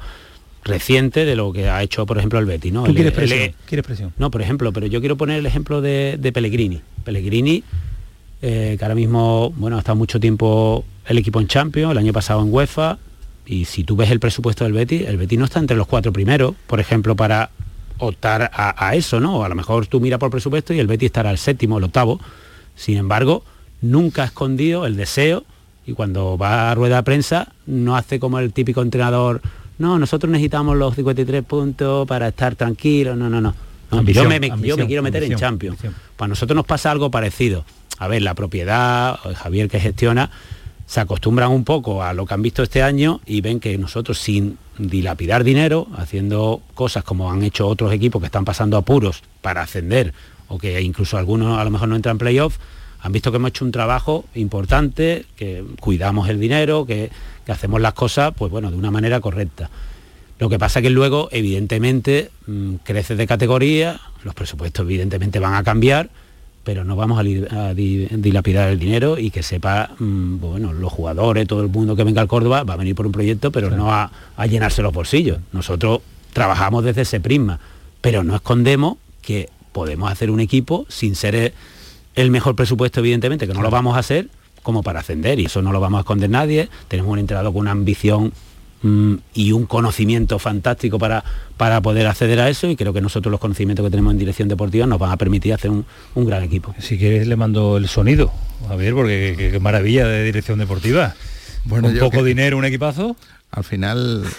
reciente 0.65 1.25
de 1.25 1.37
lo 1.37 1.53
que 1.53 1.69
ha 1.69 1.83
hecho, 1.83 2.07
por 2.07 2.19
ejemplo, 2.19 2.39
el 2.39 2.47
Betty. 2.47 2.71
¿no? 2.71 2.85
Tú 2.85 2.91
El- 2.91 2.95
quieres 2.97 3.13
el- 3.13 3.17
presión, 3.17 3.55
quieres 3.67 3.87
presión. 3.87 4.13
no, 4.19 4.31
por 4.31 4.43
ejemplo, 4.43 4.73
pero 4.73 4.87
yo 4.87 5.01
quiero 5.01 5.17
poner 5.17 5.39
el 5.39 5.47
ejemplo 5.47 5.81
de, 5.81 6.17
de 6.19 6.33
Pellegrini. 6.33 6.81
Pellegrini, 7.05 7.63
eh, 8.43 8.77
que 8.79 8.85
ahora 8.85 8.95
mismo, 8.95 9.51
bueno, 9.57 9.77
ha 9.77 9.81
estado 9.81 9.97
mucho 9.97 10.21
tiempo 10.21 10.85
el 11.07 11.19
equipo 11.19 11.41
en 11.41 11.47
Champions, 11.49 11.93
el 11.93 11.99
año 11.99 12.13
pasado 12.13 12.43
en 12.43 12.53
UEFA, 12.53 12.99
y 13.47 13.67
si 13.67 13.85
tú 13.85 13.95
ves 13.97 14.11
el 14.11 14.21
presupuesto 14.21 14.65
del 14.65 14.73
Betty, 14.73 15.05
el 15.05 15.17
Betty 15.19 15.37
no 15.37 15.45
está 15.45 15.59
entre 15.61 15.77
los 15.77 15.87
cuatro 15.87 16.13
primeros, 16.13 16.55
por 16.67 16.81
ejemplo, 16.81 17.15
para 17.15 17.51
optar 17.99 18.51
a, 18.53 18.87
a 18.89 18.95
eso, 18.97 19.21
¿no? 19.21 19.45
A 19.45 19.49
lo 19.49 19.55
mejor 19.55 19.87
tú 19.87 20.01
miras 20.01 20.19
por 20.19 20.31
presupuesto 20.31 20.73
y 20.75 20.81
el 20.81 20.87
Betty 20.87 21.07
estará 21.07 21.31
al 21.31 21.39
séptimo, 21.39 21.79
el 21.79 21.85
octavo. 21.85 22.21
Sin 22.75 22.97
embargo, 22.97 23.45
nunca 23.83 24.23
ha 24.23 24.27
escondido 24.27 24.87
el 24.87 24.97
deseo 24.97 25.45
y 25.87 25.93
cuando 25.93 26.37
va 26.39 26.71
a 26.71 26.75
rueda 26.75 26.97
de 26.97 27.03
prensa 27.03 27.53
no 27.67 27.97
hace 27.97 28.19
como 28.19 28.39
el 28.39 28.53
típico 28.55 28.81
entrenador, 28.83 29.43
no, 29.79 29.99
nosotros 29.99 30.31
necesitamos 30.31 30.77
los 30.77 30.95
53 30.95 31.43
puntos 31.45 32.07
para 32.07 32.29
estar 32.29 32.55
tranquilos, 32.57 33.17
no, 33.17 33.29
no, 33.29 33.41
no. 33.41 33.55
No, 33.91 33.99
Ambición, 33.99 34.25
yo, 34.25 34.29
me, 34.31 34.41
me- 34.41 34.49
yo 34.49 34.55
ambición, 34.55 34.79
me 34.81 34.87
quiero 34.87 35.03
meter 35.03 35.23
en 35.25 35.35
Champions. 35.37 35.79
Para 36.17 36.29
nosotros 36.29 36.57
nos 36.57 36.65
pasa 36.67 36.91
algo 36.91 37.11
parecido. 37.11 37.65
A 37.99 38.09
ver, 38.09 38.23
la 38.23 38.35
propiedad, 38.35 39.17
Javier 39.37 39.69
que 39.69 39.79
gestiona, 39.79 40.31
se 40.87 41.01
acostumbran 41.01 41.51
un 41.51 41.65
poco 41.65 42.03
a 42.03 42.13
lo 42.13 42.27
que 42.27 42.35
han 42.35 42.43
visto 42.43 42.63
este 42.63 42.83
año 42.83 43.21
y 43.27 43.41
ven 43.41 43.61
que 43.61 43.77
nosotros 43.79 44.19
sin 44.19 44.59
dilapidar 44.79 45.45
dinero, 45.45 45.87
haciendo 45.97 46.61
cosas 46.75 47.05
como 47.05 47.31
han 47.31 47.43
hecho 47.43 47.69
otros 47.69 47.93
equipos 47.93 48.21
que 48.21 48.27
están 48.27 48.45
pasando 48.45 48.77
apuros 48.77 49.23
para 49.43 49.63
ascender 49.63 50.13
o 50.49 50.59
que 50.59 50.81
incluso 50.83 51.17
algunos 51.17 51.59
a 51.59 51.65
lo 51.65 51.71
mejor 51.71 51.89
no 51.89 51.97
entran 51.97 52.15
en 52.15 52.19
playoff, 52.19 52.57
han 53.05 53.13
visto 53.13 53.31
que 53.31 53.37
hemos 53.37 53.51
hecho 53.51 53.65
un 53.65 53.71
trabajo 53.73 54.25
importante, 54.35 55.27
que 55.37 55.63
cuidamos 55.79 56.29
el 56.29 56.41
dinero, 56.41 56.87
que, 56.87 57.11
que 57.45 57.53
hacemos 57.53 57.81
las 57.81 57.93
cosas 57.93 58.33
pues 58.37 58.51
bueno, 58.51 58.71
de 58.71 58.77
una 58.77 58.91
manera 58.91 59.21
correcta. 59.21 59.69
Lo 60.39 60.49
que 60.49 60.59
pasa 60.59 60.83
que 60.83 60.91
luego, 60.91 61.29
evidentemente, 61.31 62.31
mm, 62.47 62.77
creces 62.83 63.17
de 63.19 63.27
categoría, 63.27 64.01
los 64.25 64.35
presupuestos 64.35 64.85
evidentemente 64.85 65.39
van 65.39 65.55
a 65.55 65.63
cambiar, 65.63 66.09
pero 66.65 66.83
no 66.83 66.97
vamos 66.97 67.19
a, 67.19 67.23
li- 67.23 67.45
a 67.51 67.75
di- 67.75 68.07
dilapidar 68.11 68.71
el 68.71 68.79
dinero 68.79 69.19
y 69.19 69.31
que 69.31 69.43
sepa, 69.43 69.91
mm, 69.99 70.39
bueno, 70.41 70.73
los 70.73 70.91
jugadores, 70.91 71.47
todo 71.47 71.61
el 71.63 71.69
mundo 71.69 71.95
que 71.95 72.05
venga 72.05 72.23
al 72.23 72.27
Córdoba 72.29 72.65
va 72.65 72.75
a 72.75 72.77
venir 72.79 72.95
por 72.95 73.05
un 73.07 73.13
proyecto, 73.13 73.53
pero 73.53 73.69
no 73.71 73.93
a, 73.93 74.11
a 74.37 74.47
llenarse 74.47 74.81
los 74.83 74.93
bolsillos. 74.95 75.39
Nosotros 75.53 76.01
trabajamos 76.33 76.83
desde 76.85 77.03
ese 77.03 77.21
prisma, 77.21 77.61
pero 78.01 78.25
no 78.25 78.35
escondemos 78.35 78.97
que 79.21 79.51
podemos 79.73 80.11
hacer 80.11 80.31
un 80.31 80.41
equipo 80.41 80.87
sin 80.89 81.15
ser 81.17 81.53
el, 82.15 82.31
mejor 82.31 82.57
presupuesto, 82.57 83.01
evidentemente, 83.01 83.47
que 83.47 83.55
no 83.55 83.63
lo 83.63 83.71
vamos 83.71 83.97
a 83.97 84.01
hacer 84.01 84.29
como 84.63 84.83
para 84.83 85.01
ascender 85.01 85.39
y 85.41 85.47
eso 85.47 85.61
no 85.63 85.73
lo 85.73 85.81
vamos 85.81 85.99
a 85.99 86.01
esconder 86.01 86.31
nadie. 86.31 86.69
Tenemos 86.89 87.13
un 87.13 87.19
entrenador 87.19 87.53
con 87.53 87.61
una 87.63 87.73
ambición 87.73 88.33
mm, 88.83 89.15
y 89.35 89.53
un 89.53 89.67
conocimiento 89.67 90.39
fantástico 90.39 90.99
para, 90.99 91.23
para 91.57 91.81
poder 91.83 92.07
acceder 92.07 92.41
a 92.41 92.49
eso 92.49 92.69
y 92.69 92.77
creo 92.77 92.93
que 92.93 93.01
nosotros 93.03 93.31
los 93.31 93.41
conocimientos 93.41 93.85
que 93.85 93.91
tenemos 93.91 94.13
en 94.13 94.19
dirección 94.19 94.49
deportiva 94.49 94.87
nos 94.87 94.99
van 94.99 95.11
a 95.11 95.17
permitir 95.17 95.53
hacer 95.53 95.71
un, 95.71 95.85
un 96.15 96.25
gran 96.25 96.43
equipo. 96.43 96.75
Si 96.79 96.97
quieres 96.99 97.27
le 97.27 97.37
mando 97.37 97.77
el 97.77 97.89
sonido, 97.89 98.33
Javier, 98.69 98.95
porque 98.95 99.51
qué, 99.53 99.61
maravilla 99.61 100.07
de 100.09 100.25
dirección 100.25 100.59
deportiva. 100.59 101.15
Bueno, 101.67 101.91
yo 101.91 102.01
poco 102.01 102.19
que- 102.23 102.29
dinero, 102.29 102.57
un 102.57 102.65
equipazo. 102.65 103.17
Al 103.55 103.63
final... 103.65 104.25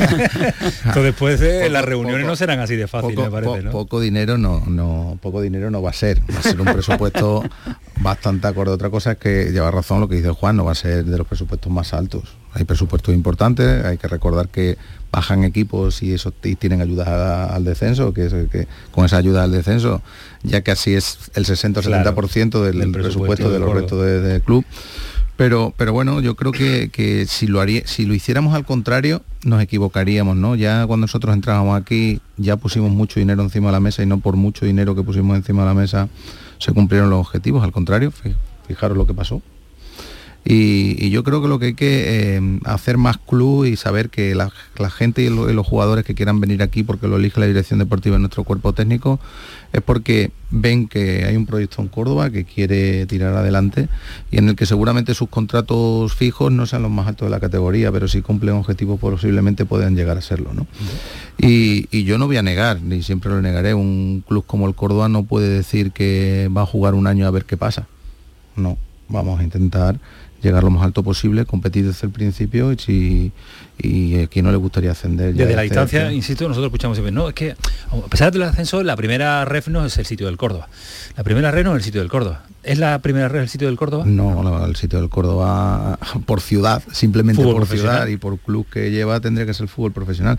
Entonces 0.00 1.02
después 1.04 1.40
eh, 1.40 1.58
Poco- 1.60 1.72
las 1.72 1.84
reuniones 1.84 2.22
poco- 2.22 2.30
no 2.30 2.36
serán 2.36 2.60
así 2.60 2.76
de 2.76 2.88
fácil, 2.88 3.14
poco, 3.14 3.22
me 3.24 3.30
parece, 3.30 3.68
poco 3.70 4.00
dinero 4.00 4.38
no, 4.38 4.62
no 4.66 5.18
poco 5.22 5.40
dinero 5.40 5.70
no 5.70 5.82
va 5.82 5.90
a 5.90 5.94
ser. 5.94 6.20
Va 6.34 6.38
a 6.38 6.42
ser 6.42 6.60
un 6.60 6.66
presupuesto 6.66 7.42
bastante 8.00 8.46
acorde. 8.48 8.72
Otra 8.72 8.90
cosa 8.90 9.12
es 9.12 9.18
que 9.18 9.50
lleva 9.52 9.70
razón 9.70 10.00
lo 10.00 10.08
que 10.08 10.16
dice 10.16 10.30
Juan 10.30 10.56
no 10.56 10.64
va 10.64 10.72
a 10.72 10.74
ser 10.76 11.04
de 11.04 11.18
los 11.18 11.26
presupuestos 11.26 11.70
más 11.72 11.92
altos. 11.92 12.36
Hay 12.52 12.64
presupuestos 12.64 13.14
importantes 13.14 13.84
hay 13.84 13.96
que 13.96 14.08
recordar 14.08 14.48
que 14.48 14.76
bajan 15.12 15.44
equipos 15.44 16.02
y 16.02 16.12
esos 16.14 16.32
y 16.42 16.56
tienen 16.56 16.80
ayudas 16.80 17.06
a- 17.08 17.54
al 17.54 17.64
descenso 17.64 18.12
que, 18.12 18.26
es, 18.26 18.32
que 18.50 18.66
con 18.90 19.04
esa 19.04 19.16
ayuda 19.18 19.44
al 19.44 19.52
descenso 19.52 20.02
ya 20.42 20.60
que 20.62 20.70
así 20.72 20.94
es 20.94 21.18
el 21.34 21.44
60 21.46 21.80
o 21.80 21.82
70 21.82 22.12
del, 22.62 22.78
del 22.78 22.92
presupuesto, 22.92 23.44
presupuesto 23.48 23.50
de 23.52 23.58
los 23.58 23.72
restos 23.72 24.04
de- 24.04 24.20
del 24.20 24.42
club 24.42 24.64
pero, 25.40 25.72
pero 25.74 25.94
bueno, 25.94 26.20
yo 26.20 26.36
creo 26.36 26.52
que, 26.52 26.90
que 26.92 27.24
si 27.24 27.46
lo 27.46 27.62
haría, 27.62 27.80
si 27.86 28.04
lo 28.04 28.12
hiciéramos 28.12 28.54
al 28.54 28.66
contrario, 28.66 29.22
nos 29.42 29.62
equivocaríamos, 29.62 30.36
¿no? 30.36 30.54
Ya 30.54 30.86
cuando 30.86 31.04
nosotros 31.04 31.34
entrábamos 31.34 31.80
aquí, 31.80 32.20
ya 32.36 32.58
pusimos 32.58 32.90
mucho 32.90 33.20
dinero 33.20 33.42
encima 33.42 33.68
de 33.68 33.72
la 33.72 33.80
mesa 33.80 34.02
y 34.02 34.06
no 34.06 34.18
por 34.20 34.36
mucho 34.36 34.66
dinero 34.66 34.94
que 34.94 35.02
pusimos 35.02 35.34
encima 35.38 35.62
de 35.62 35.68
la 35.68 35.74
mesa 35.74 36.08
se 36.58 36.72
cumplieron 36.74 37.08
los 37.08 37.20
objetivos, 37.20 37.64
al 37.64 37.72
contrario, 37.72 38.10
fi- 38.10 38.34
fijaros 38.68 38.98
lo 38.98 39.06
que 39.06 39.14
pasó. 39.14 39.40
Y, 40.44 41.10
yo 41.10 41.22
creo 41.22 41.42
que 41.42 41.48
lo 41.48 41.58
que 41.58 41.66
hay 41.66 41.74
que 41.74 42.36
eh, 42.36 42.58
hacer 42.64 42.96
más 42.96 43.18
club 43.18 43.66
y 43.66 43.76
saber 43.76 44.08
que 44.08 44.34
la, 44.34 44.50
gente 44.90 45.22
y, 45.22 45.28
lo- 45.28 45.50
y 45.50 45.52
los 45.52 45.66
jugadores 45.66 46.04
que 46.04 46.14
quieran 46.14 46.40
venir 46.40 46.62
aquí 46.62 46.82
porque 46.82 47.08
lo 47.08 47.16
elige 47.16 47.40
la 47.40 47.46
dirección 47.46 47.78
deportiva 47.78 48.16
en 48.16 48.22
nuestro 48.22 48.44
cuerpo 48.44 48.72
técnico 48.72 49.20
es 49.72 49.82
porque 49.82 50.30
ven 50.50 50.88
que 50.88 51.24
hay 51.26 51.36
un 51.36 51.46
proyecto 51.46 51.82
en 51.82 51.88
Córdoba 51.88 52.30
que 52.30 52.44
quiere 52.44 53.06
tirar 53.06 53.34
adelante 53.34 53.88
y 54.30 54.38
en 54.38 54.48
el 54.48 54.56
que 54.56 54.66
seguramente 54.66 55.14
sus 55.14 55.28
contratos 55.28 56.14
fijos 56.14 56.50
no 56.50 56.64
sean 56.66 56.82
los 56.82 56.90
más 56.90 57.06
altos 57.06 57.26
de 57.26 57.30
la 57.30 57.38
categoría, 57.40 57.92
pero 57.92 58.08
si 58.08 58.22
cumplen 58.22 58.54
objetivos 58.54 58.98
posiblemente 58.98 59.66
pueden 59.66 59.94
llegar 59.94 60.16
a 60.16 60.22
serlo. 60.22 60.54
¿no? 60.54 60.66
Y 61.38 62.04
yo 62.04 62.18
no 62.18 62.26
voy 62.26 62.38
a 62.38 62.42
negar, 62.42 62.80
ni 62.80 63.02
siempre 63.02 63.30
lo 63.30 63.42
negaré, 63.42 63.74
un 63.74 64.24
club 64.26 64.44
como 64.46 64.66
el 64.66 64.74
Córdoba 64.74 65.08
no 65.08 65.24
puede 65.24 65.48
decir 65.48 65.92
que 65.92 66.48
va 66.56 66.62
a 66.62 66.66
jugar 66.66 66.94
un 66.94 67.06
año 67.06 67.26
a 67.26 67.30
ver 67.30 67.44
qué 67.44 67.56
pasa. 67.56 67.86
No, 68.56 68.76
vamos 69.08 69.40
a 69.40 69.44
intentar 69.44 69.98
llegar 70.42 70.62
lo 70.64 70.70
más 70.70 70.82
alto 70.84 71.02
posible, 71.02 71.44
competir 71.44 71.86
desde 71.86 72.06
el 72.06 72.12
principio 72.12 72.72
y 72.72 72.78
si 72.78 73.32
y 73.82 74.20
a 74.20 74.26
quien 74.26 74.44
no 74.44 74.50
le 74.50 74.58
gustaría 74.58 74.90
ascender. 74.90 75.32
Desde 75.32 75.54
la 75.54 75.62
desde- 75.62 75.62
distancia, 75.62 76.12
insisto, 76.12 76.46
nosotros 76.46 76.66
escuchamos 76.68 76.96
siempre, 76.96 77.12
no, 77.12 77.28
es 77.28 77.34
que 77.34 77.52
a 77.52 78.08
pesar 78.08 78.30
del 78.30 78.42
ascenso, 78.42 78.82
la 78.82 78.94
primera 78.96 79.44
ref 79.46 79.68
no 79.68 79.84
es 79.86 79.96
el 79.96 80.04
sitio 80.04 80.26
del 80.26 80.36
Córdoba. 80.36 80.68
La 81.16 81.24
primera 81.24 81.50
ref 81.50 81.64
no 81.64 81.70
es 81.72 81.76
el 81.78 81.82
sitio 81.84 82.00
del 82.02 82.10
Córdoba. 82.10 82.42
¿Es 82.62 82.78
la 82.78 82.98
primera 82.98 83.28
ref 83.28 83.42
el 83.42 83.48
sitio 83.48 83.68
del 83.68 83.78
Córdoba? 83.78 84.04
No, 84.06 84.42
no, 84.42 84.64
el 84.66 84.76
sitio 84.76 85.00
del 85.00 85.08
Córdoba 85.08 85.98
por 86.26 86.40
ciudad, 86.42 86.82
simplemente 86.92 87.42
Fútbol 87.42 87.56
por 87.56 87.66
ciudad 87.68 88.06
y 88.08 88.16
por 88.18 88.38
club 88.38 88.66
que 88.70 88.90
lleva 88.90 89.20
tendría 89.20 89.46
que 89.46 89.54
ser 89.54 89.64
el 89.64 89.68
fútbol 89.70 89.92
profesional. 89.92 90.38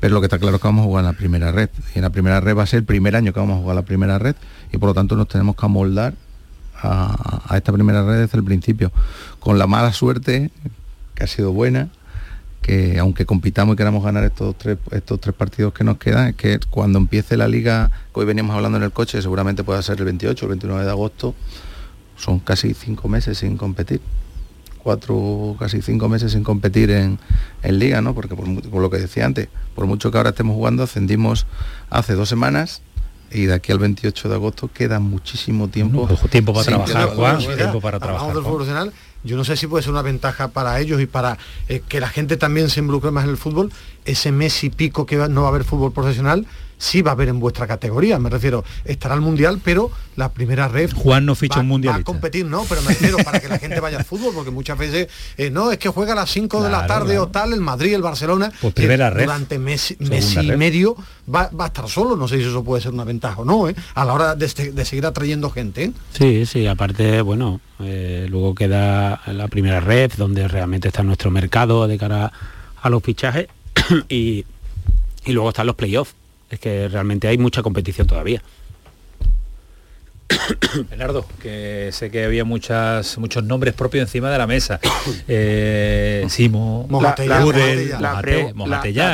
Pero 0.00 0.14
lo 0.14 0.20
que 0.20 0.26
está 0.26 0.38
claro 0.38 0.56
es 0.56 0.62
que 0.62 0.68
vamos 0.68 0.82
a 0.82 0.86
jugar 0.86 1.02
en 1.04 1.10
la 1.10 1.12
primera 1.18 1.50
red. 1.52 1.68
Y 1.94 1.98
en 1.98 2.02
la 2.02 2.10
primera 2.10 2.40
red 2.40 2.56
va 2.56 2.62
a 2.62 2.66
ser 2.66 2.78
el 2.78 2.84
primer 2.84 3.16
año 3.16 3.32
que 3.32 3.40
vamos 3.40 3.58
a 3.58 3.60
jugar 3.60 3.74
la 3.76 3.82
primera 3.82 4.18
red 4.18 4.36
y 4.72 4.78
por 4.78 4.88
lo 4.90 4.94
tanto 4.94 5.16
nos 5.16 5.26
tenemos 5.28 5.56
que 5.56 5.66
amoldar 5.66 6.14
a, 6.80 7.56
esta 7.56 7.72
primera 7.72 8.04
red 8.04 8.20
desde 8.20 8.38
el 8.38 8.44
principio. 8.44 8.92
Con 9.40 9.58
la 9.58 9.66
mala 9.66 9.92
suerte, 9.92 10.50
que 11.14 11.24
ha 11.24 11.26
sido 11.26 11.52
buena, 11.52 11.88
que 12.62 12.98
aunque 12.98 13.26
compitamos 13.26 13.74
y 13.74 13.76
queramos 13.76 14.04
ganar 14.04 14.24
estos 14.24 14.56
tres, 14.56 14.78
estos 14.90 15.20
tres 15.20 15.34
partidos 15.34 15.72
que 15.72 15.84
nos 15.84 15.98
quedan, 15.98 16.28
es 16.28 16.34
que 16.36 16.58
cuando 16.70 16.98
empiece 16.98 17.36
la 17.36 17.48
liga, 17.48 17.90
que 18.12 18.20
hoy 18.20 18.26
veníamos 18.26 18.54
hablando 18.54 18.78
en 18.78 18.84
el 18.84 18.92
coche, 18.92 19.20
seguramente 19.22 19.64
pueda 19.64 19.82
ser 19.82 19.98
el 19.98 20.04
28 20.04 20.44
o 20.44 20.46
el 20.46 20.50
29 20.50 20.84
de 20.84 20.90
agosto, 20.90 21.34
son 22.16 22.40
casi 22.40 22.74
cinco 22.74 23.08
meses 23.08 23.38
sin 23.38 23.56
competir. 23.56 24.00
Cuatro, 24.82 25.56
casi 25.58 25.82
cinco 25.82 26.08
meses 26.08 26.32
sin 26.32 26.44
competir 26.44 26.90
en, 26.90 27.18
en 27.62 27.78
liga, 27.78 28.00
¿no? 28.00 28.14
Porque 28.14 28.34
por, 28.34 28.70
por 28.70 28.80
lo 28.80 28.90
que 28.90 28.98
decía 28.98 29.26
antes, 29.26 29.48
por 29.74 29.86
mucho 29.86 30.10
que 30.10 30.18
ahora 30.18 30.30
estemos 30.30 30.54
jugando, 30.54 30.82
ascendimos 30.82 31.46
hace 31.90 32.14
dos 32.14 32.28
semanas 32.28 32.80
y 33.30 33.46
de 33.46 33.54
aquí 33.54 33.72
al 33.72 33.78
28 33.78 34.28
de 34.28 34.34
agosto 34.34 34.70
queda 34.72 35.00
muchísimo 35.00 35.68
tiempo. 35.68 36.08
tiempo 36.30 36.52
para 36.52 36.64
trabajar, 36.64 37.08
Juan, 37.08 37.38
tiempo 37.38 37.80
para 37.80 37.98
trabajar. 37.98 38.34
del 38.34 38.44
fútbol 38.44 38.92
yo 39.24 39.36
no 39.36 39.44
sé 39.44 39.56
si 39.56 39.66
puede 39.66 39.82
ser 39.82 39.92
una 39.92 40.02
ventaja 40.02 40.48
para 40.48 40.78
ellos 40.80 41.00
y 41.00 41.06
para 41.06 41.38
eh, 41.68 41.82
que 41.86 42.00
la 42.00 42.08
gente 42.08 42.36
también 42.36 42.70
se 42.70 42.80
involucre 42.80 43.10
más 43.10 43.24
en 43.24 43.30
el 43.30 43.36
fútbol, 43.36 43.72
ese 44.04 44.30
mes 44.30 44.62
y 44.62 44.70
pico 44.70 45.06
que 45.06 45.16
no 45.16 45.42
va 45.42 45.48
a 45.48 45.50
haber 45.50 45.64
fútbol 45.64 45.92
profesional, 45.92 46.46
sí 46.78 47.02
va 47.02 47.10
a 47.10 47.14
haber 47.14 47.28
en 47.28 47.40
vuestra 47.40 47.66
categoría. 47.66 48.18
Me 48.18 48.30
refiero, 48.30 48.64
estará 48.84 49.14
el 49.14 49.20
mundial, 49.20 49.60
pero 49.62 49.90
la 50.16 50.32
primera 50.32 50.68
red. 50.68 50.90
Juan 50.94 51.26
no 51.26 51.34
ficha 51.34 51.56
va, 51.56 51.62
un 51.62 51.68
mundial. 51.68 51.94
Va 51.94 51.98
a 51.98 52.04
competir, 52.04 52.46
no, 52.46 52.64
pero 52.68 52.80
me 52.82 52.88
refiero 52.88 53.18
para 53.18 53.40
que 53.40 53.48
la 53.48 53.58
gente 53.58 53.80
vaya 53.80 53.98
al 53.98 54.04
fútbol, 54.04 54.32
porque 54.34 54.50
muchas 54.50 54.78
veces 54.78 55.08
eh, 55.36 55.50
no, 55.50 55.70
es 55.70 55.78
que 55.78 55.88
juega 55.88 56.12
a 56.12 56.16
las 56.16 56.30
5 56.30 56.62
de 56.62 56.70
la 56.70 56.86
tarde 56.86 57.10
claro. 57.10 57.22
o 57.24 57.28
tal, 57.28 57.52
el 57.52 57.60
Madrid, 57.60 57.94
el 57.94 58.02
Barcelona. 58.02 58.50
Pues 58.60 58.72
primera 58.74 59.10
red. 59.10 59.24
Durante 59.24 59.58
mes, 59.58 59.96
mes 59.98 60.36
y 60.36 60.50
red. 60.50 60.56
medio 60.56 60.96
va, 61.32 61.50
va 61.50 61.64
a 61.64 61.68
estar 61.68 61.88
solo. 61.88 62.16
No 62.16 62.28
sé 62.28 62.36
si 62.38 62.44
eso 62.44 62.64
puede 62.64 62.82
ser 62.82 62.92
una 62.92 63.04
ventaja 63.04 63.40
o 63.40 63.44
no, 63.44 63.68
¿eh? 63.68 63.74
a 63.94 64.04
la 64.04 64.14
hora 64.14 64.34
de, 64.34 64.46
este- 64.46 64.72
de 64.72 64.84
seguir 64.84 65.06
atrayendo 65.06 65.50
gente. 65.50 65.84
¿eh? 65.84 65.92
Sí, 66.12 66.46
sí, 66.46 66.66
aparte, 66.66 67.20
bueno, 67.22 67.60
eh, 67.80 68.26
luego 68.28 68.54
queda 68.54 69.20
la 69.26 69.48
primera 69.48 69.80
red, 69.80 70.12
donde 70.16 70.46
realmente 70.48 70.88
está 70.88 71.02
nuestro 71.02 71.30
mercado 71.30 71.86
de 71.86 71.98
cara 71.98 72.32
a 72.80 72.90
los 72.90 73.02
fichajes, 73.02 73.48
y, 74.08 74.44
y 75.24 75.32
luego 75.32 75.48
están 75.50 75.66
los 75.66 75.76
playoffs. 75.76 76.14
Es 76.50 76.60
que 76.60 76.88
realmente 76.88 77.28
hay 77.28 77.38
mucha 77.38 77.62
competición 77.62 78.06
todavía. 78.06 78.42
Bernardo, 80.90 81.24
que 81.42 81.90
sé 81.92 82.10
que 82.10 82.24
había 82.24 82.44
muchas, 82.44 83.16
muchos 83.18 83.44
nombres 83.44 83.74
propios 83.74 84.02
encima 84.02 84.30
de 84.30 84.38
la 84.38 84.46
mesa. 84.46 84.80
Eh, 85.30 86.24
Simo, 86.28 86.86
Mojatella, 86.88 87.38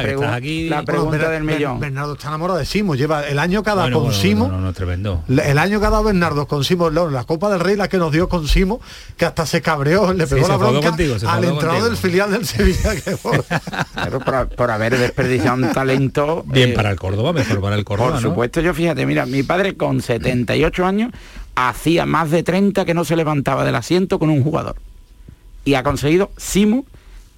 que 0.03 0.13
estás 0.15 0.33
aquí. 0.35 0.69
Bueno, 0.69 1.11
Ber- 1.11 1.43
Ber- 1.45 1.69
Bernardo 1.79 2.13
está 2.15 2.29
enamorado 2.29 2.59
de 2.59 2.67
Simo, 2.67 2.95
lleva 2.95 3.27
el 3.27 3.39
año 3.39 3.63
cada 3.63 3.83
Bueno, 3.83 3.97
con 3.99 4.05
bueno, 4.07 4.19
Simo. 4.21 4.49
no, 4.49 4.55
no, 4.55 4.61
no, 4.61 4.73
tremendo. 4.73 5.23
La- 5.29 5.45
El 5.45 5.59
año 5.59 5.81
que 5.81 5.87
ha 5.87 5.91
dado 5.91 6.05
Bernardo 6.05 6.47
con 6.47 6.65
Simo, 6.65 6.91
la 6.91 7.05
la 7.07 7.25
Copa 7.25 7.51
del 7.51 7.61
Rey, 7.61 7.77
la 7.77 7.89
que 7.89 7.99
nos 7.99 8.13
dio 8.13 8.29
con 8.29 8.47
Simo, 8.49 8.81
que 9.17 9.25
hasta 9.25 9.47
se 9.47 9.61
cabreó, 9.63 10.13
le 10.13 10.27
pegó 10.27 10.49
la 10.49 10.57
bronca 10.57 10.89
contigo, 10.89 11.15
al 11.27 11.45
contigo. 11.45 11.85
del 11.85 11.97
filial 11.97 12.31
del 12.33 12.47
Sevilla. 12.47 12.95
Que 13.01 13.17
por- 13.23 13.45
Pero 14.05 14.21
por, 14.21 14.49
por 14.49 14.71
haber 14.71 14.97
desperdiciado 14.99 15.57
un 15.57 15.73
talento. 15.73 16.45
Bien 16.47 16.71
eh, 16.71 16.75
para 16.75 16.91
el 16.91 16.97
Córdoba, 16.97 17.33
mejor 17.33 17.61
para 17.61 17.77
el 17.77 17.85
Córdoba, 17.85 18.13
Por 18.13 18.23
¿no? 18.23 18.29
supuesto, 18.29 18.61
yo 18.61 18.75
fíjate, 18.75 19.05
mira, 19.07 19.27
mi 19.27 19.43
padre 19.43 19.77
con 19.77 20.01
78 20.01 20.85
años 20.87 21.04
hacía 21.55 22.07
más 22.07 22.31
de 22.31 22.43
30 22.43 22.85
que 22.85 22.95
no 22.95 23.05
se 23.05 23.17
levantaba 23.17 23.65
del 23.65 23.75
asiento 23.75 24.19
con 24.19 24.31
un 24.31 24.43
jugador. 24.43 24.77
Y 25.65 25.75
ha 25.75 25.83
conseguido 25.83 26.31
Simo 26.37 26.85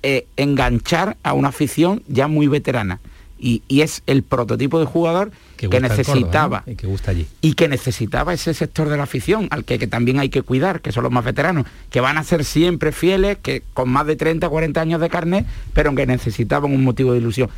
eh, 0.02 0.26
enganchar 0.36 1.16
a 1.22 1.32
una 1.32 1.48
afición 1.48 2.02
ya 2.08 2.28
muy 2.28 2.48
veterana. 2.48 3.00
Y, 3.38 3.62
y 3.68 3.82
es 3.82 4.02
el 4.06 4.22
prototipo 4.22 4.80
de 4.80 4.86
jugador 4.86 5.30
Que 5.58 5.68
necesitaba. 5.80 6.62
Y 6.66 6.74
que 6.74 6.86
gusta 6.86 7.10
allí. 7.10 7.26
y 7.42 7.52
que 7.52 7.68
necesitaba 7.68 8.32
ese 8.32 8.54
sector 8.54 8.88
de 8.88 8.96
la 8.96 9.02
afición, 9.02 9.48
al 9.50 9.64
que, 9.64 9.78
que 9.78 9.86
también 9.86 10.18
hay 10.18 10.30
que 10.30 10.40
cuidar, 10.40 10.80
que 10.80 10.90
son 10.90 11.02
los 11.02 11.12
más 11.12 11.22
veteranos, 11.24 11.66
que 11.90 12.00
van 12.00 12.16
a 12.16 12.24
ser 12.24 12.44
siempre 12.44 12.92
fieles, 12.92 13.36
que 13.42 13.62
con 13.74 13.90
más 13.90 14.06
de 14.06 14.16
30, 14.16 14.48
40 14.48 14.80
años 14.80 15.00
de 15.02 15.10
carnet, 15.10 15.46
pero 15.74 15.94
que 15.94 16.06
necesitaban 16.06 16.72
un 16.72 16.82
motivo 16.82 17.12
de 17.12 17.18
ilusión. 17.18 17.50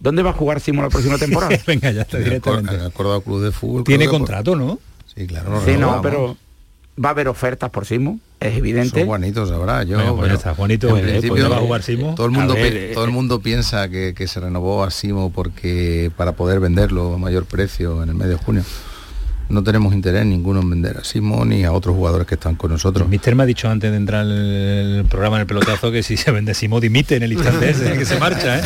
¿Dónde 0.00 0.22
va 0.22 0.30
a 0.30 0.32
jugar 0.34 0.60
Simo 0.60 0.82
la 0.82 0.88
próxima 0.88 1.18
temporada? 1.18 1.58
Venga, 1.66 1.90
ya 1.90 2.02
está 2.02 2.18
directamente. 2.18 2.74
en 2.74 2.80
el 2.80 2.92
Córdoba 2.92 3.20
Club 3.22 3.42
de 3.42 3.52
Fútbol. 3.52 3.84
Tiene 3.84 4.08
contrato, 4.08 4.56
¿no? 4.56 4.78
Sí, 5.16 5.26
claro. 5.26 5.60
sí, 5.64 5.72
no, 5.72 6.00
renovamos. 6.00 6.02
pero 6.02 6.36
va 7.02 7.10
a 7.10 7.12
haber 7.12 7.28
ofertas 7.28 7.70
por 7.70 7.86
Simo, 7.86 8.18
es 8.40 8.56
evidente. 8.56 9.00
Son 9.00 9.08
Juanito 9.08 9.46
sabrá, 9.46 9.82
yo. 9.84 9.96
Bueno, 9.96 10.16
pues 10.16 10.32
está, 10.32 10.54
Juanito, 10.54 10.88
en 10.96 11.04
eh, 11.04 11.08
principio, 11.10 11.42
¿dónde 11.42 11.48
va 11.48 11.56
a 11.56 11.60
jugar 11.60 11.82
Simo? 11.82 12.14
Todo 12.14 12.26
el 12.26 12.32
mundo, 12.32 12.54
ver, 12.54 12.76
eh, 12.76 12.90
todo 12.94 13.04
el 13.04 13.10
mundo 13.10 13.40
piensa 13.40 13.88
que, 13.88 14.14
que 14.14 14.26
se 14.28 14.40
renovó 14.40 14.84
a 14.84 14.90
Simo 14.90 15.30
porque 15.30 16.10
para 16.16 16.32
poder 16.32 16.60
venderlo 16.60 17.14
a 17.14 17.18
mayor 17.18 17.44
precio 17.44 18.02
en 18.02 18.10
el 18.10 18.14
mes 18.14 18.28
de 18.28 18.36
junio. 18.36 18.62
No 19.48 19.62
tenemos 19.62 19.94
interés 19.94 20.26
ninguno 20.26 20.60
en 20.60 20.70
vender 20.70 20.96
a 20.98 21.04
Simo 21.04 21.44
ni 21.44 21.64
a 21.64 21.72
otros 21.72 21.94
jugadores 21.94 22.26
que 22.26 22.34
están 22.34 22.56
con 22.56 22.72
nosotros. 22.72 23.08
Mister 23.08 23.36
me 23.36 23.44
ha 23.44 23.46
dicho 23.46 23.68
antes 23.68 23.90
de 23.92 23.96
entrar 23.96 24.26
en 24.26 24.32
el 24.32 25.04
programa 25.08 25.36
en 25.36 25.42
el 25.42 25.46
pelotazo 25.46 25.92
que 25.92 26.02
si 26.02 26.16
se 26.16 26.32
vende 26.32 26.52
Simo 26.52 26.80
dimite 26.80 27.14
en 27.16 27.22
el 27.22 27.32
instante 27.32 27.70
ese 27.70 27.92
que 27.98 28.04
se 28.04 28.18
marcha, 28.18 28.58
¿eh? 28.58 28.62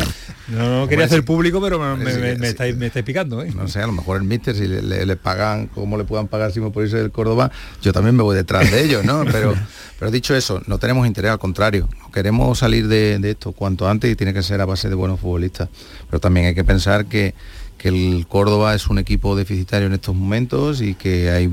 No, 0.50 0.80
no 0.80 0.88
quería 0.88 1.04
hacer 1.04 1.24
público, 1.24 1.60
pero 1.60 1.78
me, 1.78 1.96
me, 2.04 2.14
me- 2.18 2.36
me 2.36 2.48
estáis, 2.48 2.76
me 2.76 2.86
estáis 2.86 3.04
picando, 3.04 3.42
¿eh? 3.42 3.50
No 3.54 3.68
sé, 3.68 3.80
a 3.82 3.86
lo 3.86 3.92
mejor 3.92 4.16
el 4.18 4.24
míster, 4.24 4.54
si 4.56 4.66
le, 4.66 4.82
le- 4.82 5.06
le 5.06 5.16
pagan 5.16 5.66
como 5.68 5.96
le 5.96 6.04
puedan 6.04 6.28
pagar 6.28 6.52
Simo 6.52 6.72
por 6.72 6.84
irse 6.84 6.96
del 6.96 7.10
Córdoba, 7.10 7.50
yo 7.82 7.92
también 7.92 8.16
me 8.16 8.22
voy 8.22 8.36
detrás 8.36 8.70
de 8.70 8.84
ellos, 8.84 9.04
¿no? 9.04 9.24
Pero, 9.30 9.54
pero 9.98 10.10
dicho 10.10 10.34
eso, 10.34 10.60
no 10.66 10.78
tenemos 10.78 11.06
interés, 11.06 11.30
al 11.30 11.38
contrario, 11.38 11.88
queremos 12.12 12.58
salir 12.58 12.88
de, 12.88 13.18
de 13.18 13.30
esto 13.30 13.52
cuanto 13.52 13.88
antes 13.88 14.10
y 14.10 14.16
tiene 14.16 14.32
que 14.34 14.42
ser 14.42 14.60
a 14.60 14.64
base 14.64 14.88
de 14.88 14.94
buenos 14.94 15.20
futbolistas. 15.20 15.68
Pero 16.08 16.20
también 16.20 16.46
hay 16.46 16.54
que 16.54 16.64
pensar 16.64 17.06
que, 17.06 17.34
que 17.78 17.88
el 17.88 18.26
Córdoba 18.28 18.74
es 18.74 18.88
un 18.88 18.98
equipo 18.98 19.36
deficitario 19.36 19.86
en 19.86 19.92
estos 19.94 20.14
momentos 20.14 20.80
y 20.82 20.94
que 20.94 21.30
hay 21.30 21.50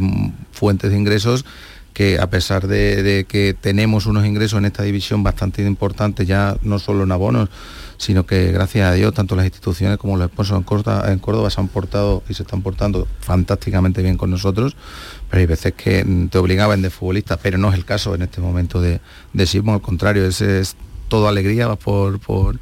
fuentes 0.51 0.91
de 0.91 0.97
ingresos 0.97 1.45
que 1.93 2.19
a 2.19 2.29
pesar 2.29 2.67
de, 2.67 3.01
de 3.01 3.25
que 3.25 3.55
tenemos 3.59 4.05
unos 4.05 4.23
ingresos 4.25 4.59
en 4.59 4.65
esta 4.65 4.83
división 4.83 5.23
bastante 5.23 5.63
importantes, 5.63 6.27
ya 6.27 6.55
no 6.61 6.77
solo 6.77 7.05
en 7.05 7.11
abonos, 7.11 7.49
sino 7.97 8.25
que 8.25 8.51
gracias 8.51 8.89
a 8.89 8.93
Dios 8.93 9.13
tanto 9.13 9.35
las 9.35 9.45
instituciones 9.45 9.97
como 9.97 10.17
los 10.17 10.29
sponsors 10.29 10.85
en 11.07 11.19
Córdoba, 11.19 11.49
se 11.49 11.59
han 11.59 11.67
portado 11.67 12.23
y 12.29 12.33
se 12.33 12.43
están 12.43 12.61
portando 12.61 13.07
fantásticamente 13.19 14.01
bien 14.01 14.17
con 14.17 14.29
nosotros, 14.29 14.75
pero 15.29 15.41
hay 15.41 15.47
veces 15.47 15.73
que 15.73 16.03
mm, 16.03 16.27
te 16.27 16.37
obliga 16.37 16.65
a 16.65 16.67
vender 16.67 16.91
futbolistas, 16.91 17.39
pero 17.41 17.57
no 17.57 17.69
es 17.69 17.75
el 17.75 17.85
caso 17.85 18.15
en 18.15 18.21
este 18.21 18.41
momento 18.41 18.81
de, 18.81 19.01
de 19.33 19.63
al 19.67 19.81
contrario, 19.81 20.25
ese 20.25 20.59
es 20.59 20.75
todo 21.07 21.27
alegría 21.27 21.73
por, 21.75 22.19
por 22.19 22.59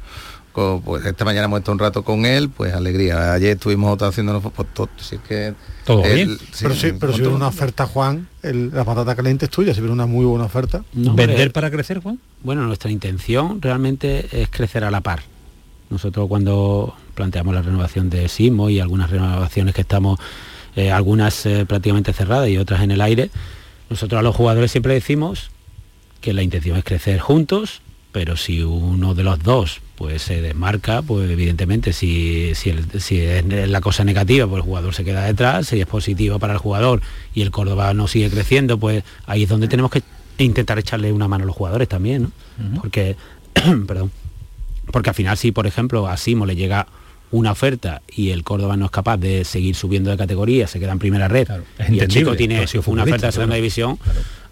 co- 0.56 0.80
pues 0.82 1.04
esta 1.04 1.26
mañana 1.26 1.44
hemos 1.44 1.58
estado 1.58 1.74
un 1.74 1.78
rato 1.80 2.02
con 2.02 2.24
él, 2.24 2.48
pues 2.48 2.72
alegría. 2.72 3.34
Ayer 3.34 3.50
estuvimos 3.56 3.92
otra 3.92 4.08
haciéndonos 4.08 4.42
pues, 4.42 4.66
todo, 4.72 4.88
si 4.96 5.16
es 5.16 5.20
que 5.20 5.52
Todo 5.84 6.02
él- 6.04 6.14
bien. 6.14 6.38
sí, 6.38 6.62
pero 6.62 6.74
sí, 6.74 6.92
pero 6.98 7.12
si 7.12 7.18
con 7.18 7.20
viene 7.24 7.36
una 7.36 7.48
oferta, 7.48 7.86
Juan, 7.86 8.26
el- 8.42 8.70
la 8.72 8.82
patata 8.84 9.14
caliente 9.14 9.44
es 9.44 9.50
tuya, 9.50 9.74
si 9.74 9.80
viene 9.80 9.92
una 9.92 10.06
muy 10.06 10.24
buena 10.24 10.46
oferta. 10.46 10.82
No, 10.94 11.10
hombre, 11.10 11.26
¿Vender 11.26 11.52
para 11.52 11.70
crecer, 11.70 12.00
Juan? 12.00 12.18
Bueno, 12.42 12.62
nuestra 12.62 12.90
intención 12.90 13.60
realmente 13.60 14.28
es 14.32 14.48
crecer 14.48 14.82
a 14.84 14.90
la 14.90 15.02
par. 15.02 15.24
Nosotros 15.90 16.26
cuando 16.26 16.96
planteamos 17.14 17.54
la 17.54 17.60
renovación 17.60 18.08
de 18.08 18.26
Simo 18.30 18.70
y 18.70 18.80
algunas 18.80 19.10
renovaciones 19.10 19.74
que 19.74 19.82
estamos, 19.82 20.18
eh, 20.74 20.90
algunas 20.90 21.44
eh, 21.44 21.66
prácticamente 21.66 22.14
cerradas 22.14 22.48
y 22.48 22.56
otras 22.56 22.80
en 22.82 22.92
el 22.92 23.02
aire, 23.02 23.30
nosotros 23.90 24.18
a 24.18 24.22
los 24.22 24.34
jugadores 24.34 24.72
siempre 24.72 24.94
decimos 24.94 25.50
que 26.22 26.32
la 26.32 26.42
intención 26.42 26.78
es 26.78 26.84
crecer 26.84 27.20
juntos, 27.20 27.82
pero 28.16 28.34
si 28.38 28.62
uno 28.62 29.14
de 29.14 29.22
los 29.22 29.42
dos 29.42 29.82
pues 29.94 30.22
se 30.22 30.40
desmarca, 30.40 31.02
pues 31.02 31.30
evidentemente 31.30 31.92
si, 31.92 32.54
si, 32.54 32.70
el- 32.70 32.98
si 32.98 33.18
es 33.20 33.44
la 33.68 33.82
cosa 33.82 34.04
negativa, 34.04 34.46
pues 34.46 34.60
el 34.60 34.64
jugador 34.64 34.94
se 34.94 35.04
queda 35.04 35.22
detrás, 35.26 35.66
si 35.68 35.78
es 35.78 35.86
positivo 35.86 36.38
para 36.38 36.54
el 36.54 36.58
jugador 36.58 37.02
y 37.34 37.42
el 37.42 37.50
Córdoba 37.50 37.92
no 37.92 38.08
sigue 38.08 38.30
creciendo, 38.30 38.78
pues 38.78 39.04
ahí 39.26 39.42
es 39.42 39.50
donde 39.50 39.68
tenemos 39.68 39.90
que 39.90 40.02
intentar 40.38 40.78
echarle 40.78 41.12
una 41.12 41.28
mano 41.28 41.44
a 41.44 41.46
los 41.46 41.54
jugadores 41.54 41.88
también, 41.88 42.22
¿no? 42.22 42.80
Porque, 42.80 43.16
perdón, 43.86 44.10
porque 44.90 45.10
al 45.10 45.14
final 45.14 45.36
si 45.36 45.52
por 45.52 45.66
ejemplo 45.66 46.08
a 46.08 46.16
Simo 46.16 46.46
le 46.46 46.56
llega 46.56 46.86
una 47.32 47.50
oferta 47.52 48.00
y 48.10 48.30
el 48.30 48.44
Córdoba 48.44 48.78
no 48.78 48.86
es 48.86 48.90
capaz 48.92 49.18
de 49.18 49.44
seguir 49.44 49.74
subiendo 49.74 50.10
de 50.10 50.16
categoría, 50.16 50.66
se 50.68 50.78
queda 50.80 50.92
en 50.92 50.98
primera 51.00 51.28
red 51.28 51.44
Claro, 51.46 51.64
y 51.90 51.98
el 51.98 52.08
chico 52.08 52.34
tiene 52.34 52.64
una 52.86 53.02
oferta 53.02 53.26
de 53.26 53.32
segunda 53.32 53.46
claro. 53.48 53.54
división, 53.56 53.98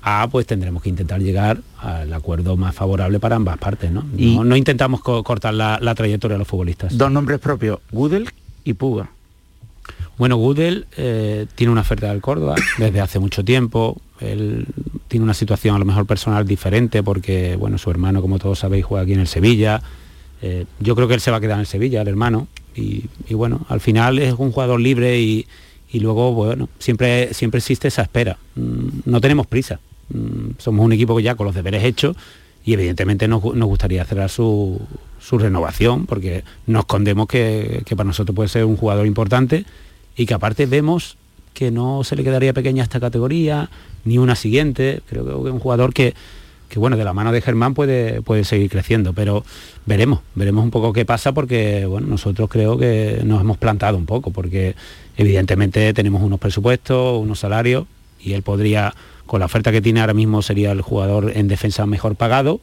ah, 0.06 0.28
pues 0.30 0.46
tendremos 0.46 0.82
que 0.82 0.90
intentar 0.90 1.20
llegar 1.20 1.58
al 1.80 2.12
acuerdo 2.12 2.56
más 2.56 2.74
favorable 2.74 3.18
para 3.20 3.36
ambas 3.36 3.56
partes, 3.58 3.90
¿no? 3.90 4.04
Y- 4.16 4.36
no, 4.36 4.44
no 4.44 4.56
intentamos 4.56 5.00
co- 5.00 5.22
cortar 5.24 5.54
la, 5.54 5.78
la 5.80 5.94
trayectoria 5.94 6.34
de 6.34 6.38
los 6.40 6.48
futbolistas. 6.48 6.96
Dos 6.96 7.10
nombres 7.10 7.40
propios, 7.40 7.78
Gudel 7.90 8.28
y 8.64 8.74
Puga. 8.74 9.10
Bueno, 10.16 10.36
Gudel 10.36 10.86
eh, 10.96 11.46
tiene 11.56 11.72
una 11.72 11.80
oferta 11.80 12.08
del 12.10 12.20
Córdoba 12.20 12.54
desde 12.78 13.00
hace 13.00 13.18
mucho 13.18 13.44
tiempo. 13.44 14.00
Él 14.20 14.66
tiene 15.08 15.24
una 15.24 15.34
situación 15.34 15.74
a 15.74 15.78
lo 15.78 15.84
mejor 15.84 16.06
personal 16.06 16.46
diferente 16.46 17.02
porque, 17.02 17.56
bueno, 17.56 17.78
su 17.78 17.90
hermano, 17.90 18.20
como 18.22 18.38
todos 18.38 18.58
sabéis, 18.60 18.84
juega 18.84 19.02
aquí 19.02 19.12
en 19.14 19.20
el 19.20 19.26
Sevilla. 19.26 19.82
Eh, 20.42 20.66
yo 20.80 20.94
creo 20.94 21.08
que 21.08 21.14
él 21.14 21.20
se 21.20 21.30
va 21.30 21.38
a 21.38 21.40
quedar 21.40 21.54
en 21.56 21.60
el 21.60 21.66
Sevilla, 21.66 22.02
el 22.02 22.08
hermano. 22.08 22.46
Y, 22.76 23.04
y 23.28 23.34
bueno, 23.34 23.66
al 23.68 23.80
final 23.80 24.18
es 24.18 24.34
un 24.36 24.52
jugador 24.52 24.80
libre 24.80 25.18
y, 25.20 25.46
y 25.90 26.00
luego, 26.00 26.32
bueno, 26.32 26.68
siempre, 26.78 27.34
siempre 27.34 27.58
existe 27.58 27.88
esa 27.88 28.02
espera. 28.02 28.36
Mm, 28.54 28.88
No 29.06 29.20
tenemos 29.20 29.46
prisa. 29.46 29.80
Mm, 30.10 30.52
Somos 30.58 30.84
un 30.84 30.92
equipo 30.92 31.16
que 31.16 31.22
ya 31.22 31.34
con 31.34 31.46
los 31.46 31.54
deberes 31.54 31.84
hechos 31.84 32.16
y 32.64 32.72
evidentemente 32.74 33.28
nos, 33.28 33.42
gu- 33.42 33.54
nos 33.54 33.68
gustaría 33.68 34.04
cerrar 34.04 34.30
su, 34.30 34.80
su 35.20 35.38
renovación 35.38 36.06
porque 36.06 36.44
no 36.66 36.80
escondemos 36.80 37.26
que, 37.26 37.82
que 37.84 37.96
para 37.96 38.06
nosotros 38.06 38.34
puede 38.34 38.48
ser 38.48 38.64
un 38.64 38.76
jugador 38.76 39.06
importante 39.06 39.64
y 40.16 40.26
que 40.26 40.34
aparte 40.34 40.66
vemos 40.66 41.16
que 41.52 41.70
no 41.70 42.02
se 42.04 42.16
le 42.16 42.24
quedaría 42.24 42.52
pequeña 42.52 42.82
esta 42.82 42.98
categoría 43.00 43.70
ni 44.04 44.18
una 44.18 44.34
siguiente. 44.34 45.02
Creo 45.08 45.24
que 45.42 45.48
es 45.48 45.54
un 45.54 45.60
jugador 45.60 45.92
que, 45.94 46.14
que 46.68 46.78
bueno 46.78 46.96
de 46.96 47.04
la 47.04 47.12
mano 47.12 47.30
de 47.32 47.40
Germán 47.40 47.74
puede, 47.74 48.22
puede 48.22 48.42
seguir 48.44 48.68
creciendo 48.70 49.12
pero 49.12 49.44
veremos 49.86 50.20
veremos 50.34 50.64
un 50.64 50.70
poco 50.70 50.92
qué 50.92 51.04
pasa 51.04 51.32
porque 51.32 51.86
bueno 51.86 52.06
nosotros 52.08 52.48
creo 52.48 52.76
que 52.78 53.20
nos 53.24 53.40
hemos 53.42 53.58
plantado 53.58 53.96
un 53.96 54.06
poco 54.06 54.30
porque 54.32 54.74
evidentemente 55.16 55.92
tenemos 55.94 56.22
unos 56.22 56.40
presupuestos 56.40 57.20
unos 57.22 57.38
salarios 57.38 57.84
y 58.24 58.32
él 58.32 58.42
podría 58.42 58.94
con 59.26 59.40
la 59.40 59.46
oferta 59.46 59.72
que 59.72 59.80
tiene 59.80 60.00
ahora 60.00 60.14
mismo 60.14 60.42
sería 60.42 60.72
el 60.72 60.82
jugador 60.82 61.32
en 61.34 61.48
defensa 61.48 61.86
mejor 61.86 62.16
pagado 62.16 62.60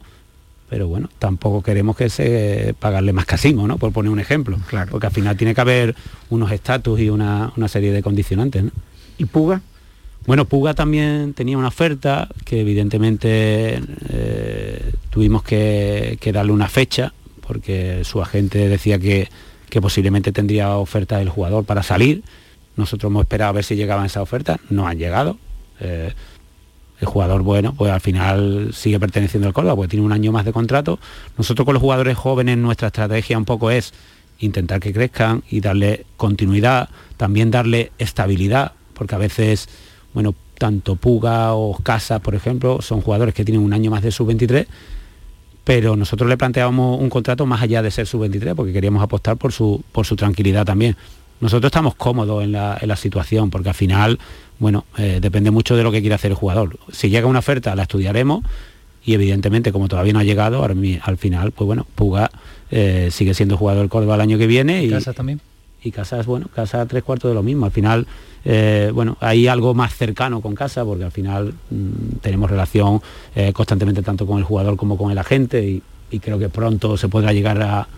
pero 0.72 0.88
bueno, 0.88 1.10
tampoco 1.18 1.62
queremos 1.62 1.94
que 1.98 2.08
se 2.08 2.74
pagarle 2.78 3.12
más 3.12 3.26
casimo, 3.26 3.68
¿no? 3.68 3.76
Por 3.76 3.92
poner 3.92 4.10
un 4.10 4.18
ejemplo. 4.18 4.56
Claro. 4.68 4.90
Porque 4.90 5.06
al 5.06 5.12
final 5.12 5.36
tiene 5.36 5.54
que 5.54 5.60
haber 5.60 5.94
unos 6.30 6.50
estatus 6.50 6.98
y 6.98 7.10
una, 7.10 7.52
una 7.58 7.68
serie 7.68 7.92
de 7.92 8.02
condicionantes, 8.02 8.64
¿no? 8.64 8.70
¿Y 9.18 9.26
Puga? 9.26 9.60
Bueno, 10.26 10.44
Puga 10.44 10.72
también 10.72 11.34
tenía 11.34 11.58
una 11.58 11.68
oferta 11.68 12.28
que 12.44 12.60
evidentemente 12.60 13.80
eh, 14.08 14.92
tuvimos 15.10 15.42
que, 15.42 16.18
darle 16.32 16.52
una 16.52 16.68
fecha 16.68 17.12
porque 17.46 18.02
su 18.04 18.22
agente 18.22 18.68
decía 18.68 18.98
que, 18.98 19.28
posiblemente 19.80 20.32
tendría 20.32 20.76
oferta 20.76 21.18
del 21.18 21.28
jugador 21.28 21.64
para 21.64 21.82
salir. 21.82 22.22
Nosotros 22.76 23.10
hemos 23.10 23.24
esperado 23.24 23.50
a 23.50 23.52
ver 23.52 23.64
si 23.64 23.74
llegaban 23.74 24.06
esa 24.06 24.22
oferta, 24.22 24.58
no 24.70 24.86
han 24.86 24.98
llegado. 24.98 25.38
Eh, 25.82 26.12
el 27.00 27.06
jugador, 27.08 27.42
bueno, 27.42 27.74
pues 27.74 27.90
al 27.90 28.00
final 28.00 28.70
sigue 28.72 29.00
perteneciendo 29.00 29.48
al 29.48 29.54
Córdoba, 29.54 29.74
porque 29.74 29.90
tiene 29.90 30.06
un 30.06 30.12
año 30.12 30.30
más 30.30 30.44
de 30.44 30.52
contrato. 30.52 31.00
Nosotros 31.36 31.64
con 31.64 31.74
los 31.74 31.80
jugadores 31.80 32.16
jóvenes 32.16 32.58
nuestra 32.58 32.88
estrategia 32.88 33.36
un 33.36 33.44
poco 33.44 33.72
es 33.72 33.92
intentar 34.38 34.78
que 34.78 34.92
crezcan 34.92 35.42
y 35.50 35.60
darle 35.60 36.06
continuidad, 36.16 36.88
también 37.16 37.50
darle 37.50 37.90
estabilidad, 37.98 38.72
porque 38.94 39.16
a 39.16 39.18
veces 39.18 39.68
bueno, 40.14 40.34
tanto 40.58 40.96
Puga 40.96 41.54
o 41.54 41.76
Casa, 41.82 42.18
por 42.20 42.34
ejemplo, 42.34 42.80
son 42.82 43.00
jugadores 43.00 43.34
que 43.34 43.44
tienen 43.44 43.64
un 43.64 43.72
año 43.72 43.90
más 43.90 44.02
de 44.02 44.12
sub-23, 44.12 44.66
pero 45.64 45.96
nosotros 45.96 46.28
le 46.28 46.36
planteábamos 46.36 47.00
un 47.00 47.08
contrato 47.08 47.46
más 47.46 47.62
allá 47.62 47.82
de 47.82 47.90
ser 47.90 48.06
sub-23, 48.06 48.54
porque 48.54 48.72
queríamos 48.72 49.02
apostar 49.02 49.36
por 49.36 49.52
su, 49.52 49.82
por 49.92 50.06
su 50.06 50.16
tranquilidad 50.16 50.64
también. 50.64 50.96
Nosotros 51.40 51.70
estamos 51.70 51.96
cómodos 51.96 52.44
en 52.44 52.52
la, 52.52 52.96
situación, 52.96 53.50
porque 53.50 53.70
al 53.70 53.74
final, 53.74 54.20
bueno, 54.62 54.84
eh, 54.96 55.18
depende 55.20 55.50
mucho 55.50 55.74
de 55.74 55.82
lo 55.82 55.90
que 55.90 56.00
quiera 56.00 56.14
hacer 56.14 56.30
el 56.30 56.36
jugador. 56.36 56.78
Si 56.92 57.10
llega 57.10 57.26
una 57.26 57.40
oferta, 57.40 57.74
la 57.74 57.82
estudiaremos, 57.82 58.44
y 59.04 59.12
evidentemente, 59.14 59.72
como 59.72 59.88
todavía 59.88 60.12
no 60.12 60.20
ha 60.20 60.24
llegado, 60.24 60.62
al 60.62 61.16
final, 61.16 61.50
pues 61.50 61.66
bueno, 61.66 61.84
Puga 61.96 62.30
eh, 62.70 63.08
sigue 63.10 63.34
siendo 63.34 63.56
jugador 63.56 63.88
Córdoba 63.88 64.14
el 64.14 64.20
año 64.20 64.38
que 64.38 64.46
viene. 64.46 64.84
¿Y 64.84 64.90
Casas 64.90 65.16
también? 65.16 65.40
Y 65.82 65.90
Casas, 65.90 66.26
bueno, 66.26 66.46
Casas 66.54 66.86
tres 66.86 67.02
cuartos 67.02 67.32
de 67.32 67.34
lo 67.34 67.42
mismo. 67.42 67.66
Al 67.66 67.72
final, 67.72 68.06
eh, 68.44 68.92
bueno, 68.94 69.16
hay 69.18 69.48
algo 69.48 69.74
más 69.74 69.96
cercano 69.96 70.40
con 70.40 70.54
casa, 70.54 70.84
porque 70.84 71.02
al 71.02 71.10
final 71.10 71.54
mm, 71.70 72.18
tenemos 72.20 72.48
relación 72.48 73.02
constantemente 73.52 74.02
tanto 74.02 74.28
con 74.28 74.38
el 74.38 74.44
jugador 74.44 74.76
como 74.76 74.96
con 74.96 75.10
el 75.10 75.18
agente 75.18 75.60
y, 75.66 75.82
creo 76.20 76.38
que 76.38 76.50
pronto 76.50 76.96
se 76.96 77.08
podrá 77.08 77.32
llegar 77.32 77.60
a, 77.62 77.88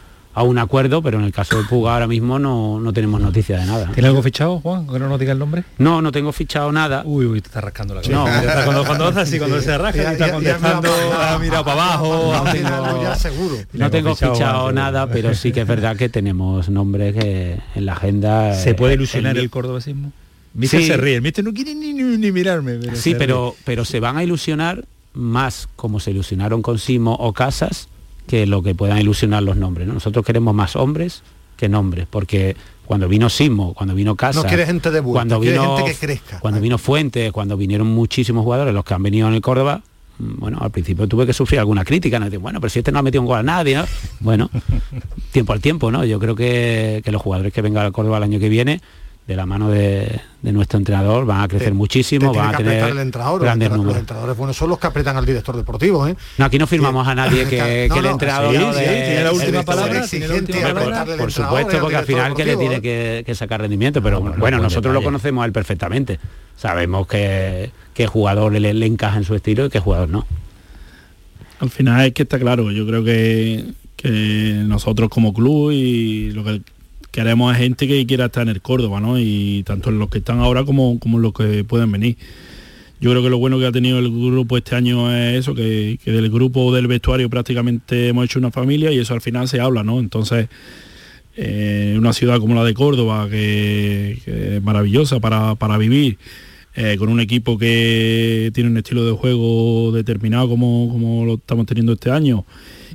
un 0.43 0.59
acuerdo, 0.59 1.01
pero 1.01 1.18
en 1.18 1.24
el 1.24 1.32
caso 1.32 1.57
de 1.57 1.64
Puga 1.64 1.95
ahora 1.95 2.07
mismo 2.07 2.39
no, 2.39 2.93
tenemos 2.93 3.20
noticia 3.20 3.59
de 3.59 3.66
nada. 3.66 3.91
¿Tiene 3.93 4.09
algo 4.09 4.22
fichado, 4.22 4.61
Juan? 4.61 4.87
¿Que 4.87 4.99
no 4.99 5.09
nos 5.09 5.20
diga 5.20 5.32
el 5.32 5.39
nombre? 5.39 5.64
No, 5.78 6.03
no 6.03 6.11
tengo 6.11 6.32
fichado 6.32 6.72
nada. 6.72 7.03
Uy, 7.05 7.26
uy, 7.26 7.41
te 7.41 7.49
está 7.49 7.61
rascando 7.61 7.95
la 7.95 8.03
cabeza. 8.03 8.43
No, 8.43 8.64
cuando, 8.64 8.85
cuando 8.85 9.07
hace 9.07 9.20
así, 9.20 9.39
cuando 9.39 9.61
se 9.61 9.78
rasca, 9.78 10.03
y 10.03 10.12
está 10.12 10.32
contestando, 10.32 10.91
ha 11.16 11.39
mirado 11.39 11.64
para 11.64 11.82
abajo. 11.85 12.32
No, 12.45 12.53
tengo, 12.53 13.14
seguro. 13.14 13.57
no 13.72 13.91
tengo 13.91 14.16
fichado, 14.16 14.72
nada, 14.72 15.07
pero 15.07 15.35
sí 15.35 15.53
que 15.53 15.61
es 15.61 15.66
verdad 15.66 15.97
que 15.97 16.09
tenemos 16.09 16.68
nombres 16.68 17.14
que 17.14 17.61
en 17.74 17.87
la 17.87 17.93
agenda... 17.93 18.55
¿Se 18.55 18.74
puede 18.74 18.95
ilusionar 18.95 19.37
el, 19.37 19.45
el 19.45 19.51
cordobesismo? 19.51 20.12
Mister 20.55 20.82
se 20.85 20.97
ríe, 20.97 21.20
Mister 21.20 21.45
no 21.45 21.53
quiere 21.53 21.74
ni, 21.74 21.93
mirarme. 22.32 22.78
sí, 22.95 23.14
pero, 23.18 23.57
pero 23.64 23.85
se 23.85 23.99
van 24.01 24.16
a 24.16 24.24
ilusionar 24.24 24.85
más 25.12 25.68
como 25.76 26.01
se 26.01 26.12
ilusionaron 26.12 26.62
con 26.62 26.78
Simo 26.78 27.14
o 27.14 27.32
Casas 27.32 27.89
que 28.27 28.47
lo 28.47 28.62
que 28.62 28.75
puedan 28.75 28.99
ilusionar 28.99 29.43
los 29.43 29.57
nombres. 29.57 29.87
Nosotros 29.87 30.25
queremos 30.25 30.55
más 30.55 30.77
hombres 30.77 31.22
que 31.57 31.68
nombres, 31.68 32.07
porque 32.09 32.57
cuando 32.85 33.09
vino 33.09 33.29
Simo, 33.31 33.75
cuando 33.75 33.95
vino 33.95 34.14
Casas, 34.16 34.43
no 34.43 34.49
quiere 34.49 34.66
gente 34.66 34.91
de 34.91 35.03
cuando 35.03 35.41
vino, 35.41 35.77
gente 35.77 35.93
que 35.93 35.99
crezca. 35.99 36.41
Cuando 36.41 36.61
vino 36.61 36.79
Fuente, 36.79 37.33
cuando 37.33 37.57
vinieron 37.57 37.87
muchísimos 37.87 38.45
jugadores, 38.45 38.75
los 38.75 38.85
que 38.85 38.95
han 38.95 39.03
venido 39.03 39.29
en 39.29 39.35
el 39.35 39.41
Córdoba, 39.41 39.83
mm, 40.18 40.39
bueno, 40.39 40.59
al 40.61 40.70
principio 40.70 41.07
tuve 41.07 41.27
que 41.27 41.33
sufrir 41.33 41.61
alguna 41.61 41.85
crítica, 41.85 42.18
¿no? 42.18 42.29
bueno, 42.41 42.61
pero 42.61 42.70
si 42.70 42.81
este 42.81 42.93
no 42.93 42.99
ha 42.99 43.03
metido 43.03 43.22
un 43.22 43.29
gol 43.29 43.39
a 43.39 43.43
nadie, 43.43 43.77
¿no? 43.77 43.85
Bueno, 44.20 44.51
tiempo 45.33 45.53
al 45.53 45.61
tiempo, 45.61 45.91
¿no? 45.91 46.05
Yo 46.05 46.18
creo 46.18 46.35
que, 46.35 47.01
que 47.05 47.12
los 47.12 47.22
jugadores 47.22 47.53
que 47.53 47.62
vengan 47.62 47.87
al 47.87 47.93
Córdoba 47.93 48.18
el 48.18 48.25
año 48.25 48.39
que 48.39 48.49
viene 48.49 48.81
de 49.27 49.37
la 49.37 49.47
mano 49.47 49.70
de, 49.70 50.20
nuestro 50.43 50.79
entrenador 50.79 51.25
van 51.25 51.41
a 51.41 51.49
crecer 51.49 51.72
muchísimo, 51.72 52.35
van 52.35 52.55
a 52.55 52.59
tener 52.59 52.91
el 52.91 52.99
entrenador, 52.99 53.41
grandes 53.41 53.70
números. 53.70 53.95
Los 53.95 54.01
entrenadores 54.01 54.37
buenos 54.37 54.57
son 54.57 54.68
los 54.68 54.79
que 54.79 54.87
apretan 54.87 55.16
al 55.16 55.25
director 55.25 55.57
deportivo. 55.57 56.07
¿eh? 56.07 56.14
No, 56.37 56.45
aquí 56.45 56.59
no 56.59 56.66
firmamos 56.66 57.09
a 57.09 57.14
nadie 57.14 57.47
que, 57.47 57.87
el 57.87 58.07
entrenador 58.07 58.53
tiene 58.53 59.25
la 59.25 59.33
última 59.33 59.62
palabra. 59.62 60.05
por, 61.18 61.33
supuesto, 61.33 61.81
porque 61.81 61.97
al 61.97 62.05
final 62.05 62.35
que 62.35 62.45
le 62.45 62.57
tiene 62.57 62.83
que, 62.83 63.35
sacar 63.35 63.61
rendimiento, 63.61 64.03
pero 64.03 64.20
bueno, 64.20 64.59
nosotros 64.59 64.93
lo 64.93 65.03
conocemos 65.03 65.43
a 65.43 65.47
él 65.47 65.53
perfectamente. 65.53 66.18
Sabemos 66.57 67.07
que 67.07 67.70
qué 67.95 68.07
jugador 68.07 68.53
le, 68.53 68.75
le 68.75 68.87
encaja 68.87 69.16
en 69.16 69.25
su 69.25 69.35
estilo 69.35 69.66
y 69.66 69.70
qué 69.70 69.81
jugador 69.81 70.09
no. 70.09 70.27
Al 71.61 71.70
final 71.70 72.07
es 72.07 72.12
que 72.12 72.25
está 72.25 72.39
claro, 72.39 72.70
yo 72.70 72.87
creo 72.87 73.03
que, 73.03 73.72
que 73.97 74.62
nosotros 74.66 75.09
como 75.09 75.33
club 75.33 75.70
y 75.70 76.31
lo 76.33 76.45
que 76.45 76.61
queremos 77.15 77.55
a 77.55 77.55
gente 77.55 77.87
que 77.87 78.05
quiera 78.07 78.25
estar 78.25 78.43
en 78.43 78.49
el 78.49 78.61
Córdoba, 78.61 78.99
¿no? 78.99 79.21
Y 79.21 79.62
tanto 79.65 79.91
en 79.91 80.01
los 80.01 80.11
que 80.11 80.19
están 80.19 80.41
ahora 80.41 80.65
como, 80.65 80.99
como 80.99 81.19
en 81.19 81.23
los 81.23 81.33
que 81.33 81.62
pueden 81.62 81.93
venir. 81.93 82.17
Yo 83.01 83.11
creo 83.11 83.23
que 83.23 83.31
lo 83.31 83.39
bueno 83.39 83.57
que 83.61 83.67
ha 83.67 83.71
tenido 83.71 84.01
el 84.01 84.11
grupo 84.11 84.57
este 84.57 84.75
año 84.75 85.15
es 85.15 85.39
eso, 85.39 85.55
que, 85.55 85.97
del 86.05 86.29
grupo 86.29 86.75
del 86.75 86.89
vestuario 86.89 87.31
prácticamente 87.31 88.09
hemos 88.09 88.25
hecho 88.25 88.41
una 88.41 88.51
familia 88.51 88.91
y 88.91 88.99
eso 88.99 89.15
al 89.15 89.21
final 89.21 89.47
se 89.47 89.61
habla, 89.61 89.85
¿no? 89.85 90.01
Entonces, 90.01 90.49
eh, 91.37 91.95
una 91.97 92.12
ciudad 92.12 92.41
como 92.41 92.57
la 92.57 92.65
de 92.65 92.75
Córdoba, 92.75 93.29
que, 93.31 94.19
es 94.27 94.62
maravillosa 94.65 95.21
para, 95.21 95.79
vivir, 95.79 96.19
eh, 96.75 96.97
con 96.99 97.11
un 97.11 97.21
equipo 97.21 97.57
que 97.57 98.51
tiene 98.53 98.71
un 98.71 98.77
estilo 98.77 99.05
de 99.05 99.12
juego 99.12 99.93
determinado 99.93 100.49
como, 100.49 100.89
como 100.91 101.25
lo 101.27 101.35
estamos 101.35 101.65
teniendo 101.67 101.93
este 101.93 102.11
año, 102.11 102.45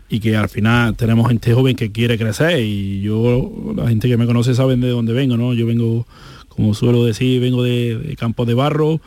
y 0.09 0.19
que 0.19 0.35
al 0.35 0.49
final 0.49 0.95
tenemos 0.95 1.27
gente 1.27 1.53
joven 1.53 1.75
que 1.75 1.91
quiere 1.91 2.17
crecer 2.17 2.59
y 2.59 3.01
yo, 3.01 3.73
la 3.75 3.87
gente 3.87 4.07
que 4.07 4.17
me 4.17 4.25
conoce 4.25 4.55
saben 4.55 4.81
de 4.81 4.89
dónde 4.89 5.13
vengo, 5.13 5.37
¿no? 5.37 5.53
Yo 5.53 5.67
vengo, 5.67 6.07
como 6.47 6.73
suelo 6.73 7.05
decir, 7.05 7.39
vengo 7.39 7.63
de, 7.63 8.15
campos 8.17 8.47
de 8.47 8.55
barro, 8.55 8.99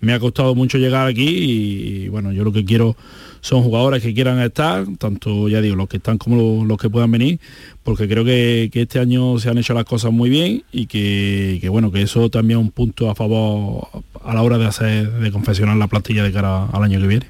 me 0.00 0.12
ha 0.12 0.20
costado 0.20 0.54
mucho 0.54 0.76
llegar 0.76 1.06
aquí 1.06 1.26
y, 1.26 2.08
bueno, 2.08 2.30
yo 2.32 2.44
lo 2.44 2.52
que 2.52 2.64
quiero 2.64 2.94
son 3.40 3.62
jugadores 3.62 4.02
que 4.02 4.14
quieran 4.14 4.38
estar, 4.40 4.86
tanto 4.98 5.48
ya 5.48 5.60
digo, 5.60 5.76
los 5.76 5.88
que 5.88 5.96
están 5.98 6.18
como 6.18 6.64
los, 6.64 6.78
que 6.78 6.90
puedan 6.90 7.10
venir, 7.10 7.40
porque 7.82 8.06
creo 8.06 8.24
que, 8.24 8.70
este 8.72 8.98
año 8.98 9.38
se 9.38 9.48
han 9.48 9.56
hecho 9.56 9.72
las 9.72 9.84
cosas 9.84 10.12
muy 10.12 10.28
bien 10.28 10.62
y 10.72 10.86
que, 10.86 11.66
bueno, 11.70 11.90
que 11.90 12.02
eso 12.02 12.28
también 12.28 12.60
es 12.60 12.64
un 12.66 12.70
punto 12.70 13.10
a 13.10 13.14
favor 13.14 13.88
a 14.22 14.34
la 14.34 14.42
hora 14.42 14.58
de 14.58 14.66
hacer, 14.66 15.10
de 15.10 15.30
confeccionar 15.32 15.76
la 15.76 15.88
plantilla 15.88 16.22
de 16.22 16.32
cara 16.32 16.66
al 16.66 16.82
año 16.82 17.00
que 17.00 17.06
viene. 17.06 17.26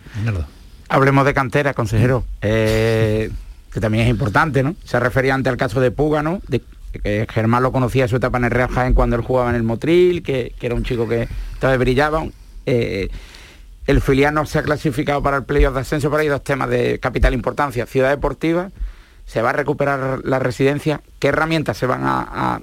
Hablemos 0.88 1.24
de 1.24 1.34
cantera, 1.34 1.74
consejero, 1.74 2.24
eh, 2.42 3.30
que 3.72 3.80
también 3.80 4.04
es 4.04 4.10
importante, 4.10 4.62
¿no? 4.62 4.76
Se 4.84 5.00
refería 5.00 5.34
antes 5.34 5.50
al 5.50 5.56
caso 5.56 5.80
de 5.80 5.90
Puga, 5.90 6.22
¿no? 6.22 6.40
De, 6.48 6.62
que 6.92 7.26
Germán 7.30 7.62
lo 7.62 7.72
conocía 7.72 8.06
su 8.06 8.16
etapa 8.16 8.38
en 8.38 8.44
el 8.44 8.50
Real 8.50 8.68
Jaén 8.68 8.94
cuando 8.94 9.16
él 9.16 9.22
jugaba 9.22 9.50
en 9.50 9.56
el 9.56 9.62
Motril, 9.62 10.22
que, 10.22 10.54
era 10.60 10.74
un 10.74 10.84
chico 10.84 11.08
que 11.08 11.28
todavía 11.58 11.78
brillaba. 11.78 12.24
Eh, 12.66 13.08
el 13.86 14.00
filial 14.00 14.34
no 14.34 14.46
se 14.46 14.58
ha 14.58 14.62
clasificado 14.62 15.22
para 15.22 15.38
el 15.38 15.44
playoff 15.44 15.74
de 15.74 15.80
ascenso, 15.80 16.10
pero 16.10 16.22
hay 16.22 16.28
dos 16.28 16.42
temas 16.42 16.70
de 16.70 16.98
capital 16.98 17.34
importancia. 17.34 17.86
Ciudad 17.86 18.10
deportiva, 18.10 18.70
se 19.26 19.42
va 19.42 19.50
a 19.50 19.52
recuperar 19.52 20.20
la 20.24 20.38
residencia. 20.38 21.02
¿Qué 21.18 21.28
herramientas 21.28 21.76
se 21.76 21.86
van 21.86 22.02
a, 22.04 22.60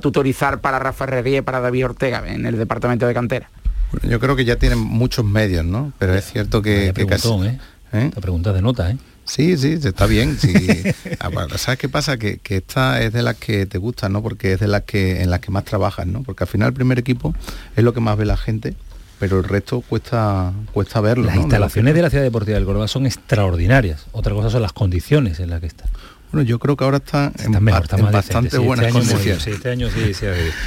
tutorizar 0.00 0.60
para 0.60 0.78
Rafa 0.78 1.04
Herrería 1.04 1.38
y 1.38 1.42
para 1.42 1.60
David 1.60 1.86
Ortega 1.86 2.22
en 2.26 2.44
el 2.44 2.58
departamento 2.58 3.06
de 3.06 3.14
cantera? 3.14 3.50
Bueno, 3.92 4.08
yo 4.08 4.20
creo 4.20 4.36
que 4.36 4.44
ya 4.44 4.56
tienen 4.56 4.78
muchos 4.78 5.24
medios, 5.24 5.64
¿no? 5.64 5.92
Pero 5.98 6.14
es 6.14 6.24
cierto 6.24 6.62
que, 6.62 6.92
que 6.94 7.06
casi... 7.06 7.28
¿eh? 7.28 7.58
¿eh? 7.92 8.10
pregunta 8.20 8.52
de 8.52 8.62
nota, 8.62 8.90
¿eh? 8.90 8.98
Sí, 9.26 9.56
sí, 9.56 9.78
está 9.82 10.06
bien. 10.06 10.38
Sí. 10.38 10.54
Ah, 11.18 11.30
¿Sabes 11.56 11.78
qué 11.78 11.88
pasa? 11.88 12.16
Que, 12.18 12.40
esta 12.48 13.02
es 13.02 13.12
de 13.12 13.22
las 13.22 13.36
que 13.36 13.66
te 13.66 13.78
gustan, 13.78 14.12
¿no? 14.12 14.22
Porque 14.22 14.52
es 14.52 14.60
de 14.60 14.68
las 14.68 14.82
que 14.82 15.22
en 15.22 15.30
las 15.30 15.40
que 15.40 15.50
más 15.50 15.64
trabajas, 15.64 16.06
¿no? 16.06 16.22
Porque 16.22 16.44
al 16.44 16.48
final 16.48 16.68
el 16.68 16.74
primer 16.74 16.98
equipo 16.98 17.34
es 17.74 17.82
lo 17.82 17.92
que 17.94 18.00
más 18.00 18.16
ve 18.16 18.26
la 18.26 18.36
gente, 18.36 18.74
pero 19.18 19.38
el 19.38 19.44
resto 19.44 19.80
cuesta 19.80 20.52
cuesta 20.72 21.00
verlo. 21.00 21.24
Las 21.24 21.36
instalaciones 21.36 21.94
de 21.94 22.02
la 22.02 22.10
ciudad 22.10 22.22
deportiva 22.22 22.56
del 22.56 22.66
Córdoba 22.66 22.86
son 22.86 23.06
extraordinarias. 23.06 24.06
Otra 24.12 24.34
cosa 24.34 24.50
son 24.50 24.62
las 24.62 24.72
condiciones 24.72 25.40
en 25.40 25.50
las 25.50 25.60
que 25.60 25.66
están. 25.66 25.88
Bueno, 26.32 26.46
yo 26.46 26.58
creo 26.58 26.76
que 26.76 26.84
ahora 26.84 26.96
está, 26.98 27.32
en, 27.38 27.64
bastante 27.64 28.58
buenas 28.58 28.86
este 28.86 28.98
condiciones. 28.98 29.42
Sí, 29.42 29.50
este 29.50 29.70
año 29.70 29.88
sí, 29.90 30.12
sí. 30.12 30.26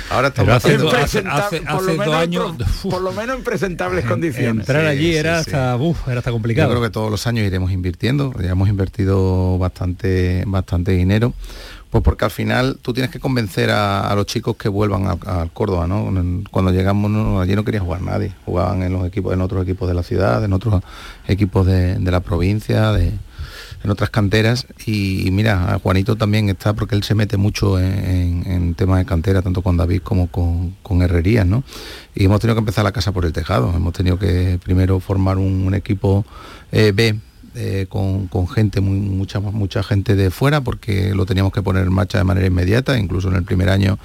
Ahora 0.09 0.29
está 0.29 0.41
hace, 0.55 0.75
hace, 0.75 1.23
hace, 1.27 1.95
dos 1.95 2.15
años, 2.15 2.55
por, 2.81 3.01
lo 3.01 3.11
menos 3.11 3.37
en 3.37 3.43
presentables 3.43 4.05
condiciones. 4.05 4.61
Entrar 4.67 4.85
allí 4.85 5.15
era 5.15 5.39
hasta, 5.39 5.75
uf, 5.75 6.07
era 6.07 6.19
hasta 6.19 6.31
complicado. 6.31 6.69
Yo 6.69 6.75
creo 6.75 6.83
que 6.83 6.91
todos 6.91 7.11
los 7.11 7.27
años 7.27 7.45
iremos 7.45 7.71
invirtiendo, 7.71 8.33
ya 8.41 8.51
hemos 8.51 8.69
invertido 8.69 9.57
bastante, 9.57 10.43
bastante 10.47 10.93
dinero. 10.93 11.33
Pues 11.89 12.03
porque 12.03 12.23
al 12.23 12.31
final 12.31 12.77
tú 12.81 12.93
tienes 12.93 13.09
que 13.09 13.19
convencer 13.19 13.71
a, 13.71 14.13
los 14.15 14.27
chicos 14.27 14.55
que 14.55 14.69
vuelvan 14.69 15.07
al 15.07 15.51
Córdoba, 15.51 15.87
¿no? 15.87 16.11
Cuando 16.51 16.71
llegamos 16.71 17.41
allí 17.41 17.55
no 17.55 17.65
quería 17.65 17.81
jugar 17.81 18.01
nadie, 18.01 18.31
jugaban 18.45 18.83
en 18.83 18.93
los 18.93 19.07
equipos, 19.07 19.33
en 19.33 19.41
otros 19.41 19.63
equipos 19.63 19.87
de 19.87 19.95
la 19.95 20.03
ciudad, 20.03 20.43
en 20.43 20.53
otros 20.53 20.83
equipos 21.27 21.65
de, 21.65 21.95
de 21.95 22.11
la 22.11 22.19
provincia, 22.19 22.91
de, 22.91 23.11
en 23.83 23.89
otras 23.89 24.09
canteras 24.09 24.67
y, 24.85 25.29
mira, 25.31 25.79
Juanito 25.81 26.15
también 26.15 26.49
está 26.49 26.73
porque 26.73 26.95
él 26.95 27.03
se 27.03 27.15
mete 27.15 27.37
mucho 27.37 27.79
en, 27.79 28.75
temas 28.75 28.99
de 28.99 29.05
cantera, 29.05 29.41
tanto 29.41 29.61
con 29.61 29.77
David 29.77 30.01
como 30.03 30.27
con, 30.27 30.75
con, 30.83 31.01
Herrerías, 31.01 31.45
¿no? 31.45 31.63
Y 32.15 32.25
hemos 32.25 32.39
tenido 32.39 32.55
que 32.55 32.59
empezar 32.59 32.83
la 32.83 32.91
casa 32.91 33.11
por 33.11 33.25
el 33.25 33.33
tejado, 33.33 33.73
hemos 33.75 33.93
tenido 33.93 34.19
que 34.19 34.59
primero 34.63 34.99
formar 34.99 35.37
un, 35.37 35.73
equipo 35.73 36.25
eh, 36.71 36.91
B 36.93 37.19
eh, 37.55 37.87
con, 37.89 38.27
con, 38.27 38.47
gente, 38.47 38.81
mucha, 38.81 39.39
mucha 39.39 39.83
gente 39.83 40.15
de 40.15 40.29
fuera, 40.29 40.61
porque 40.61 41.13
lo 41.13 41.25
teníamos 41.25 41.51
que 41.53 41.61
poner 41.61 41.83
en 41.83 41.93
marcha 41.93 42.17
de 42.17 42.23
manera 42.23 42.47
inmediata, 42.47 42.97
incluso 42.97 43.29
en 43.29 43.35
el 43.35 43.43
primer 43.43 43.69
año, 43.69 43.97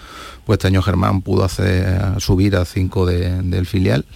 pues 0.45 0.59
este 0.59 0.69
año 0.69 0.83
Germán 0.83 1.21
pudo 1.23 1.45
hacer 1.45 2.21
subir 2.21 2.57
a 2.57 2.65
5 2.65 3.07
del 3.07 3.67
filial. 3.67 4.07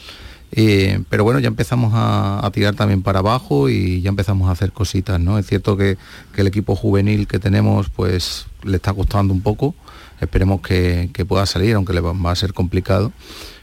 Eh, 0.52 1.00
pero 1.10 1.24
bueno, 1.24 1.40
ya 1.40 1.48
empezamos 1.48 1.92
a, 1.94 2.48
tirar 2.52 2.74
también 2.74 3.02
para 3.02 3.18
abajo 3.18 3.68
y 3.68 4.00
ya 4.00 4.08
empezamos 4.08 4.48
a 4.48 4.52
hacer 4.52 4.72
cositas, 4.72 5.20
¿no? 5.20 5.38
Es 5.38 5.46
cierto 5.46 5.76
que, 5.76 5.98
el 6.36 6.46
equipo 6.46 6.76
juvenil 6.76 7.26
que 7.26 7.38
tenemos 7.38 7.88
pues 7.90 8.46
le 8.62 8.76
está 8.76 8.92
costando 8.92 9.34
un 9.34 9.40
poco, 9.40 9.74
esperemos 10.20 10.60
que, 10.60 11.10
pueda 11.28 11.46
salir, 11.46 11.74
aunque 11.74 11.92
le 11.92 12.00
va, 12.00 12.30
a 12.30 12.36
ser 12.36 12.52
complicado. 12.52 13.12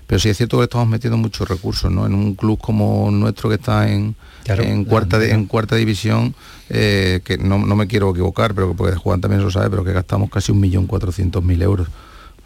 Pero 0.08 0.20
sí 0.20 0.30
es 0.30 0.38
cierto 0.38 0.60
que 0.60 0.66
estamos 0.66 0.88
metiendo 0.88 1.18
muchos 1.18 1.50
recursos, 1.50 1.92
¿no? 1.92 2.06
En 2.06 2.14
un 2.14 2.36
club 2.36 2.60
como 2.62 3.10
nuestro 3.10 3.50
que 3.50 3.56
está 3.56 3.90
en, 3.92 4.16
en, 4.46 4.86
cuarta, 4.86 5.24
en 5.26 5.48
cuarta 5.48 5.76
división, 5.76 6.36
eh, 6.70 7.22
que 7.24 7.40
no, 7.40 7.58
me 7.58 7.88
quiero 7.88 8.12
equivocar, 8.12 8.54
pero 8.54 8.70
que 8.70 8.76
puede 8.76 8.96
Juan 8.96 9.20
también 9.20 9.42
lo 9.42 9.50
sabe, 9.50 9.72
pero 9.72 9.84
que 9.84 9.94
gastamos 9.94 10.30
casi 10.30 10.52
un 10.52 10.60
millón 10.60 10.86
cuatrocientos 10.86 11.44
mil 11.44 11.60
euros 11.64 11.88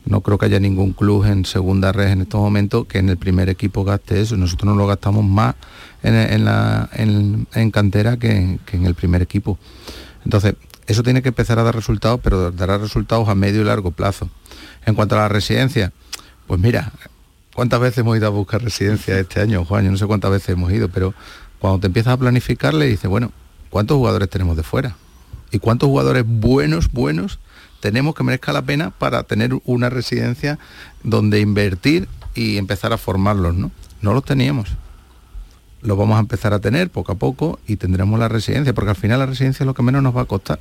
no 0.09 0.21
creo 0.21 0.39
que 0.39 0.47
haya 0.47 0.59
ningún 0.59 0.93
club 0.93 1.23
en 1.25 1.45
segunda 1.45 1.91
red 1.91 2.07
en 2.07 2.21
estos 2.21 2.41
momentos 2.41 2.87
que 2.87 2.97
en 2.97 3.09
el 3.09 3.17
primer 3.17 3.47
equipo 3.47 3.83
gaste 3.83 4.19
eso. 4.19 4.35
Nosotros 4.37 4.73
no 4.73 4.75
lo 4.75 4.87
gastamos 4.87 5.23
más 5.23 5.53
en, 6.01 6.45
la, 6.45 6.89
en, 6.93 7.71
cantera 7.71 8.17
que, 8.17 8.59
en 8.71 8.85
el 8.85 8.95
primer 8.95 9.21
equipo. 9.21 9.59
Entonces, 10.25 10.55
eso 10.87 11.03
tiene 11.03 11.21
que 11.21 11.29
empezar 11.29 11.59
a 11.59 11.63
dar 11.63 11.75
resultados, 11.75 12.19
pero 12.23 12.49
dará 12.49 12.79
resultados 12.79 13.29
a 13.29 13.35
medio 13.35 13.61
y 13.61 13.65
largo 13.65 13.91
plazo. 13.91 14.31
En 14.83 14.95
cuanto 14.95 15.13
a 15.13 15.19
la 15.19 15.29
residencia, 15.29 15.93
pues 16.47 16.59
mira, 16.59 16.91
¿cuántas 17.53 17.79
veces 17.79 17.99
hemos 17.99 18.17
ido 18.17 18.25
a 18.25 18.31
buscar 18.31 18.63
residencia 18.63 19.19
este 19.19 19.39
año, 19.41 19.63
Juan? 19.63 19.85
Yo 19.85 19.91
no 19.91 19.97
sé 19.97 20.07
cuántas 20.07 20.31
veces 20.31 20.49
hemos 20.49 20.71
ido, 20.71 20.89
pero 20.89 21.13
cuando 21.59 21.81
te 21.81 21.87
empiezas 21.87 22.13
a 22.13 22.17
planificar 22.17 22.73
le 22.73 22.87
dices, 22.87 23.07
bueno, 23.07 23.31
¿cuántos 23.69 23.97
jugadores 23.97 24.27
tenemos 24.27 24.57
de 24.57 24.63
fuera? 24.63 24.95
¿Y 25.51 25.59
cuántos 25.59 25.87
jugadores 25.87 26.23
buenos, 26.25 26.91
buenos 26.91 27.37
tenemos 27.79 28.15
que 28.15 28.23
merezca 28.23 28.53
la 28.53 28.61
pena 28.61 28.91
para 28.91 29.23
tener 29.23 29.59
una 29.65 29.89
residencia 29.89 30.59
donde 31.03 31.39
invertir 31.39 32.07
y 32.35 32.57
empezar 32.57 32.93
a 32.93 32.97
formarlos, 32.97 33.55
¿no? 33.55 33.71
No 34.01 34.13
los 34.13 34.23
teníamos. 34.23 34.69
Los 35.81 35.97
vamos 35.97 36.17
a 36.17 36.19
empezar 36.19 36.53
a 36.53 36.59
tener 36.59 36.89
poco 36.89 37.13
a 37.13 37.15
poco 37.15 37.59
y 37.67 37.77
tendremos 37.77 38.19
la 38.19 38.27
residencia, 38.27 38.73
porque 38.73 38.91
al 38.91 38.95
final 38.95 39.19
la 39.19 39.25
residencia 39.25 39.63
es 39.63 39.67
lo 39.67 39.73
que 39.73 39.83
menos 39.83 40.03
nos 40.03 40.15
va 40.15 40.21
a 40.21 40.25
costar. 40.25 40.59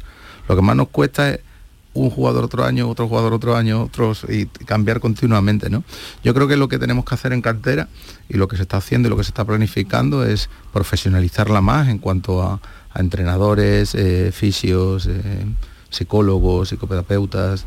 Lo 0.49 0.57
que 0.57 0.62
más 0.62 0.77
nos 0.77 0.89
cuesta 0.89 1.31
es 1.31 1.41
un 1.95 2.11
jugador 2.11 2.45
otro 2.45 2.64
año, 2.64 2.89
otro 2.89 3.09
jugador 3.09 3.33
otro 3.33 3.57
año, 3.57 3.83
otros 3.83 4.25
y 4.29 4.47
cambiar 4.47 5.01
continuamente, 5.01 5.71
¿no? 5.71 5.83
Yo 6.23 6.35
creo 6.35 6.47
que 6.47 6.57
lo 6.57 6.69
que 6.69 6.79
tenemos 6.79 7.05
que 7.05 7.14
hacer 7.14 7.33
en 7.33 7.43
cantera 7.43 7.89
y 8.29 8.37
lo 8.37 8.47
que 8.47 8.57
se 8.57 8.62
está 8.62 8.77
haciendo 8.77 9.09
y 9.09 9.11
lo 9.11 9.16
que 9.16 9.25
se 9.25 9.31
está 9.31 9.45
planificando 9.45 10.25
es 10.25 10.49
profesionalizarla 10.73 11.61
más 11.61 11.89
en 11.89 11.99
cuanto 11.99 12.43
a, 12.43 12.61
entrenadores, 12.95 13.95
eh, 13.95 14.33
fisios, 14.33 15.07
eh, 15.07 15.45
psicólogos, 15.91 16.68
psicoterapeutas, 16.68 17.64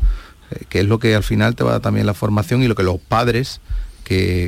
eh, 0.50 0.64
que 0.68 0.80
es 0.80 0.86
lo 0.86 0.98
que 0.98 1.14
al 1.14 1.22
final 1.22 1.54
te 1.54 1.64
va 1.64 1.70
a 1.70 1.72
dar 1.74 1.82
también 1.82 2.06
la 2.06 2.14
formación 2.14 2.62
y 2.62 2.68
lo 2.68 2.74
que 2.74 2.82
los 2.82 2.98
padres 2.98 3.60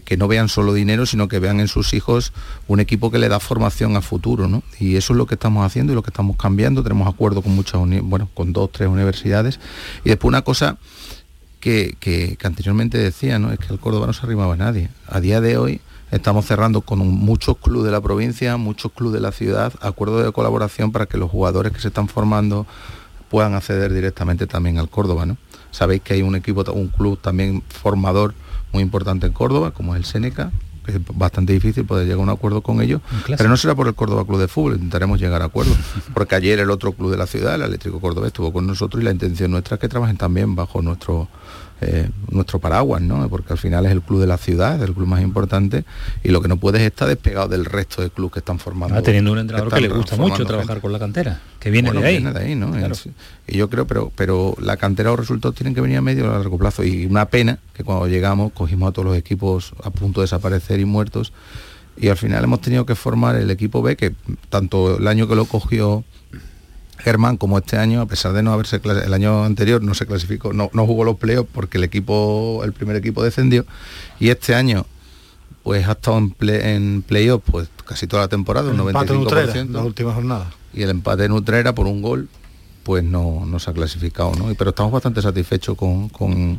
que, 0.05 0.17
no 0.19 0.29
vean 0.29 0.49
solo 0.49 0.75
dinero, 0.75 1.07
sino 1.07 1.29
que 1.29 1.39
vean 1.39 1.61
en 1.61 1.69
sus 1.69 1.95
hijos 1.95 2.33
un 2.69 2.81
equipo 2.81 3.11
que 3.11 3.19
le 3.19 3.29
da 3.29 3.41
formación 3.41 3.97
a 3.97 4.03
futuro, 4.03 4.49
¿no? 4.49 4.63
Y 4.79 4.97
eso 4.97 5.13
es 5.13 5.17
lo 5.17 5.27
que 5.27 5.35
estamos 5.35 5.65
haciendo 5.65 5.93
y 5.93 5.95
lo 5.95 6.03
que 6.03 6.11
estamos 6.11 6.37
cambiando. 6.37 6.83
Tenemos 6.83 7.09
acuerdo 7.09 7.43
con 7.43 7.55
muchas, 7.55 7.81
bueno, 8.03 8.29
con 8.35 8.53
dos, 8.53 8.71
tres 8.73 8.89
universidades. 8.89 9.61
Y 10.05 10.11
después 10.11 10.29
una 10.29 10.43
cosa 10.43 10.77
que, 11.61 11.97
que, 11.99 12.37
anteriormente 12.43 12.99
decía, 12.99 13.39
¿no? 13.39 13.53
Es 13.53 13.59
que 13.59 13.73
el 13.73 13.81
Córdoba 13.81 14.07
no 14.07 14.13
se 14.13 14.25
arrimaba 14.25 14.55
a 14.55 14.59
nadie. 14.59 14.91
A 15.07 15.21
día 15.21 15.41
de 15.41 15.57
hoy 15.57 15.81
estamos 16.11 16.45
cerrando 16.47 16.83
con 16.83 16.99
muchos 17.07 17.57
clubes 17.59 17.87
de 17.87 17.93
la 17.93 18.01
provincia, 18.01 18.57
muchos 18.57 18.93
clubes 18.93 19.15
de 19.15 19.21
la 19.21 19.33
ciudad, 19.33 19.73
acuerdos 19.81 20.25
de 20.25 20.33
colaboración 20.33 20.93
para 20.93 21.07
que 21.07 21.17
los 21.17 21.31
jugadores 21.31 21.73
que 21.73 21.81
se 21.81 21.89
están 21.89 22.09
formando 22.09 22.67
puedan 23.35 23.55
acceder 23.55 23.93
directamente 23.93 24.47
también 24.47 24.79
al 24.79 24.89
Córdoba. 24.89 25.27
¿no? 25.27 25.37
Sabéis 25.73 26.03
que 26.03 26.15
hay 26.15 26.23
un 26.23 26.37
equipo, 26.37 26.63
un 26.71 26.87
club 26.87 27.19
también 27.21 27.65
formador 27.69 28.33
muy 28.73 28.81
importante 28.81 29.27
en 29.27 29.33
Córdoba, 29.33 29.73
como 29.73 29.97
es 29.97 29.99
el 29.99 30.05
Seneca, 30.05 30.53
que 30.87 30.93
es 30.93 30.99
bastante 31.13 31.53
difícil 31.53 31.85
poder 31.85 32.05
llegar 32.05 32.21
a 32.21 32.23
un 32.23 32.29
acuerdo 32.29 32.61
con 32.61 32.81
ellos, 32.81 33.01
pero 33.37 33.49
no 33.49 33.57
será 33.57 33.75
por 33.75 33.89
el 33.89 33.95
Córdoba 33.97 34.25
Club 34.25 34.39
de 34.39 34.47
Fútbol, 34.47 34.75
intentaremos 34.75 35.19
llegar 35.19 35.43
a 35.43 35.47
acuerdo, 35.47 35.75
porque 36.15 36.37
ayer 36.37 36.61
el 36.61 36.71
otro 36.71 36.93
club 36.93 37.11
de 37.11 37.17
la 37.17 37.27
ciudad, 37.27 37.57
el 37.57 37.63
Eléctrico 37.63 38.01
Córdoba, 38.01 38.29
estuvo 38.29 38.53
con 38.53 38.69
nosotros 38.69 39.03
y 39.03 39.05
la 39.05 39.11
intención 39.11 39.51
nuestra 39.51 39.75
es 39.75 39.81
que 39.81 39.89
trabajen 39.89 40.17
también 40.17 40.55
bajo 40.55 40.81
nuestro 40.81 41.27
eh, 41.81 42.09
nuestro 42.31 42.61
paraguas, 42.61 43.03
¿no? 43.03 43.29
Porque 43.29 43.53
al 43.53 43.59
final 43.59 43.85
es 43.87 43.93
el 43.93 44.01
club 44.01 44.21
de 44.21 44.27
la 44.27 44.39
ciudad, 44.39 44.81
el 44.83 44.95
club 44.95 45.07
más 45.07 45.23
importante, 45.23 45.85
y 46.23 46.29
lo 46.29 46.41
que 46.41 46.49
no 46.49 46.57
puedes 46.57 46.81
es 46.81 46.87
estar 46.87 47.09
despegado 47.09 47.49
del 47.49 47.65
resto 47.65 48.01
de 48.01 48.11
clubes 48.11 48.35
que 48.35 48.39
están 48.39 48.59
formando. 48.59 48.97
Ah, 48.97 49.03
teniendo 49.03 49.33
un 49.33 49.39
entrenador 49.39 49.73
que, 49.73 49.81
le 49.81 49.89
gusta 49.89 50.17
mucho 50.17 50.45
trabajar 50.45 50.81
con 50.81 50.93
la 50.93 50.99
cantera, 50.99 51.41
que 51.59 51.71
viene 51.71 51.91
de 51.91 52.07
ahí. 52.07 52.23
de 52.23 52.39
ahí 52.39 52.55
¿no? 52.55 52.73
y 53.47 53.57
yo 53.57 53.69
creo, 53.69 53.87
pero, 53.87 54.13
pero 54.15 54.55
la 54.61 54.77
cantera 54.77 55.13
o 55.13 55.17
resultados 55.17 55.57
tienen 55.57 55.75
que 55.75 55.81
venir 55.81 55.99
a 55.99 56.01
medio 56.01 56.31
a 56.31 56.39
largo 56.39 56.59
plazo. 56.59 56.85
Y 56.85 57.07
una 57.07 57.27
pena 57.27 57.59
que 57.75 57.85
cuando 57.85 58.07
llegamos 58.07 58.53
cogimos 58.53 58.89
a 58.89 58.93
todos 58.93 59.07
los 59.07 59.17
equipos 59.17 59.75
a 59.83 59.91
punto 59.91 60.21
de 60.21 60.25
desaparecer 60.25 60.81
y 60.81 60.85
muertos. 60.85 61.33
Y 61.97 62.09
al 62.09 62.17
final 62.17 62.43
hemos 62.43 62.61
tenido 62.61 62.87
que 62.87 62.95
formar 62.95 63.37
el 63.37 63.51
equipo 63.51 63.83
B, 63.83 63.97
que 63.97 64.15
tanto 64.49 64.99
el 64.99 65.07
año 65.07 65.29
que 65.29 65.37
lo 65.37 65.45
cogió 65.45 66.05
Germán, 67.05 67.37
como 67.37 67.59
este 67.59 67.77
año, 67.77 68.01
a 68.01 68.07
pesar 68.07 68.33
de 68.33 68.43
no 68.43 68.53
haberse 68.53 68.81
el 68.83 69.13
año 69.13 69.45
anterior 69.45 69.83
no 69.83 69.93
se 69.93 70.07
clasificó, 70.07 70.55
no, 70.55 70.71
jugó 70.73 71.05
los 71.05 71.17
playoffs 71.17 71.51
porque 71.53 71.77
el 71.77 71.85
equipo, 71.85 72.63
el 72.65 72.73
primer 72.73 72.97
equipo 72.97 73.23
descendió, 73.23 73.67
y 74.19 74.31
este 74.31 74.55
año 74.55 74.87
pues 75.63 75.87
ha 75.87 75.93
estado 75.93 76.17
en, 76.17 76.31
play, 76.31 76.61
en 76.63 77.03
playoff 77.03 77.43
pues 77.45 77.69
casi 77.87 78.07
toda 78.07 78.23
la 78.23 78.29
temporada, 78.29 78.71
un 78.71 78.79
95%. 78.79 79.71
la 79.71 79.83
última 79.83 80.15
jornada. 80.15 80.51
Y 80.73 80.83
el 80.83 80.91
empate 80.91 81.25
en 81.27 81.33
Utrera 81.33 81.75
por 81.75 81.87
un 81.87 82.01
gol, 82.01 82.29
pues 82.83 83.05
no, 83.05 83.45
no 83.47 83.59
se 83.59 83.71
ha 83.71 83.75
clasificado, 83.75 84.35
¿no? 84.35 84.55
Pero 84.55 84.71
estamos 84.71 84.91
bastante 84.91 85.21
satisfechos 85.21 85.77
con, 85.77 86.59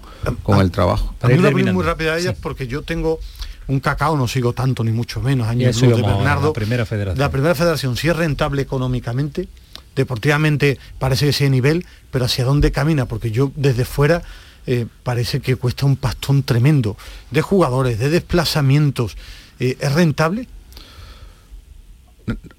el 0.61 0.71
trabajo. 0.71 1.15
A 1.21 1.27
mí 1.27 1.37
muy 1.37 1.83
rápida 1.83 2.13
a 2.13 2.19
ellas 2.19 2.35
porque 2.39 2.67
yo 2.67 2.83
tengo 2.83 3.19
un 3.67 3.79
cacao, 3.79 4.15
no 4.15 4.27
sigo 4.27 4.53
tanto 4.53 4.83
ni 4.83 4.91
mucho 4.91 5.21
menos, 5.21 5.47
años 5.47 5.81
de 5.81 5.87
Bernardo. 5.87 6.53
primera 6.53 6.85
federación. 6.85 7.19
La 7.19 7.31
primera 7.31 7.55
federación, 7.55 7.97
si 7.97 8.09
es 8.09 8.15
rentable 8.15 8.61
económicamente, 8.61 9.47
deportivamente 9.95 10.77
parece 10.99 11.27
que 11.27 11.33
sea 11.33 11.49
nivel, 11.49 11.85
pero 12.11 12.25
hacia 12.25 12.45
dónde 12.45 12.71
camina, 12.71 13.05
porque 13.05 13.31
yo 13.31 13.51
desde 13.55 13.85
fuera 13.85 14.23
eh, 14.67 14.87
parece 15.03 15.39
que 15.39 15.55
cuesta 15.55 15.85
un 15.85 15.95
pastón 15.95 16.43
tremendo 16.43 16.97
de 17.31 17.41
jugadores, 17.41 17.99
de 17.99 18.09
desplazamientos. 18.09 19.17
Eh, 19.59 19.77
¿Es 19.79 19.93
rentable? 19.93 20.47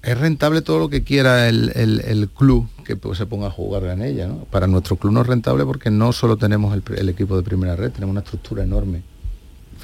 Es 0.01 0.17
rentable 0.17 0.61
todo 0.61 0.79
lo 0.79 0.89
que 0.89 1.03
quiera 1.03 1.49
el, 1.49 2.29
club 2.33 2.69
que 2.85 2.95
pues, 2.95 3.17
se 3.17 3.25
ponga 3.25 3.47
a 3.47 3.51
jugar 3.51 3.83
en 3.83 4.01
ella. 4.01 4.29
Para 4.49 4.67
nuestro 4.67 4.95
club 4.95 5.11
no 5.11 5.21
es 5.21 5.27
rentable 5.27 5.65
porque 5.65 5.91
no 5.91 6.13
solo 6.13 6.37
tenemos 6.37 6.77
el 6.95 7.09
equipo 7.09 7.35
de 7.35 7.43
primera 7.43 7.75
red, 7.75 7.91
tenemos 7.91 8.11
una 8.11 8.21
estructura 8.21 8.63
enorme 8.63 9.01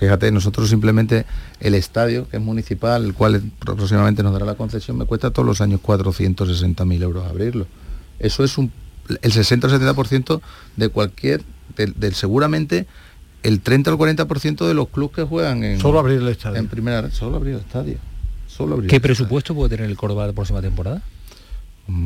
Fíjate, 0.04 0.30
nosotros 0.34 0.70
simplemente 0.70 1.26
el 1.62 1.76
estadio, 1.76 2.28
que 2.28 2.36
es 2.36 2.44
municipal, 2.44 3.06
el 3.06 3.14
cual 3.14 3.42
próximamente 3.60 4.22
nos 4.22 4.34
dará 4.34 4.46
la 4.46 4.56
concesión, 4.56 4.98
me 4.98 5.06
cuesta 5.06 5.32
todos 5.32 5.46
los 5.46 5.62
años 5.62 5.80
460.000 5.82 7.02
euros 7.02 7.26
abrirlo. 7.26 7.68
Eso 8.20 8.44
es 8.44 8.58
un, 8.58 8.70
el 9.22 9.32
60 9.32 9.66
o 9.66 9.70
70% 9.70 10.42
de 10.76 10.90
cualquier, 10.90 11.42
del, 11.78 12.16
seguramente 12.16 12.86
el 13.44 13.62
30 13.62 13.94
o 13.94 14.04
el 14.06 14.18
40% 14.18 14.68
de 14.68 14.74
los 14.74 14.90
clubes 14.90 15.16
que 15.16 15.24
juegan 15.24 15.64
en... 15.64 15.80
Solo 15.80 16.00
abrir 16.00 16.18
el 16.18 16.28
estadio. 16.28 16.58
En 16.58 16.68
primera 16.68 17.10
solo 17.10 17.38
abrir 17.38 17.54
el 17.54 17.62
estadio. 17.62 17.98
Solo 18.48 18.82
¿Qué 18.86 19.00
presupuesto 19.00 19.56
puede 19.56 19.78
tener 19.78 19.90
el 19.90 19.96
Córdoba 19.96 20.28
la 20.28 20.34
próxima 20.34 20.62
temporada? 20.62 21.02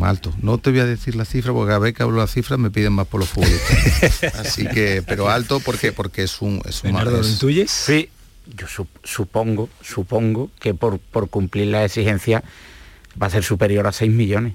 Alto. 0.02 0.34
No 0.42 0.58
te 0.58 0.72
voy 0.72 0.80
a 0.80 0.86
decir 0.86 1.16
la 1.16 1.26
cifra 1.26 1.54
porque 1.54 1.70
cada 1.70 1.80
vez 1.80 1.94
que 1.94 2.04
hablo 2.04 2.18
la 2.18 2.28
cifra 2.28 2.58
me 2.58 2.72
piden 2.72 2.94
más 2.94 3.08
por 3.08 3.20
los 3.20 3.30
futbolistas. 3.30 4.36
Así 4.40 4.68
que, 4.68 5.04
pero 5.06 5.30
alto 5.30 5.60
porque 5.60 5.92
porque 5.92 6.24
es 6.24 6.42
un 6.42 6.62
es 6.66 6.84
un 6.84 6.94
¿lo 6.94 7.28
intuyes? 7.28 7.70
Sí, 7.70 8.10
yo 8.56 8.68
supongo, 9.04 9.70
supongo 9.82 10.50
que 10.60 10.74
por, 10.74 11.00
por 11.00 11.30
cumplir 11.30 11.68
la 11.68 11.86
exigencia 11.86 12.44
va 13.22 13.28
a 13.28 13.30
ser 13.30 13.44
superior 13.44 13.88
a 13.88 13.92
6 13.92 14.12
millones. 14.12 14.54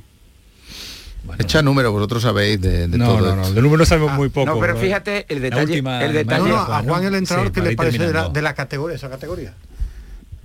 Echa 1.38 1.62
número, 1.62 1.92
vosotros 1.92 2.22
sabéis 2.22 2.60
de, 2.60 2.88
de 2.88 2.98
no, 2.98 3.20
No, 3.20 3.36
no, 3.36 3.52
de 3.52 3.62
números 3.62 3.88
sabemos 3.88 4.12
muy 4.14 4.28
poco. 4.28 4.46
No, 4.46 4.58
pero 4.58 4.76
fíjate 4.76 5.26
el 5.28 5.40
detalle. 5.40 5.78
el 5.78 6.12
detalle 6.12 6.50
a 6.50 6.82
Juan 6.82 7.04
el 7.04 7.14
entrenador, 7.14 7.52
¿qué 7.52 7.60
le 7.60 7.76
parece 7.76 7.98
de 7.98 8.12
la, 8.12 8.28
de 8.28 8.42
la 8.42 8.54
categoría, 8.54 8.96
esa 8.96 9.08
categoría? 9.08 9.54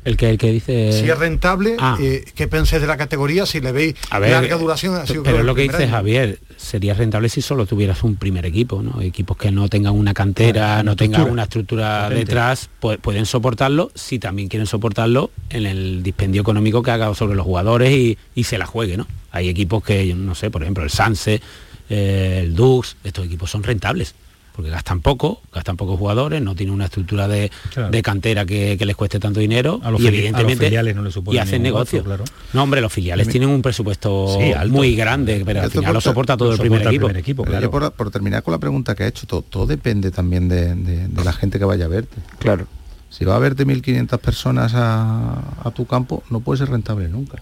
El 0.08 0.16
que, 0.16 0.30
el 0.30 0.38
que 0.38 0.53
dice... 0.53 0.93
Si 0.93 1.10
es 1.10 1.20
rentable, 1.20 1.76
ah. 1.80 1.97
eh, 1.99 2.24
¿qué 2.34 2.47
pensáis 2.47 2.82
de 2.82 2.88
la 2.88 2.95
categoría? 2.95 3.45
Si 3.45 3.60
le 3.60 3.74
veis 3.74 3.95
larga 4.10 4.55
duración... 4.55 5.01
pero 5.22 5.39
es 5.39 5.43
lo 5.43 5.53
que 5.53 5.64
dice 5.64 5.86
Javier, 5.86 6.39
sería 6.55 6.93
rentable 6.93 7.28
si 7.28 7.41
solo 7.41 7.66
tuvieras 7.66 8.03
un 8.03 8.16
primer 8.16 8.45
equipo, 8.45 8.82
¿no? 8.82 9.01
Equipos 9.01 9.36
que 9.36 9.51
no 9.51 9.68
tengan 9.68 9.95
una 9.95 10.14
cantera, 10.14 10.82
no 10.82 10.95
tengan 10.95 11.30
una 11.30 11.43
estructura 11.43 12.10
detrás, 12.10 12.70
pueden 12.80 13.26
soportarlo 13.26 13.91
si 13.95 14.18
también 14.18 14.47
quieren 14.47 14.66
soportarlo 14.66 15.30
en 15.49 15.66
el 15.66 16.03
dispendio 16.03 16.41
económico 16.41 16.82
que 16.82 16.91
haga 16.91 17.14
sobre 17.14 17.36
los 17.36 17.45
jugadores 17.45 18.18
y, 18.34 18.43
se 18.45 18.58
la 18.58 18.66
juegue, 18.66 18.95
¿no? 18.95 19.08
Hay 19.32 19.49
equipos 19.49 19.84
que, 19.84 20.16
no 20.16 20.36
sé, 20.36 20.49
por 20.49 20.62
ejemplo, 20.62 20.86
el 20.86 20.89
Sanse, 20.89 21.41
eh, 21.89 22.43
el 22.43 22.55
Dux, 22.55 22.95
estos 23.03 23.26
equipos 23.26 23.51
son 23.51 23.62
rentables 23.62 24.16
porque 24.58 24.72
gastan 24.72 25.01
poco, 25.01 25.39
gastan 25.53 25.78
pocos 25.78 25.99
jugadores, 25.99 26.41
no 26.41 26.55
tienen 26.55 26.74
una 26.74 26.86
estructura 26.86 27.28
de, 27.28 27.51
de 27.91 28.01
cantera 28.01 28.43
que, 28.43 28.76
que 28.76 28.86
les 28.88 28.95
cueste 28.95 29.20
tanto 29.20 29.39
dinero 29.39 29.80
A 29.84 29.91
los 29.91 30.01
y 30.01 30.05
fili- 30.05 30.08
a 30.08 30.12
los 30.12 30.18
evidentemente 30.18 30.66
filiales 30.66 30.95
no 30.95 31.03
les 31.03 31.14
supone 31.14 31.36
y 31.36 31.39
hacen 31.39 31.62
negocio. 31.62 31.99
gasto, 31.99 32.10
claro. 32.10 32.24
No, 32.53 32.64
hombre, 32.64 32.82
los 32.82 32.91
filiales 32.91 33.30
tienen 33.30 33.49
un 33.49 33.62
presupuesto 33.62 34.36
Sí, 34.39 34.51
alto. 34.53 34.74
muy 34.74 34.95
grande, 34.95 35.43
pero 35.45 35.62
al 35.62 35.70
final 35.70 35.86
lo 35.93 35.93
por- 35.93 36.01
soporta 36.01 36.36
todo 36.36 36.47
lo 36.49 36.53
el 36.55 36.60
primer 36.60 36.80
soporta 36.80 36.89
el 36.89 36.95
equipo. 36.95 37.05
primer 37.08 37.22
equipo, 37.22 37.43
Pero 37.43 37.62
yo 37.62 37.70
por, 37.70 37.91
por 37.91 38.10
terminar 38.10 38.41
con 38.41 38.51
la 38.51 38.58
pregunta 38.58 38.95
que 38.95 39.03
ha 39.03 39.08
hecho, 39.08 39.28
todo, 39.28 39.43
todo 39.43 39.68
depende 39.68 40.10
también 40.10 40.49
de, 40.49 40.74
de- 40.74 41.08
de 41.08 41.24
la 41.24 41.34
gente 41.34 41.60
que 41.60 41.66
vaya 41.66 41.86
a 41.86 41.89
verte. 41.89 42.18
Claro. 42.39 42.66
Si 43.12 43.26
va 43.26 43.36
a 43.36 43.39
verte 43.39 43.64
1.500 43.64 44.18
personas 44.18 44.74
a, 44.74 45.39
a 45.64 45.70
tu 45.70 45.86
campo, 45.86 46.24
no 46.32 46.39
puede 46.39 46.58
ser 46.58 46.70
rentable 46.72 47.08
nunca. 47.10 47.38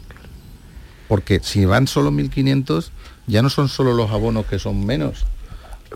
Porque 1.08 1.40
si 1.42 1.64
van 1.64 1.88
solo 1.88 2.12
1.500, 2.12 2.90
ya 3.28 3.42
no 3.42 3.50
son 3.50 3.70
solo 3.70 3.94
los 3.94 4.12
abonos 4.12 4.46
que 4.48 4.60
son 4.60 4.86
menos. 4.86 5.26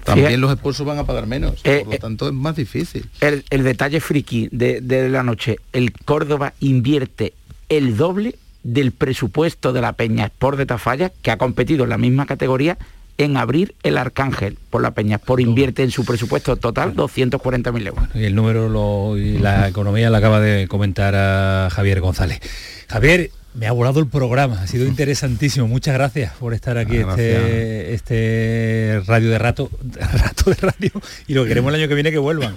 También 0.03 0.27
Fíjate- 0.27 0.37
los 0.37 0.51
esposos 0.51 0.85
van 0.85 0.97
a 0.99 1.03
pagar 1.05 1.27
menos. 1.27 1.55
Eh, 1.63 1.81
por 1.83 1.93
lo 1.93 1.99
tanto, 1.99 2.27
es 2.27 2.33
más 2.33 2.55
difícil. 2.55 3.09
El, 3.21 3.43
el 3.49 3.63
detalle 3.63 3.99
friki 3.99 4.49
de, 4.51 4.81
de 4.81 5.09
la 5.09 5.23
noche, 5.23 5.57
el 5.73 5.91
Córdoba 5.93 6.53
invierte 6.59 7.33
el 7.69 7.97
doble 7.97 8.35
del 8.63 8.91
presupuesto 8.91 9.73
de 9.73 9.81
la 9.81 9.93
Peña 9.93 10.25
Sport 10.25 10.57
de 10.57 10.65
Tafalla, 10.65 11.11
que 11.21 11.31
ha 11.31 11.37
competido 11.37 11.83
en 11.83 11.89
la 11.91 11.97
misma 11.97 12.25
categoría, 12.25 12.77
en 13.17 13.35
abrir 13.35 13.75
el 13.83 13.97
Arcángel 13.97 14.57
por 14.69 14.81
la 14.81 14.91
Peña 14.91 15.17
Sport. 15.17 15.41
Invierte 15.41 15.83
en 15.83 15.91
su 15.91 16.05
presupuesto 16.05 16.55
total 16.55 16.95
240.000 16.95 17.87
euros. 17.87 18.05
Y 18.15 18.23
el 18.25 18.33
número 18.35 18.69
lo- 18.69 19.17
y 19.17 19.37
la 19.37 19.67
economía 19.67 20.09
la 20.09 20.19
acaba 20.19 20.39
de 20.39 20.67
comentar 20.67 21.15
a 21.15 21.69
Javier 21.69 21.99
González. 22.01 22.39
Javier, 22.87 23.31
me 23.59 23.67
ha 23.67 23.71
volado 23.71 23.99
el 23.99 24.07
programa, 24.07 24.61
ha 24.61 24.67
sido 24.67 24.85
interesantísimo. 24.87 25.67
Muchas 25.67 25.93
gracias 25.93 26.33
por 26.39 26.53
estar 26.53 26.77
aquí 26.77 26.97
Ah, 26.97 27.09
este, 27.09 27.93
este 27.93 29.01
radio 29.05 29.29
de 29.29 29.37
rato, 29.39 29.69
rato 30.13 30.49
de 30.51 30.55
radio. 30.55 30.91
Y 31.27 31.33
lo 31.33 31.43
que 31.43 31.49
queremos 31.49 31.73
el 31.73 31.79
año 31.81 31.87
que 31.89 31.95
viene 31.95 32.11
que 32.11 32.17
vuelvan. 32.17 32.55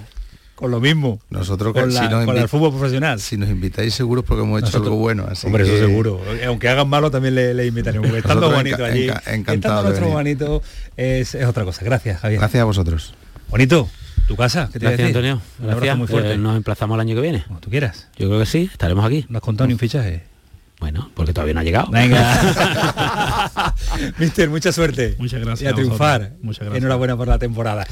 Con 0.55 0.69
lo 0.69 0.79
mismo. 0.79 1.19
Nosotros 1.31 1.73
con, 1.73 1.91
la- 1.93 2.03
si 2.03 2.07
nos 2.07 2.25
con 2.25 2.37
el 2.37 2.47
fútbol 2.47 2.71
profesional. 2.71 3.19
Si 3.19 3.37
nos 3.37 3.49
invitáis 3.49 3.93
seguros 3.95 4.23
porque 4.23 4.43
hemos 4.43 4.59
hecho 4.59 4.67
Nosotros- 4.67 4.85
algo 4.87 4.97
bueno. 4.97 5.25
Así 5.29 5.47
Hombre, 5.47 5.63
eso 5.63 5.77
seguro. 5.77 6.21
Aunque 6.47 6.69
hagan 6.69 6.87
malo 6.87 7.09
también 7.11 7.33
le, 7.35 7.53
le 7.55 7.65
invitaremos. 7.65 8.05
Porque 8.07 8.19
estando 8.19 8.51
bonito 8.51 8.77
enca- 8.77 8.85
allí, 8.85 9.07
enca- 9.07 9.33
encantados 9.33 9.93
estando 9.93 10.11
bonito 10.13 10.61
es, 10.95 11.33
es 11.35 11.45
otra 11.47 11.65
cosa. 11.65 11.83
Gracias, 11.83 12.19
Javier. 12.21 12.39
Gracias 12.39 12.61
a 12.61 12.65
vosotros. 12.65 13.13
Bonito, 13.49 13.89
tu 14.27 14.35
casa. 14.37 14.69
¿qué 14.71 14.79
te 14.79 14.85
Gracias? 14.85 15.07
Antonio. 15.07 15.41
Un 15.57 15.65
abrazo 15.65 15.77
Gracias. 15.79 15.97
muy 15.97 16.07
fuerte. 16.07 16.33
Eh, 16.33 16.37
nos 16.37 16.55
emplazamos 16.55 16.95
el 16.95 17.01
año 17.01 17.15
que 17.15 17.21
viene. 17.21 17.43
Como 17.47 17.59
tú 17.59 17.69
quieras. 17.71 18.07
Yo 18.17 18.27
creo 18.29 18.39
que 18.39 18.45
sí, 18.45 18.69
estaremos 18.71 19.03
aquí. 19.03 19.25
No 19.29 19.39
has 19.39 19.43
contado 19.43 19.67
ni 19.67 19.73
un 19.73 19.79
fichaje. 19.79 20.23
Bueno, 20.83 21.09
porque 21.13 21.31
todavía 21.31 21.53
no 21.53 21.61
ha 21.61 21.63
llegado. 21.63 21.87
Venga. 21.91 23.73
Mister, 24.17 24.49
mucha 24.49 24.73
suerte. 24.73 25.15
Muchas 25.17 25.39
gracias 25.39 25.61
Y 25.61 25.71
a 25.71 25.73
triunfar. 25.73 26.33
Muchas 26.41 26.59
gracias. 26.65 26.77
Enhorabuena 26.79 27.15
por 27.15 27.29
la 27.29 27.39
temporada. 27.39 27.87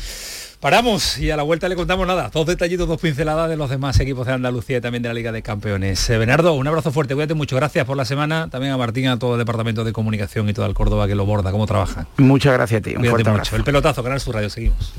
Paramos 0.59 1.17
y 1.17 1.31
a 1.31 1.37
la 1.37 1.43
vuelta 1.43 1.69
le 1.69 1.77
contamos 1.77 2.05
nada. 2.05 2.29
Dos 2.33 2.45
detallitos, 2.45 2.89
dos 2.89 2.99
pinceladas 2.99 3.49
de 3.49 3.55
los 3.55 3.69
demás 3.69 3.97
equipos 4.01 4.27
de 4.27 4.33
Andalucía 4.33 4.79
y 4.79 4.81
también 4.81 5.03
de 5.03 5.07
la 5.07 5.13
Liga 5.13 5.31
de 5.31 5.41
Campeones. 5.41 6.09
Eh, 6.09 6.17
Bernardo, 6.17 6.51
un 6.53 6.67
abrazo 6.67 6.91
fuerte, 6.91 7.13
cuídate 7.13 7.33
mucho. 7.33 7.55
Gracias 7.55 7.85
por 7.85 7.95
la 7.95 8.03
semana. 8.03 8.49
También 8.49 8.73
a 8.73 8.77
Martín, 8.77 9.07
a 9.07 9.17
todo 9.17 9.35
el 9.35 9.39
departamento 9.39 9.85
de 9.85 9.93
comunicación 9.93 10.49
y 10.49 10.53
todo 10.53 10.65
el 10.65 10.73
Córdoba 10.73 11.07
que 11.07 11.15
lo 11.15 11.25
borda, 11.25 11.51
cómo 11.53 11.65
trabajan. 11.65 12.07
Muchas 12.17 12.51
gracias 12.51 12.79
a 12.79 12.83
ti. 12.83 12.89
Un 12.89 12.95
Cuídate 12.97 13.09
fuerte 13.09 13.29
mucho. 13.29 13.39
abrazo. 13.39 13.55
El 13.55 13.63
pelotazo, 13.63 14.03
Canal 14.03 14.19
Sur 14.19 14.35
Radio, 14.35 14.49
seguimos. 14.49 14.91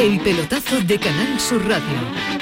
El 0.00 0.18
pelotazo 0.20 0.80
de 0.80 0.98
Canal 0.98 1.38
Sur 1.38 1.60
Radio. 1.68 2.41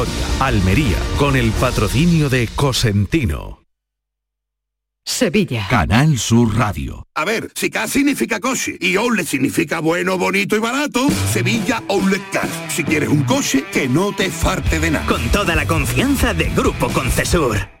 Almería, 0.39 0.97
con 1.17 1.35
el 1.35 1.51
patrocinio 1.51 2.29
de 2.29 2.47
Cosentino. 2.55 3.61
Sevilla. 5.03 5.67
Canal 5.69 6.17
Sur 6.17 6.55
Radio. 6.55 7.07
A 7.15 7.25
ver, 7.25 7.51
si 7.55 7.69
K 7.69 7.87
significa 7.87 8.39
coche 8.39 8.77
y 8.79 8.95
Outlet 8.95 9.27
significa 9.27 9.79
bueno, 9.79 10.17
bonito 10.17 10.55
y 10.55 10.59
barato, 10.59 11.07
Sevilla 11.31 11.83
Outlet 11.89 12.21
Car. 12.31 12.47
Si 12.69 12.83
quieres 12.83 13.09
un 13.09 13.23
coche, 13.23 13.65
que 13.71 13.87
no 13.87 14.13
te 14.13 14.29
farte 14.29 14.79
de 14.79 14.91
nada. 14.91 15.05
Con 15.07 15.21
toda 15.29 15.55
la 15.55 15.65
confianza 15.65 16.33
de 16.33 16.45
Grupo 16.49 16.87
Concesur. 16.89 17.80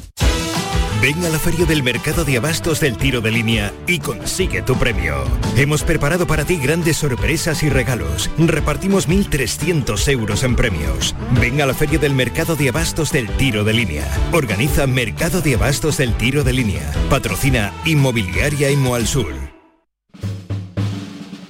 Ven 1.01 1.25
a 1.25 1.29
la 1.29 1.39
feria 1.39 1.65
del 1.65 1.81
mercado 1.81 2.23
de 2.23 2.37
abastos 2.37 2.79
del 2.79 2.95
tiro 2.95 3.21
de 3.21 3.31
línea 3.31 3.73
y 3.87 3.97
consigue 3.97 4.61
tu 4.61 4.75
premio. 4.75 5.23
Hemos 5.57 5.81
preparado 5.83 6.27
para 6.27 6.45
ti 6.45 6.57
grandes 6.57 6.97
sorpresas 6.97 7.63
y 7.63 7.69
regalos. 7.69 8.29
Repartimos 8.37 9.09
1.300 9.09 10.07
euros 10.11 10.43
en 10.43 10.55
premios. 10.55 11.15
Ven 11.39 11.59
a 11.59 11.65
la 11.65 11.73
feria 11.73 11.97
del 11.97 12.13
mercado 12.13 12.55
de 12.55 12.69
abastos 12.69 13.11
del 13.11 13.27
tiro 13.31 13.63
de 13.63 13.73
línea. 13.73 14.05
Organiza 14.31 14.85
Mercado 14.85 15.41
de 15.41 15.55
Abastos 15.55 15.97
del 15.97 16.13
Tiro 16.13 16.43
de 16.43 16.53
Línea. 16.53 16.91
Patrocina 17.09 17.73
Inmobiliaria 17.83 18.69
Imo 18.69 18.95
Sur. 18.99 19.33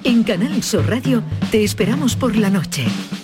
En 0.05 0.23
Canal 0.23 0.63
Sur 0.63 0.87
Radio 0.87 1.23
te 1.51 1.65
esperamos 1.65 2.15
por 2.15 2.37
la 2.37 2.49
noche. 2.49 2.85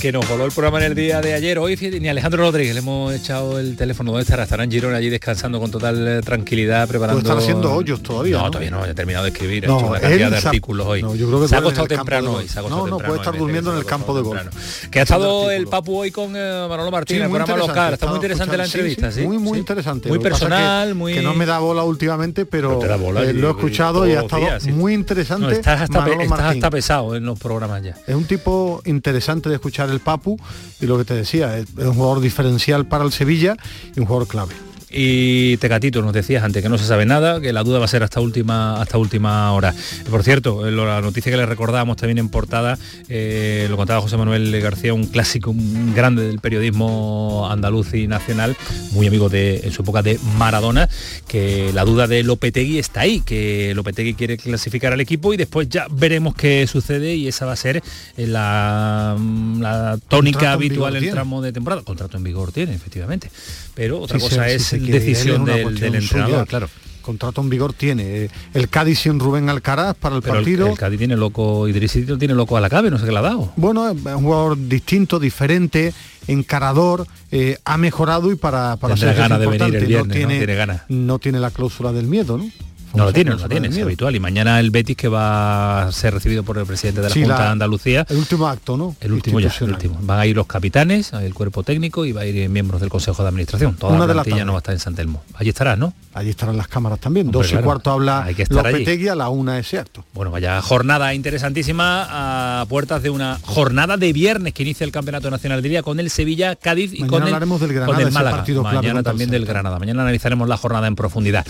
Que 0.00 0.12
nos 0.12 0.28
voló 0.28 0.44
el 0.44 0.52
programa 0.52 0.78
en 0.78 0.84
el 0.84 0.94
día 0.94 1.20
de 1.20 1.34
ayer, 1.34 1.58
hoy 1.58 1.76
ni 2.00 2.08
Alejandro 2.08 2.44
Rodríguez 2.44 2.72
le 2.72 2.78
hemos 2.78 3.12
echado 3.12 3.58
el 3.58 3.76
teléfono. 3.76 4.12
¿Dónde 4.12 4.22
estará? 4.22 4.44
Estará 4.44 4.62
en 4.62 4.70
Girona 4.70 4.98
allí 4.98 5.10
descansando 5.10 5.58
con 5.58 5.72
total 5.72 6.06
eh, 6.06 6.20
tranquilidad, 6.20 6.86
preparando... 6.86 7.20
Estar 7.20 7.38
haciendo 7.38 7.74
hoyos 7.74 8.00
todavía. 8.00 8.36
No, 8.36 8.44
¿no? 8.44 8.50
todavía 8.52 8.70
no, 8.70 8.84
he 8.86 8.94
terminado 8.94 9.24
de 9.24 9.32
escribir, 9.32 9.64
he 9.64 9.66
No, 9.66 9.78
hecho 9.78 9.86
una 9.88 9.98
cantidad 9.98 10.28
él 10.28 10.40
de 10.40 10.48
artículos 10.48 10.86
hoy. 10.86 11.02
No, 11.02 11.16
yo 11.16 11.26
creo 11.26 11.42
que 11.42 11.48
se 11.48 11.56
ha 11.56 11.58
acostado 11.58 11.88
temprano 11.88 12.34
hoy. 12.34 12.46
Se 12.46 12.58
ha 12.58 12.60
acostado 12.60 12.86
No, 12.86 12.90
no, 12.90 12.96
temprano 12.98 13.08
puede 13.08 13.20
estar 13.20 13.36
durmiendo 13.36 13.72
en 13.72 13.78
el 13.78 13.84
campo 13.84 14.14
de 14.14 14.22
golf. 14.22 14.86
Que 14.88 15.00
ha 15.00 15.02
estado 15.02 15.50
el 15.50 15.66
Papu 15.66 15.96
hoy 15.98 16.12
con 16.12 16.32
eh, 16.36 16.66
Manolo 16.68 16.92
Martín, 16.92 17.16
Sí, 17.16 17.22
programa 17.28 17.56
local. 17.56 17.94
Está 17.94 18.06
muy 18.06 18.16
interesante 18.16 18.56
la 18.56 18.66
sí, 18.66 18.78
entrevista, 18.78 19.10
sí, 19.10 19.20
¿sí? 19.20 19.26
Muy, 19.26 19.38
muy 19.38 19.58
interesante. 19.58 20.08
Muy 20.08 20.20
personal, 20.20 20.94
muy... 20.94 21.14
Que 21.14 21.22
no 21.22 21.34
me 21.34 21.44
da 21.44 21.58
bola 21.58 21.82
últimamente, 21.82 22.46
pero, 22.46 22.80
eh, 23.20 23.32
lo 23.32 23.48
he 23.48 23.50
escuchado 23.50 24.06
y, 24.06 24.12
ha 24.12 24.20
estado 24.20 24.46
muy 24.72 24.94
interesante. 24.94 25.54
Estás 25.54 25.90
hasta 25.90 26.70
pesado 26.70 27.16
en 27.16 27.24
los 27.24 27.36
programas 27.36 27.82
ya. 27.82 27.96
Es 28.06 28.14
un 28.14 28.24
tipo 28.24 28.80
interesante 28.84 29.39
de 29.48 29.56
escuchar 29.56 29.88
el 29.90 30.00
Papu 30.00 30.38
y 30.80 30.86
lo 30.86 30.98
que 30.98 31.04
te 31.04 31.14
decía, 31.14 31.58
es 31.58 31.66
un 31.76 31.94
jugador 31.94 32.20
diferencial 32.20 32.86
para 32.86 33.04
el 33.04 33.12
Sevilla 33.12 33.56
y 33.96 34.00
un 34.00 34.06
jugador 34.06 34.28
clave. 34.28 34.69
Y 34.92 35.56
Tecatito, 35.58 36.02
nos 36.02 36.12
decías 36.12 36.42
antes 36.42 36.62
que 36.62 36.68
no 36.68 36.76
se 36.76 36.84
sabe 36.84 37.06
nada, 37.06 37.40
que 37.40 37.52
la 37.52 37.62
duda 37.62 37.78
va 37.78 37.84
a 37.84 37.88
ser 37.88 38.02
hasta 38.02 38.20
última 38.20 38.80
hasta 38.80 38.98
última 38.98 39.52
hora. 39.52 39.72
Por 40.10 40.24
cierto, 40.24 40.66
eh, 40.66 40.72
la 40.72 41.00
noticia 41.00 41.30
que 41.30 41.38
le 41.38 41.46
recordábamos 41.46 41.96
también 41.96 42.18
en 42.18 42.28
portada, 42.28 42.76
eh, 43.08 43.66
lo 43.70 43.76
contaba 43.76 44.00
José 44.00 44.16
Manuel 44.16 44.60
García, 44.60 44.92
un 44.92 45.06
clásico 45.06 45.50
un 45.50 45.94
grande 45.94 46.26
del 46.26 46.40
periodismo 46.40 47.48
andaluz 47.50 47.94
y 47.94 48.06
nacional, 48.08 48.56
muy 48.92 49.06
amigo 49.06 49.28
de 49.28 49.60
en 49.64 49.72
su 49.72 49.82
época 49.82 50.02
de 50.02 50.18
Maradona, 50.36 50.88
que 51.28 51.70
la 51.72 51.84
duda 51.84 52.06
de 52.06 52.22
Lopetegui 52.24 52.78
está 52.78 53.02
ahí, 53.02 53.20
que 53.20 53.72
Lopetegui 53.74 54.14
quiere 54.14 54.36
clasificar 54.38 54.92
al 54.92 55.00
equipo 55.00 55.32
y 55.32 55.36
después 55.36 55.68
ya 55.68 55.86
veremos 55.90 56.34
qué 56.34 56.66
sucede 56.66 57.14
y 57.14 57.28
esa 57.28 57.46
va 57.46 57.52
a 57.52 57.56
ser 57.56 57.82
eh, 58.16 58.26
la, 58.26 59.16
la 59.60 59.98
tónica 60.08 60.52
habitual 60.52 60.96
en 60.96 61.04
el 61.04 61.10
tramo 61.10 61.42
de 61.42 61.52
temporada. 61.52 61.82
Contrato 61.82 62.16
en 62.16 62.24
vigor 62.24 62.52
tiene, 62.52 62.74
efectivamente. 62.74 63.30
Pero 63.74 64.00
otra 64.00 64.18
Sí, 64.18 64.24
cosa 64.28 64.44
sí, 64.46 64.50
es 64.54 64.64
sí, 64.64 64.79
que 64.84 64.90
él 64.90 64.96
es 64.96 65.04
decisión 65.06 65.42
una 65.42 65.54
del, 65.54 65.66
entrenador, 65.68 66.02
suya. 66.02 66.46
claro. 66.46 66.68
Contrato 67.02 67.40
en 67.40 67.48
vigor 67.48 67.72
tiene. 67.72 68.02
eh, 68.24 68.30
El 68.52 68.68
Cádiz 68.68 68.98
sin 69.00 69.18
Rubén 69.18 69.48
Alcaraz 69.48 69.96
para 69.96 70.16
el 70.16 70.22
Pero 70.22 70.34
el, 70.34 70.40
partido. 70.40 70.66
el 70.68 70.76
Cádiz 70.78 70.98
tiene 70.98 71.16
loco, 71.16 71.66
Idrisito 71.66 72.18
tiene 72.18 72.34
loco 72.34 72.56
a 72.58 72.60
la 72.60 72.68
cabe, 72.68 72.90
no 72.90 72.98
sé 72.98 73.06
qué 73.06 73.10
le 73.10 73.18
ha 73.18 73.22
dado. 73.22 73.52
Bueno, 73.56 73.88
es 73.88 73.96
un 74.04 74.22
jugador 74.22 74.58
distinto, 74.68 75.18
diferente, 75.18 75.94
encarador, 76.26 77.06
eh, 77.32 77.56
ha 77.64 77.78
mejorado 77.78 78.30
y 78.30 78.36
para, 78.36 78.76
para 78.76 78.96
ser 78.96 79.14
ganas 79.16 79.40
de 79.40 79.46
venir 79.46 79.62
el 79.62 79.66
importante, 79.68 79.86
viernes, 79.86 80.08
¿no? 80.08 80.12
tiene, 80.14 80.36
Tiene 80.38 80.54
ganas. 80.54 80.82
no 80.88 81.18
tiene 81.18 81.40
la 81.40 81.50
cláusula 81.50 81.92
del 81.92 82.06
miedo, 82.06 82.36
¿no? 82.38 82.48
No 82.94 83.04
lo 83.04 83.12
tiene, 83.12 83.30
no 83.30 83.36
lo 83.36 83.48
tiene, 83.48 83.68
es 83.68 83.78
habitual. 83.78 84.16
Y 84.16 84.20
mañana 84.20 84.58
el 84.60 84.70
Betis 84.70 84.96
que 84.96 85.08
va 85.08 85.82
a 85.84 85.92
ser 85.92 86.14
recibido 86.14 86.42
por 86.42 86.58
el 86.58 86.66
presidente 86.66 87.00
de 87.00 87.08
la 87.08 87.14
Sí, 87.14 87.20
Junta 87.20 87.38
la- 87.38 87.44
de 87.44 87.50
Andalucía. 87.50 88.06
El 88.08 88.16
último 88.16 88.48
acto, 88.48 88.76
¿no? 88.76 88.96
El 89.00 89.12
último 89.12 89.38
ya, 89.40 89.52
el 89.60 89.70
último. 89.70 89.98
Van 90.02 90.18
a 90.18 90.26
ir 90.26 90.36
los 90.36 90.46
capitanes, 90.46 91.12
el 91.12 91.34
cuerpo 91.34 91.62
técnico 91.62 92.04
y 92.04 92.12
va 92.12 92.22
a 92.22 92.26
ir 92.26 92.48
miembros 92.48 92.80
del 92.80 92.90
Consejo 92.90 93.22
de 93.22 93.28
Administración. 93.28 93.76
Toda 93.76 93.92
Una 93.92 94.00
la 94.00 94.06
de 94.06 94.14
la 94.14 94.22
plantilla 94.24 94.44
no 94.44 94.52
va 94.52 94.58
a 94.58 94.60
estar 94.60 94.74
en 94.74 94.80
San 94.80 94.94
Telmo. 94.94 95.22
Allí 95.34 95.50
estarás, 95.50 95.78
¿no? 95.78 95.92
Allí 96.14 96.30
estarán 96.30 96.56
las 96.56 96.68
cámaras 96.68 96.98
también. 96.98 97.26
Hombre, 97.26 97.38
Dos 97.38 97.46
y 97.48 97.50
claro, 97.50 97.64
cuarto 97.64 97.90
habla 97.92 98.24
hay 98.24 98.34
que 98.34 98.42
estar 98.42 98.66
allí. 98.66 99.08
A 99.08 99.14
la 99.14 99.28
una 99.28 99.58
ese 99.58 99.78
acto. 99.78 100.04
Bueno, 100.12 100.30
vaya 100.30 100.60
jornada 100.60 101.14
interesantísima 101.14 102.60
a 102.60 102.66
puertas 102.66 103.02
de 103.02 103.10
una 103.10 103.38
jornada 103.42 103.96
de 103.96 104.12
viernes 104.12 104.52
que 104.54 104.62
inicia 104.62 104.84
el 104.84 104.92
Campeonato 104.92 105.30
Nacional 105.30 105.62
de 105.62 105.68
Liga 105.68 105.82
con 105.82 106.00
el 106.00 106.10
Sevilla, 106.10 106.56
Cádiz 106.56 106.92
y 106.92 107.00
Mañana 107.04 107.38
con 107.38 107.52
el, 107.52 107.60
del 107.60 107.72
Granada, 107.72 107.86
con 107.96 108.00
el 108.06 108.12
Málaga. 108.12 108.44
Mañana 108.62 109.02
también 109.02 109.30
del. 109.30 109.46
Granada. 109.50 109.78
Mañana 109.78 110.02
analizaremos 110.02 110.48
la 110.48 110.56
jornada 110.56 110.86
en 110.86 110.94
profundidad. 110.96 111.46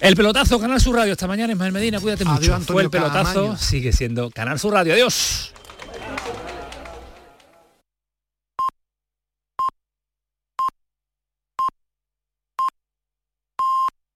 El 0.00 0.16
pelotazo, 0.16 0.58
Canal 0.58 0.75
Canal 0.76 0.84
Sur 0.84 0.96
Radio. 0.96 1.12
Hasta 1.12 1.26
mañana, 1.26 1.54
Ismael 1.54 1.72
Medina. 1.72 2.00
Cuídate 2.00 2.24
Adiós, 2.26 2.58
mucho. 2.60 2.72
Fue 2.74 2.82
el 2.82 2.90
pelotazo. 2.90 3.56
Sigue 3.56 3.92
siendo 3.94 4.30
Canal 4.30 4.58
Sur 4.58 4.74
Radio. 4.74 4.92
Adiós. 4.92 5.50